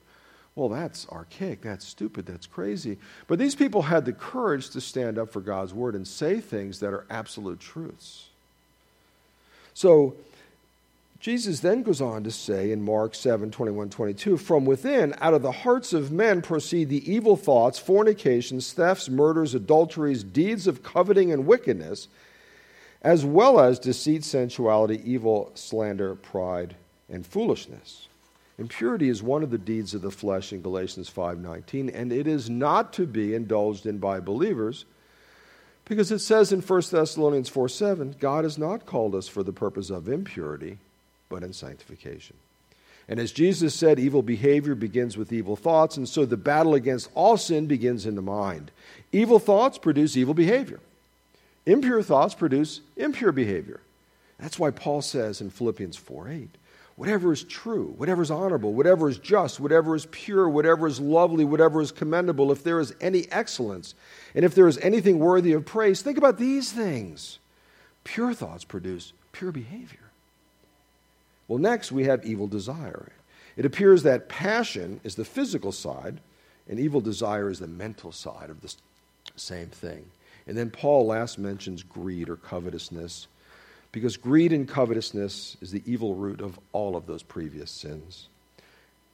Well, 0.53 0.67
that's 0.67 1.07
archaic, 1.07 1.61
that's 1.61 1.87
stupid, 1.87 2.25
that's 2.25 2.45
crazy. 2.45 2.97
But 3.27 3.39
these 3.39 3.55
people 3.55 3.83
had 3.83 4.03
the 4.03 4.11
courage 4.11 4.69
to 4.71 4.81
stand 4.81 5.17
up 5.17 5.31
for 5.31 5.39
God's 5.39 5.73
word 5.73 5.95
and 5.95 6.05
say 6.05 6.41
things 6.41 6.81
that 6.81 6.93
are 6.93 7.05
absolute 7.09 7.61
truths. 7.61 8.27
So, 9.73 10.15
Jesus 11.21 11.59
then 11.59 11.83
goes 11.83 12.01
on 12.01 12.23
to 12.23 12.31
say 12.31 12.71
in 12.71 12.81
Mark 12.81 13.13
7 13.13 13.51
21 13.51 13.91
22, 13.91 14.37
From 14.37 14.65
within, 14.65 15.13
out 15.21 15.35
of 15.35 15.43
the 15.43 15.51
hearts 15.51 15.93
of 15.93 16.11
men 16.11 16.41
proceed 16.41 16.89
the 16.89 17.09
evil 17.09 17.37
thoughts, 17.37 17.77
fornications, 17.77 18.73
thefts, 18.73 19.07
murders, 19.07 19.53
adulteries, 19.53 20.23
deeds 20.23 20.65
of 20.65 20.81
coveting 20.81 21.31
and 21.31 21.45
wickedness, 21.45 22.07
as 23.03 23.23
well 23.23 23.59
as 23.59 23.77
deceit, 23.77 24.23
sensuality, 24.23 24.99
evil, 25.05 25.51
slander, 25.53 26.15
pride, 26.15 26.75
and 27.07 27.23
foolishness. 27.23 28.07
Impurity 28.57 29.07
is 29.07 29.21
one 29.21 29.43
of 29.43 29.51
the 29.51 29.59
deeds 29.59 29.93
of 29.93 30.01
the 30.01 30.09
flesh 30.09 30.51
in 30.51 30.63
Galatians 30.63 31.07
5:19 31.07 31.87
and 31.93 32.11
it 32.11 32.25
is 32.25 32.49
not 32.49 32.93
to 32.93 33.05
be 33.05 33.35
indulged 33.35 33.85
in 33.85 33.99
by 33.99 34.19
believers 34.19 34.85
because 35.85 36.11
it 36.11 36.19
says 36.19 36.51
in 36.51 36.61
1 36.61 36.89
Thessalonians 36.89 37.49
4:7 37.49 38.15
God 38.19 38.43
has 38.43 38.57
not 38.57 38.87
called 38.87 39.13
us 39.13 39.27
for 39.27 39.43
the 39.43 39.53
purpose 39.53 39.91
of 39.91 40.09
impurity 40.09 40.79
but 41.31 41.43
in 41.43 41.53
sanctification. 41.53 42.35
And 43.07 43.19
as 43.19 43.31
Jesus 43.31 43.73
said, 43.73 43.97
evil 43.97 44.21
behavior 44.21 44.75
begins 44.75 45.17
with 45.17 45.33
evil 45.33 45.55
thoughts, 45.55 45.97
and 45.97 46.07
so 46.07 46.25
the 46.25 46.37
battle 46.37 46.75
against 46.75 47.09
all 47.15 47.37
sin 47.37 47.65
begins 47.65 48.05
in 48.05 48.15
the 48.15 48.21
mind. 48.21 48.69
Evil 49.11 49.39
thoughts 49.39 49.77
produce 49.77 50.15
evil 50.15 50.35
behavior, 50.35 50.79
impure 51.65 52.03
thoughts 52.03 52.35
produce 52.35 52.81
impure 52.95 53.31
behavior. 53.31 53.79
That's 54.39 54.59
why 54.59 54.71
Paul 54.71 55.01
says 55.01 55.39
in 55.39 55.49
Philippians 55.49 55.95
4 55.97 56.29
8, 56.29 56.49
whatever 56.95 57.31
is 57.31 57.43
true, 57.43 57.93
whatever 57.97 58.21
is 58.21 58.31
honorable, 58.31 58.73
whatever 58.73 59.07
is 59.07 59.17
just, 59.17 59.59
whatever 59.59 59.95
is 59.95 60.07
pure, 60.07 60.49
whatever 60.49 60.85
is 60.85 60.99
lovely, 60.99 61.45
whatever 61.45 61.81
is 61.81 61.91
commendable, 61.91 62.51
if 62.51 62.63
there 62.63 62.79
is 62.79 62.93
any 62.99 63.31
excellence, 63.31 63.95
and 64.35 64.43
if 64.43 64.53
there 64.53 64.67
is 64.67 64.77
anything 64.79 65.17
worthy 65.19 65.53
of 65.53 65.65
praise, 65.65 66.01
think 66.01 66.17
about 66.17 66.37
these 66.37 66.71
things. 66.71 67.39
Pure 68.03 68.33
thoughts 68.33 68.63
produce 68.63 69.13
pure 69.31 69.51
behavior. 69.51 70.00
Well, 71.51 71.59
next 71.59 71.91
we 71.91 72.05
have 72.05 72.25
evil 72.25 72.47
desire. 72.47 73.11
It 73.57 73.65
appears 73.65 74.03
that 74.03 74.29
passion 74.29 75.01
is 75.03 75.15
the 75.15 75.25
physical 75.25 75.73
side, 75.73 76.21
and 76.69 76.79
evil 76.79 77.01
desire 77.01 77.49
is 77.49 77.59
the 77.59 77.67
mental 77.67 78.13
side 78.13 78.49
of 78.49 78.61
the 78.61 78.73
same 79.35 79.67
thing. 79.67 80.05
And 80.47 80.57
then 80.57 80.69
Paul 80.69 81.07
last 81.07 81.37
mentions 81.37 81.83
greed 81.83 82.29
or 82.29 82.37
covetousness, 82.37 83.27
because 83.91 84.15
greed 84.15 84.53
and 84.53 84.65
covetousness 84.65 85.57
is 85.59 85.71
the 85.71 85.83
evil 85.85 86.15
root 86.15 86.39
of 86.39 86.57
all 86.71 86.95
of 86.95 87.05
those 87.05 87.21
previous 87.21 87.69
sins. 87.69 88.29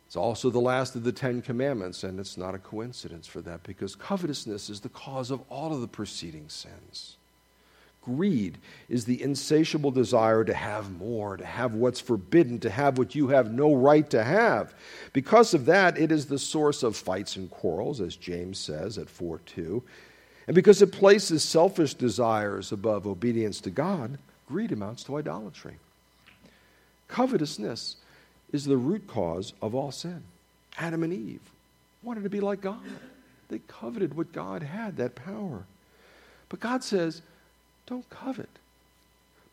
It's 0.06 0.16
also 0.16 0.52
the 0.52 0.60
last 0.60 0.96
of 0.96 1.04
the 1.04 1.12
Ten 1.12 1.42
Commandments, 1.42 2.04
and 2.04 2.20
it's 2.20 2.38
not 2.38 2.54
a 2.54 2.60
coincidence 2.60 3.26
for 3.26 3.42
that, 3.42 3.64
because 3.64 3.96
covetousness 3.96 4.70
is 4.70 4.82
the 4.82 4.90
cause 4.90 5.32
of 5.32 5.42
all 5.50 5.74
of 5.74 5.82
the 5.82 5.88
preceding 5.88 6.50
sins. 6.50 7.18
Greed 8.08 8.58
is 8.88 9.04
the 9.04 9.22
insatiable 9.22 9.92
desire 9.92 10.46
to 10.46 10.54
have 10.54 10.98
more, 10.98 11.36
to 11.36 11.46
have 11.46 11.74
what's 11.74 12.00
forbidden, 12.00 12.58
to 12.62 12.70
have 12.70 12.98
what 12.98 13.16
you 13.16 13.28
have 13.28 13.52
no 13.52 13.74
right 13.74 14.10
to 14.12 14.24
have. 14.24 14.74
Because 15.12 15.54
of 15.54 15.66
that, 15.66 15.98
it 15.98 16.10
is 16.10 16.26
the 16.26 16.40
source 16.40 16.84
of 16.84 16.96
fights 16.96 17.36
and 17.36 17.52
quarrels, 17.52 18.00
as 18.00 18.16
James 18.16 18.60
says 18.60 18.98
at 18.98 19.10
4 19.10 19.40
2. 19.40 19.84
And 20.48 20.56
because 20.56 20.82
it 20.82 20.94
places 20.94 21.44
selfish 21.44 21.96
desires 21.96 22.72
above 22.72 23.06
obedience 23.06 23.60
to 23.62 23.70
God, 23.70 24.18
greed 24.48 24.72
amounts 24.72 25.04
to 25.04 25.18
idolatry. 25.18 25.76
Covetousness 27.10 27.98
is 28.54 28.64
the 28.64 28.78
root 28.78 29.06
cause 29.06 29.52
of 29.62 29.76
all 29.76 29.92
sin. 29.92 30.24
Adam 30.78 31.04
and 31.04 31.12
Eve 31.12 31.42
wanted 32.04 32.24
to 32.24 32.30
be 32.30 32.40
like 32.40 32.62
God, 32.62 32.80
they 33.50 33.60
coveted 33.68 34.16
what 34.16 34.32
God 34.32 34.64
had, 34.64 34.96
that 34.96 35.16
power. 35.16 35.66
But 36.48 36.62
God 36.62 36.86
says, 36.86 37.22
don't 37.88 38.08
covet. 38.10 38.50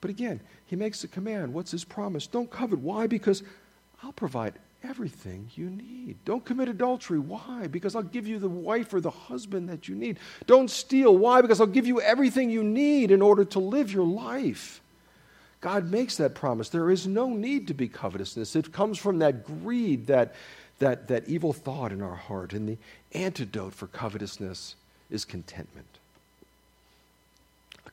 But 0.01 0.11
again, 0.11 0.41
he 0.67 0.77
makes 0.77 1.03
a 1.03 1.09
command. 1.09 1.55
What's 1.55 1.71
his 1.71 1.85
promise? 1.85 2.27
Don't 2.27 2.51
covet. 2.51 2.81
Why? 2.81 3.07
Because 3.07 3.43
I'll 4.03 4.13
provide 4.13 4.53
everything 4.83 5.49
you 5.55 5.71
need. 5.71 6.17
Don't 6.27 6.45
commit 6.45 6.69
adultery. 6.69 7.19
Why? 7.19 7.69
Because 7.69 7.97
I'll 7.97 8.03
give 8.03 8.27
you 8.27 8.39
the 8.39 8.49
wife 8.49 8.93
or 8.93 9.01
the 9.01 9.11
husband 9.11 9.69
that 9.71 9.89
you 9.89 9.95
need. 9.95 10.19
Don't 10.47 10.71
steal. 10.71 11.17
Why? 11.17 11.41
Because 11.41 11.61
I'll 11.61 11.67
give 11.67 11.87
you 11.87 12.01
everything 12.03 12.51
you 12.51 12.63
need 12.63 13.11
in 13.11 13.23
order 13.23 13.45
to 13.47 13.59
live 13.61 13.93
your 13.93 14.07
life. 14.07 14.83
God 15.63 15.91
makes 15.91 16.17
that 16.19 16.35
promise. 16.35 16.69
There 16.69 16.91
is 16.91 17.07
no 17.07 17.31
need 17.31 17.69
to 17.69 17.75
be 17.75 17.89
covetousness. 17.89 18.55
It 18.55 18.73
comes 18.73 18.99
from 18.99 19.21
that 19.21 19.47
greed, 19.47 20.09
that, 20.09 20.35
that, 20.81 21.09
that 21.09 21.27
evil 21.27 21.55
thought 21.55 21.93
in 21.93 22.03
our 22.03 22.17
heart. 22.17 22.53
And 22.53 22.69
the 22.69 22.77
antidote 23.19 23.73
for 23.73 23.87
covetousness 23.87 24.75
is 25.11 25.25
contentment 25.25 25.87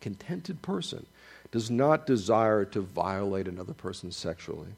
contented 0.02 0.62
person 0.62 1.06
does 1.52 1.70
not 1.70 2.06
desire 2.06 2.66
to 2.66 2.82
violate 2.82 3.48
another 3.48 3.74
person 3.74 4.12
sexually. 4.12 4.70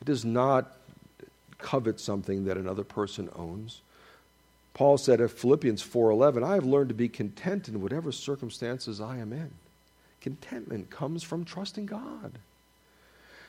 It 0.00 0.04
does 0.04 0.24
not 0.24 0.76
covet 1.58 2.00
something 2.00 2.44
that 2.44 2.56
another 2.56 2.84
person 2.84 3.28
owns. 3.34 3.80
Paul 4.72 4.96
said 4.96 5.20
in 5.20 5.28
Philippians 5.28 5.82
4:11, 5.82 6.42
"I 6.42 6.54
have 6.54 6.64
learned 6.64 6.88
to 6.88 6.94
be 6.94 7.08
content 7.08 7.68
in 7.68 7.82
whatever 7.82 8.12
circumstances 8.12 9.00
I 9.00 9.18
am 9.18 9.32
in." 9.32 9.50
Contentment 10.20 10.90
comes 10.90 11.22
from 11.22 11.44
trusting 11.44 11.86
God. 11.86 12.38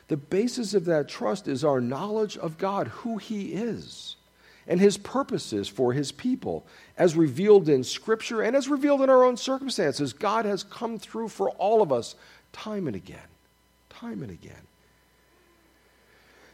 The 0.07 0.17
basis 0.17 0.74
of 0.74 0.86
that 0.86 1.07
trust 1.07 1.47
is 1.47 1.63
our 1.63 1.80
knowledge 1.80 2.38
of 2.38 2.57
God, 2.57 2.88
who 2.88 3.17
he 3.17 3.53
is 3.53 4.15
and 4.68 4.80
his 4.80 4.97
purposes 4.97 5.68
for 5.68 5.93
his 5.93 6.12
people, 6.12 6.66
as 6.97 7.16
revealed 7.16 7.68
in 7.68 7.84
Scripture 7.84 8.41
and 8.41 8.55
as 8.55 8.68
revealed 8.68 9.01
in 9.01 9.09
our 9.09 9.24
own 9.24 9.38
circumstances. 9.38 10.14
God 10.14 10.45
has 10.45 10.64
come 10.64 10.99
through 10.99 11.30
for 11.30 11.49
all 11.51 11.82
of 11.82 11.91
us 11.91 12.16
time 12.53 12.88
and 12.88 12.95
again, 12.95 13.20
time 13.89 14.22
and 14.22 14.32
again. 14.32 14.68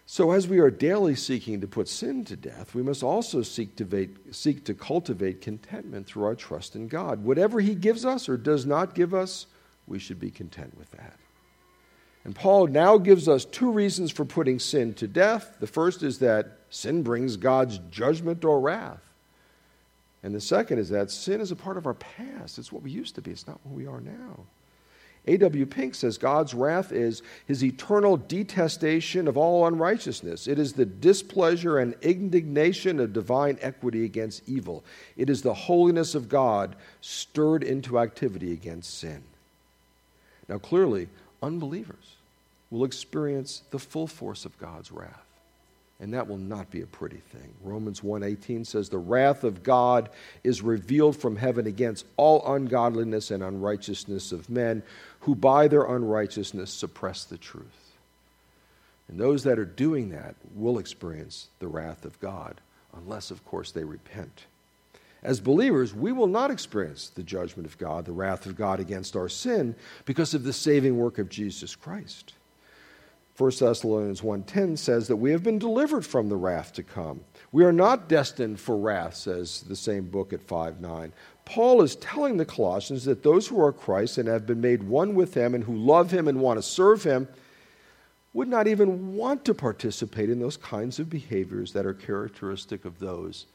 So, 0.09 0.31
as 0.31 0.47
we 0.47 0.59
are 0.59 0.71
daily 0.71 1.15
seeking 1.15 1.59
to 1.59 1.67
put 1.67 1.89
sin 1.89 2.23
to 2.25 2.37
death, 2.37 2.73
we 2.73 2.81
must 2.81 3.03
also 3.03 3.41
seek 3.41 3.75
to, 3.75 4.09
seek 4.31 4.63
to 4.63 4.73
cultivate 4.73 5.41
contentment 5.41 6.07
through 6.07 6.23
our 6.23 6.35
trust 6.35 6.77
in 6.77 6.87
God. 6.87 7.25
Whatever 7.25 7.59
He 7.59 7.75
gives 7.75 8.05
us 8.05 8.29
or 8.29 8.37
does 8.37 8.65
not 8.65 8.95
give 8.95 9.13
us, 9.13 9.47
we 9.85 9.99
should 9.99 10.17
be 10.17 10.31
content 10.31 10.77
with 10.77 10.89
that. 10.91 11.19
And 12.23 12.33
Paul 12.33 12.67
now 12.67 12.97
gives 12.97 13.27
us 13.27 13.43
two 13.43 13.69
reasons 13.69 14.11
for 14.11 14.23
putting 14.23 14.59
sin 14.59 14.93
to 14.95 15.07
death. 15.07 15.57
The 15.59 15.67
first 15.67 16.03
is 16.03 16.19
that 16.19 16.56
sin 16.69 17.03
brings 17.03 17.37
God's 17.37 17.79
judgment 17.91 18.43
or 18.45 18.59
wrath. 18.59 19.01
And 20.23 20.33
the 20.33 20.41
second 20.41 20.79
is 20.79 20.89
that 20.89 21.11
sin 21.11 21.41
is 21.41 21.51
a 21.51 21.55
part 21.55 21.77
of 21.77 21.85
our 21.85 21.93
past. 21.93 22.57
It's 22.57 22.71
what 22.71 22.83
we 22.83 22.91
used 22.91 23.15
to 23.15 23.21
be, 23.21 23.31
it's 23.31 23.47
not 23.47 23.59
what 23.63 23.75
we 23.75 23.87
are 23.87 24.01
now. 24.01 24.39
A.W. 25.27 25.65
Pink 25.65 25.93
says 25.93 26.17
God's 26.17 26.53
wrath 26.53 26.93
is 26.93 27.21
his 27.47 27.63
eternal 27.63 28.15
detestation 28.15 29.27
of 29.27 29.35
all 29.35 29.67
unrighteousness. 29.67 30.47
It 30.47 30.57
is 30.57 30.71
the 30.71 30.85
displeasure 30.85 31.79
and 31.79 31.95
indignation 32.01 33.01
of 33.01 33.11
divine 33.11 33.57
equity 33.61 34.05
against 34.05 34.47
evil. 34.47 34.85
It 35.17 35.29
is 35.29 35.41
the 35.41 35.53
holiness 35.53 36.15
of 36.15 36.29
God 36.29 36.77
stirred 37.01 37.63
into 37.63 37.99
activity 37.99 38.53
against 38.53 38.97
sin. 38.97 39.21
Now, 40.47 40.59
clearly, 40.59 41.09
unbelievers 41.43 42.15
will 42.71 42.85
experience 42.85 43.63
the 43.71 43.79
full 43.79 44.07
force 44.07 44.45
of 44.45 44.57
God's 44.59 44.93
wrath 44.93 45.26
and 45.99 46.13
that 46.13 46.27
will 46.27 46.37
not 46.37 46.69
be 46.69 46.81
a 46.81 46.87
pretty 46.87 47.17
thing. 47.31 47.53
Romans 47.63 48.03
1:18 48.03 48.65
says 48.65 48.89
the 48.89 48.97
wrath 48.97 49.43
of 49.43 49.63
God 49.63 50.09
is 50.43 50.61
revealed 50.61 51.15
from 51.15 51.35
heaven 51.35 51.65
against 51.65 52.05
all 52.17 52.43
ungodliness 52.53 53.31
and 53.31 53.41
unrighteousness 53.41 54.31
of 54.31 54.49
men 54.49 54.83
who 55.21 55.33
by 55.33 55.67
their 55.67 55.83
unrighteousness 55.83 56.71
suppress 56.71 57.25
the 57.25 57.37
truth. 57.37 57.95
And 59.07 59.19
those 59.19 59.43
that 59.43 59.57
are 59.57 59.65
doing 59.65 60.09
that 60.09 60.35
will 60.53 60.77
experience 60.77 61.47
the 61.59 61.67
wrath 61.67 62.05
of 62.05 62.19
God 62.19 62.61
unless 62.95 63.31
of 63.31 63.43
course 63.45 63.71
they 63.71 63.83
repent. 63.83 64.45
As 65.23 65.39
believers, 65.39 65.95
we 65.95 66.11
will 66.11 66.27
not 66.27 66.51
experience 66.51 67.09
the 67.09 67.23
judgment 67.23 67.67
of 67.67 67.77
God, 67.77 68.05
the 68.05 68.11
wrath 68.11 68.45
of 68.45 68.55
God 68.55 68.79
against 68.79 69.15
our 69.15 69.29
sin 69.29 69.75
because 70.05 70.33
of 70.33 70.43
the 70.43 70.53
saving 70.53 70.97
work 70.97 71.17
of 71.17 71.27
Jesus 71.27 71.75
Christ. 71.75 72.33
1 73.37 73.51
Thessalonians 73.59 74.21
1:10 74.21 74.75
says 74.75 75.07
that 75.07 75.17
we 75.17 75.29
have 75.29 75.43
been 75.43 75.59
delivered 75.59 76.03
from 76.03 76.27
the 76.27 76.35
wrath 76.35 76.73
to 76.73 76.81
come. 76.81 77.21
We 77.51 77.63
are 77.63 77.71
not 77.71 78.09
destined 78.09 78.59
for 78.59 78.75
wrath, 78.75 79.15
says 79.15 79.63
the 79.67 79.75
same 79.75 80.09
book 80.09 80.33
at 80.33 80.41
5:9. 80.41 81.13
Paul 81.45 81.83
is 81.83 81.95
telling 81.97 82.37
the 82.37 82.45
Colossians 82.45 83.05
that 83.05 83.21
those 83.21 83.47
who 83.47 83.63
are 83.63 83.71
Christ 83.71 84.17
and 84.17 84.27
have 84.27 84.47
been 84.47 84.59
made 84.59 84.81
one 84.81 85.13
with 85.13 85.35
him 85.35 85.53
and 85.53 85.63
who 85.63 85.75
love 85.75 86.09
him 86.09 86.27
and 86.27 86.41
want 86.41 86.57
to 86.57 86.63
serve 86.63 87.03
him 87.03 87.27
would 88.33 88.47
not 88.47 88.67
even 88.67 89.15
want 89.15 89.45
to 89.45 89.53
participate 89.53 90.31
in 90.31 90.39
those 90.39 90.57
kinds 90.57 90.97
of 90.97 91.09
behaviors 91.09 91.73
that 91.73 91.85
are 91.85 91.93
characteristic 91.93 92.85
of 92.85 92.97
those 92.97 93.45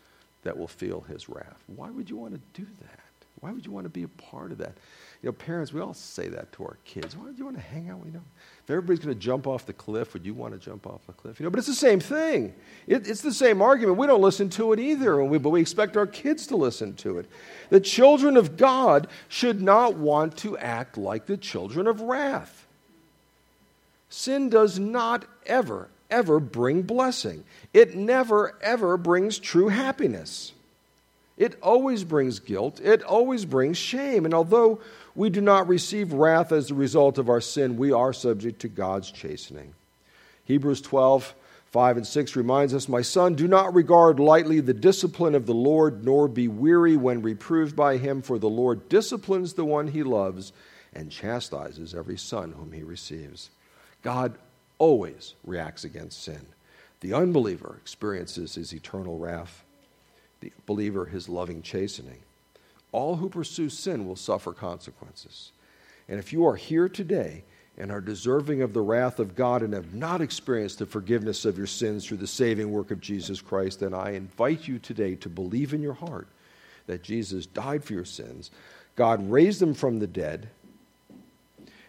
that 0.45 0.57
will 0.57 0.69
feel 0.69 1.01
his 1.03 1.29
wrath. 1.29 1.63
Why 1.67 1.91
would 1.91 2.09
you 2.09 2.17
want 2.17 2.35
to 2.35 2.61
do 2.61 2.69
that? 2.83 3.01
Why 3.41 3.51
would 3.51 3.67
you 3.67 3.73
want 3.73 3.85
to 3.87 3.91
be 3.91 4.05
a 4.05 4.09
part 4.09 4.53
of 4.53 4.59
that? 4.59 4.77
You 5.23 5.29
know, 5.29 5.33
parents, 5.35 5.73
we 5.73 5.81
all 5.81 5.95
say 5.95 6.29
that 6.29 6.51
to 6.55 6.65
our 6.65 6.79
kids. 6.85 7.17
Why 7.17 7.27
do 7.31 7.35
you 7.37 7.45
want 7.45 7.57
to 7.57 7.63
hang 7.63 7.89
out? 7.89 8.01
You 8.05 8.11
know, 8.11 8.23
if 8.65 8.69
everybody's 8.69 8.99
going 8.99 9.15
to 9.15 9.21
jump 9.21 9.47
off 9.47 9.67
the 9.67 9.73
cliff, 9.73 10.15
would 10.15 10.27
you 10.27 10.35
want 10.35 10.53
to 10.53 10.59
jump 10.59 10.85
off 10.85 11.07
the 11.07 11.13
cliff? 11.13 11.39
You 11.39 11.45
know, 11.45 11.51
but 11.51 11.59
it's 11.59 11.69
the 11.69 11.75
same 11.75 12.01
thing. 12.01 12.53
It, 12.89 13.07
it's 13.07 13.21
the 13.21 13.33
same 13.33 13.63
argument. 13.63 13.99
We 13.99 14.09
don't 14.09 14.21
listen 14.21 14.49
to 14.51 14.73
it 14.73 14.81
either, 14.81 15.23
we, 15.23 15.39
but 15.39 15.51
we 15.51 15.61
expect 15.61 15.97
our 15.97 16.09
kids 16.09 16.49
to 16.49 16.57
listen 16.57 16.95
to 16.97 17.19
it. 17.19 17.31
The 17.71 17.79
children 17.79 18.37
of 18.37 18.57
God 18.57 19.07
should 19.29 19.63
not 19.63 19.95
want 19.95 20.37
to 20.39 20.59
act 20.59 20.99
like 20.99 21.27
the 21.27 21.37
children 21.37 21.87
of 21.87 22.01
wrath. 22.01 22.67
Sin 24.11 24.51
does 24.51 24.77
not 24.81 25.25
ever, 25.47 25.89
ever 26.11 26.41
bring 26.41 26.83
blessing. 26.83 27.45
It 27.73 27.95
never, 27.95 28.59
ever 28.61 28.97
brings 28.97 29.39
true 29.39 29.69
happiness. 29.69 30.53
It 31.39 31.59
always 31.63 32.05
brings 32.05 32.39
guilt. 32.39 32.81
It 32.81 33.03
always 33.03 33.45
brings 33.45 33.79
shame. 33.79 34.25
And 34.25 34.35
although 34.35 34.81
we 35.15 35.31
do 35.31 35.41
not 35.41 35.69
receive 35.69 36.13
wrath 36.13 36.53
as 36.53 36.71
a 36.71 36.75
result 36.75 37.19
of 37.19 37.29
our 37.29 37.41
sin, 37.41 37.77
we 37.77 37.93
are 37.93 38.13
subject 38.13 38.61
to 38.61 38.69
God's 38.69 39.11
chastening. 39.11 39.75
Hebrews 40.45 40.81
12, 40.81 41.35
5 41.67 41.97
and 41.99 42.07
6 42.07 42.37
reminds 42.37 42.75
us, 42.75 42.89
My 42.89 43.03
son, 43.03 43.35
do 43.35 43.47
not 43.47 43.75
regard 43.75 44.19
lightly 44.19 44.61
the 44.61 44.75
discipline 44.75 45.35
of 45.35 45.47
the 45.47 45.55
Lord, 45.55 46.05
nor 46.05 46.29
be 46.29 46.49
weary 46.49 46.97
when 46.97 47.23
reproved 47.23 47.77
by 47.77 47.99
him, 47.99 48.23
for 48.23 48.39
the 48.39 48.49
Lord 48.49 48.89
disciplines 48.89 49.55
the 49.55 49.65
one 49.65 49.89
he 49.89 50.03
loves 50.03 50.53
and 50.95 51.11
chastises 51.11 51.95
every 51.95 52.19
son 52.19 52.53
whom 52.53 52.73
he 52.73 52.83
receives. 52.83 53.51
God 54.03 54.37
always 54.79 55.35
reacts 55.45 55.85
against 55.85 56.23
sin. 56.23 56.47
The 57.01 57.15
unbeliever 57.15 57.79
experiences 57.81 58.55
his 58.55 58.73
eternal 58.73 59.19
wrath, 59.19 59.65
the 60.41 60.53
believer 60.67 61.07
his 61.07 61.29
loving 61.29 61.63
chastening 61.63 62.21
all 62.93 63.17
who 63.17 63.29
pursue 63.29 63.69
sin 63.69 64.07
will 64.07 64.17
suffer 64.17 64.53
consequences. 64.53 65.53
And 66.09 66.19
if 66.19 66.33
you 66.33 66.47
are 66.47 66.57
here 66.57 66.89
today 66.89 67.45
and 67.79 67.91
are 67.91 68.01
deserving 68.01 68.63
of 68.63 68.75
the 68.75 68.83
wrath 68.83 69.19
of 69.19 69.35
God 69.35 69.63
and 69.63 69.73
have 69.73 69.95
not 69.95 70.21
experienced 70.21 70.79
the 70.79 70.87
forgiveness 70.87 71.45
of 71.45 71.57
your 71.57 71.67
sins 71.67 72.07
through 72.07 72.19
the 72.19 72.27
saving 72.27 72.71
work 72.71 72.91
of 72.91 73.01
Jesus 73.01 73.41
Christ, 73.41 73.81
then 73.81 73.95
I 73.95 74.13
invite 74.13 74.69
you 74.69 74.79
today 74.79 75.15
to 75.17 75.29
believe 75.29 75.73
in 75.73 75.83
your 75.83 75.95
heart 75.95 76.29
that 76.87 77.03
Jesus 77.03 77.47
died 77.47 77.85
for 77.85 77.93
your 77.95 78.05
sins, 78.05 78.51
God 78.97 79.31
raised 79.31 79.63
him 79.63 79.75
from 79.75 79.99
the 79.99 80.07
dead, 80.07 80.51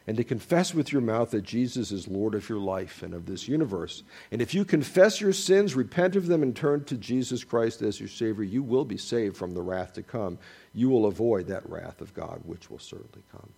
and 0.06 0.18
to 0.18 0.24
confess 0.24 0.74
with 0.74 0.92
your 0.92 1.02
mouth 1.02 1.32
that 1.32 1.44
Jesus 1.44 1.92
is 1.92 2.08
Lord 2.08 2.36
of 2.36 2.50
your 2.50 2.60
life 2.60 3.04
and 3.04 3.14
of 3.14 3.26
this 3.26 3.48
universe. 3.48 4.04
And 4.32 4.42
if 4.42 4.54
you 4.54 4.66
confess 4.66 5.22
your 5.22 5.32
sins, 5.32 5.76
repent 5.76 6.16
of 6.16 6.28
them, 6.28 6.44
and 6.44 6.54
turn 6.54 6.84
to 6.86 6.98
Jesus 6.98 7.44
Christ 7.44 7.82
as 7.82 8.00
your 8.00 8.10
Savior, 8.10 8.44
you 8.44 8.64
will 8.64 8.84
be 8.84 8.98
saved 8.98 9.38
from 9.38 9.54
the 9.54 9.62
wrath 9.62 9.94
to 9.94 10.04
come. 10.04 10.38
You 10.74 10.90
will 10.90 11.06
avoid 11.06 11.48
that 11.48 11.70
wrath 11.70 12.02
of 12.02 12.14
God, 12.14 12.42
which 12.44 12.70
will 12.70 12.80
certainly 12.80 13.24
come. 13.32 13.50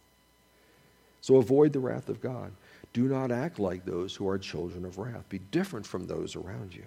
So 1.22 1.38
avoid 1.38 1.74
the 1.74 1.80
wrath 1.80 2.10
of 2.10 2.22
God. 2.22 2.52
Do 2.94 3.08
not 3.08 3.32
act 3.32 3.58
like 3.58 3.84
those 3.84 4.16
who 4.16 4.30
are 4.30 4.38
children 4.38 4.86
of 4.86 5.00
wrath. 5.00 5.28
Be 5.28 5.40
different 5.40 5.88
from 5.88 6.06
those 6.06 6.36
around 6.36 6.76
you. 6.76 6.84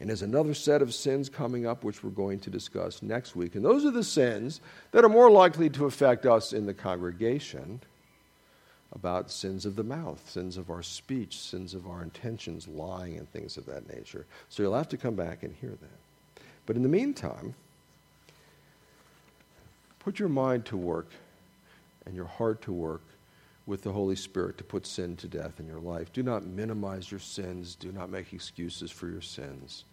And 0.00 0.08
there's 0.08 0.22
another 0.22 0.52
set 0.52 0.82
of 0.82 0.92
sins 0.92 1.28
coming 1.28 1.64
up, 1.66 1.84
which 1.84 2.02
we're 2.02 2.10
going 2.10 2.40
to 2.40 2.50
discuss 2.50 3.02
next 3.02 3.36
week. 3.36 3.54
And 3.54 3.64
those 3.64 3.84
are 3.84 3.92
the 3.92 4.04
sins 4.04 4.60
that 4.90 5.04
are 5.04 5.08
more 5.08 5.30
likely 5.30 5.70
to 5.70 5.86
affect 5.86 6.26
us 6.26 6.52
in 6.52 6.66
the 6.66 6.74
congregation 6.74 7.80
about 8.96 9.30
sins 9.30 9.66
of 9.66 9.76
the 9.76 9.84
mouth, 9.84 10.26
sins 10.30 10.56
of 10.56 10.70
our 10.70 10.82
speech, 10.82 11.38
sins 11.38 11.74
of 11.74 11.86
our 11.86 12.02
intentions, 12.02 12.66
lying, 12.66 13.18
and 13.18 13.30
things 13.30 13.58
of 13.58 13.66
that 13.66 13.94
nature. 13.94 14.24
So 14.48 14.62
you'll 14.62 14.74
have 14.74 14.88
to 14.88 14.96
come 14.96 15.14
back 15.14 15.42
and 15.42 15.54
hear 15.60 15.70
that. 15.70 16.42
But 16.64 16.76
in 16.76 16.82
the 16.82 16.88
meantime, 16.88 17.54
put 19.98 20.18
your 20.18 20.30
mind 20.30 20.64
to 20.66 20.78
work 20.78 21.10
and 22.06 22.16
your 22.16 22.24
heart 22.24 22.62
to 22.62 22.72
work 22.72 23.02
with 23.66 23.82
the 23.82 23.92
Holy 23.92 24.16
Spirit 24.16 24.56
to 24.58 24.64
put 24.64 24.86
sin 24.86 25.14
to 25.16 25.28
death 25.28 25.60
in 25.60 25.66
your 25.66 25.80
life. 25.80 26.10
Do 26.14 26.22
not 26.22 26.46
minimize 26.46 27.10
your 27.10 27.20
sins, 27.20 27.74
do 27.74 27.92
not 27.92 28.08
make 28.08 28.32
excuses 28.32 28.90
for 28.90 29.08
your 29.08 29.20
sins. 29.20 29.84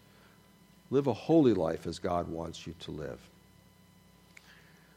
Live 0.90 1.08
a 1.08 1.12
holy 1.12 1.52
life 1.52 1.86
as 1.86 1.98
God 1.98 2.28
wants 2.28 2.66
you 2.66 2.74
to 2.80 2.90
live. 2.90 3.18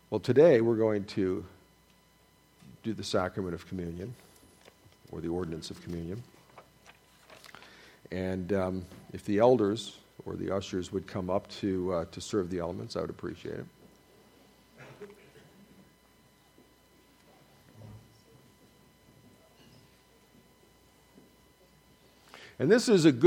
Well, 0.09 0.21
today 0.21 0.61
we're 0.61 0.77
going 0.77 1.03
to 1.05 1.43
do 2.84 2.93
the 2.93 3.03
sacrament 3.03 3.53
of 3.53 3.67
communion 3.67 4.13
or 5.11 5.21
the 5.21 5.28
ordinance 5.28 5.71
of 5.71 5.82
communion. 5.82 6.21
And 8.11 8.53
um, 8.53 8.86
if 9.13 9.25
the 9.25 9.39
elders 9.39 9.97
or 10.25 10.36
the 10.36 10.53
ushers 10.53 10.91
would 10.91 11.07
come 11.07 11.30
up 11.30 11.47
to, 11.49 11.93
uh, 11.93 12.05
to 12.11 12.21
serve 12.21 12.49
the 12.49 12.59
elements, 12.59 12.95
I 12.95 13.01
would 13.01 13.09
appreciate 13.09 13.59
it. 13.59 13.65
And 22.59 22.71
this 22.71 22.89
is 22.89 23.05
a 23.05 23.11
good 23.11 23.25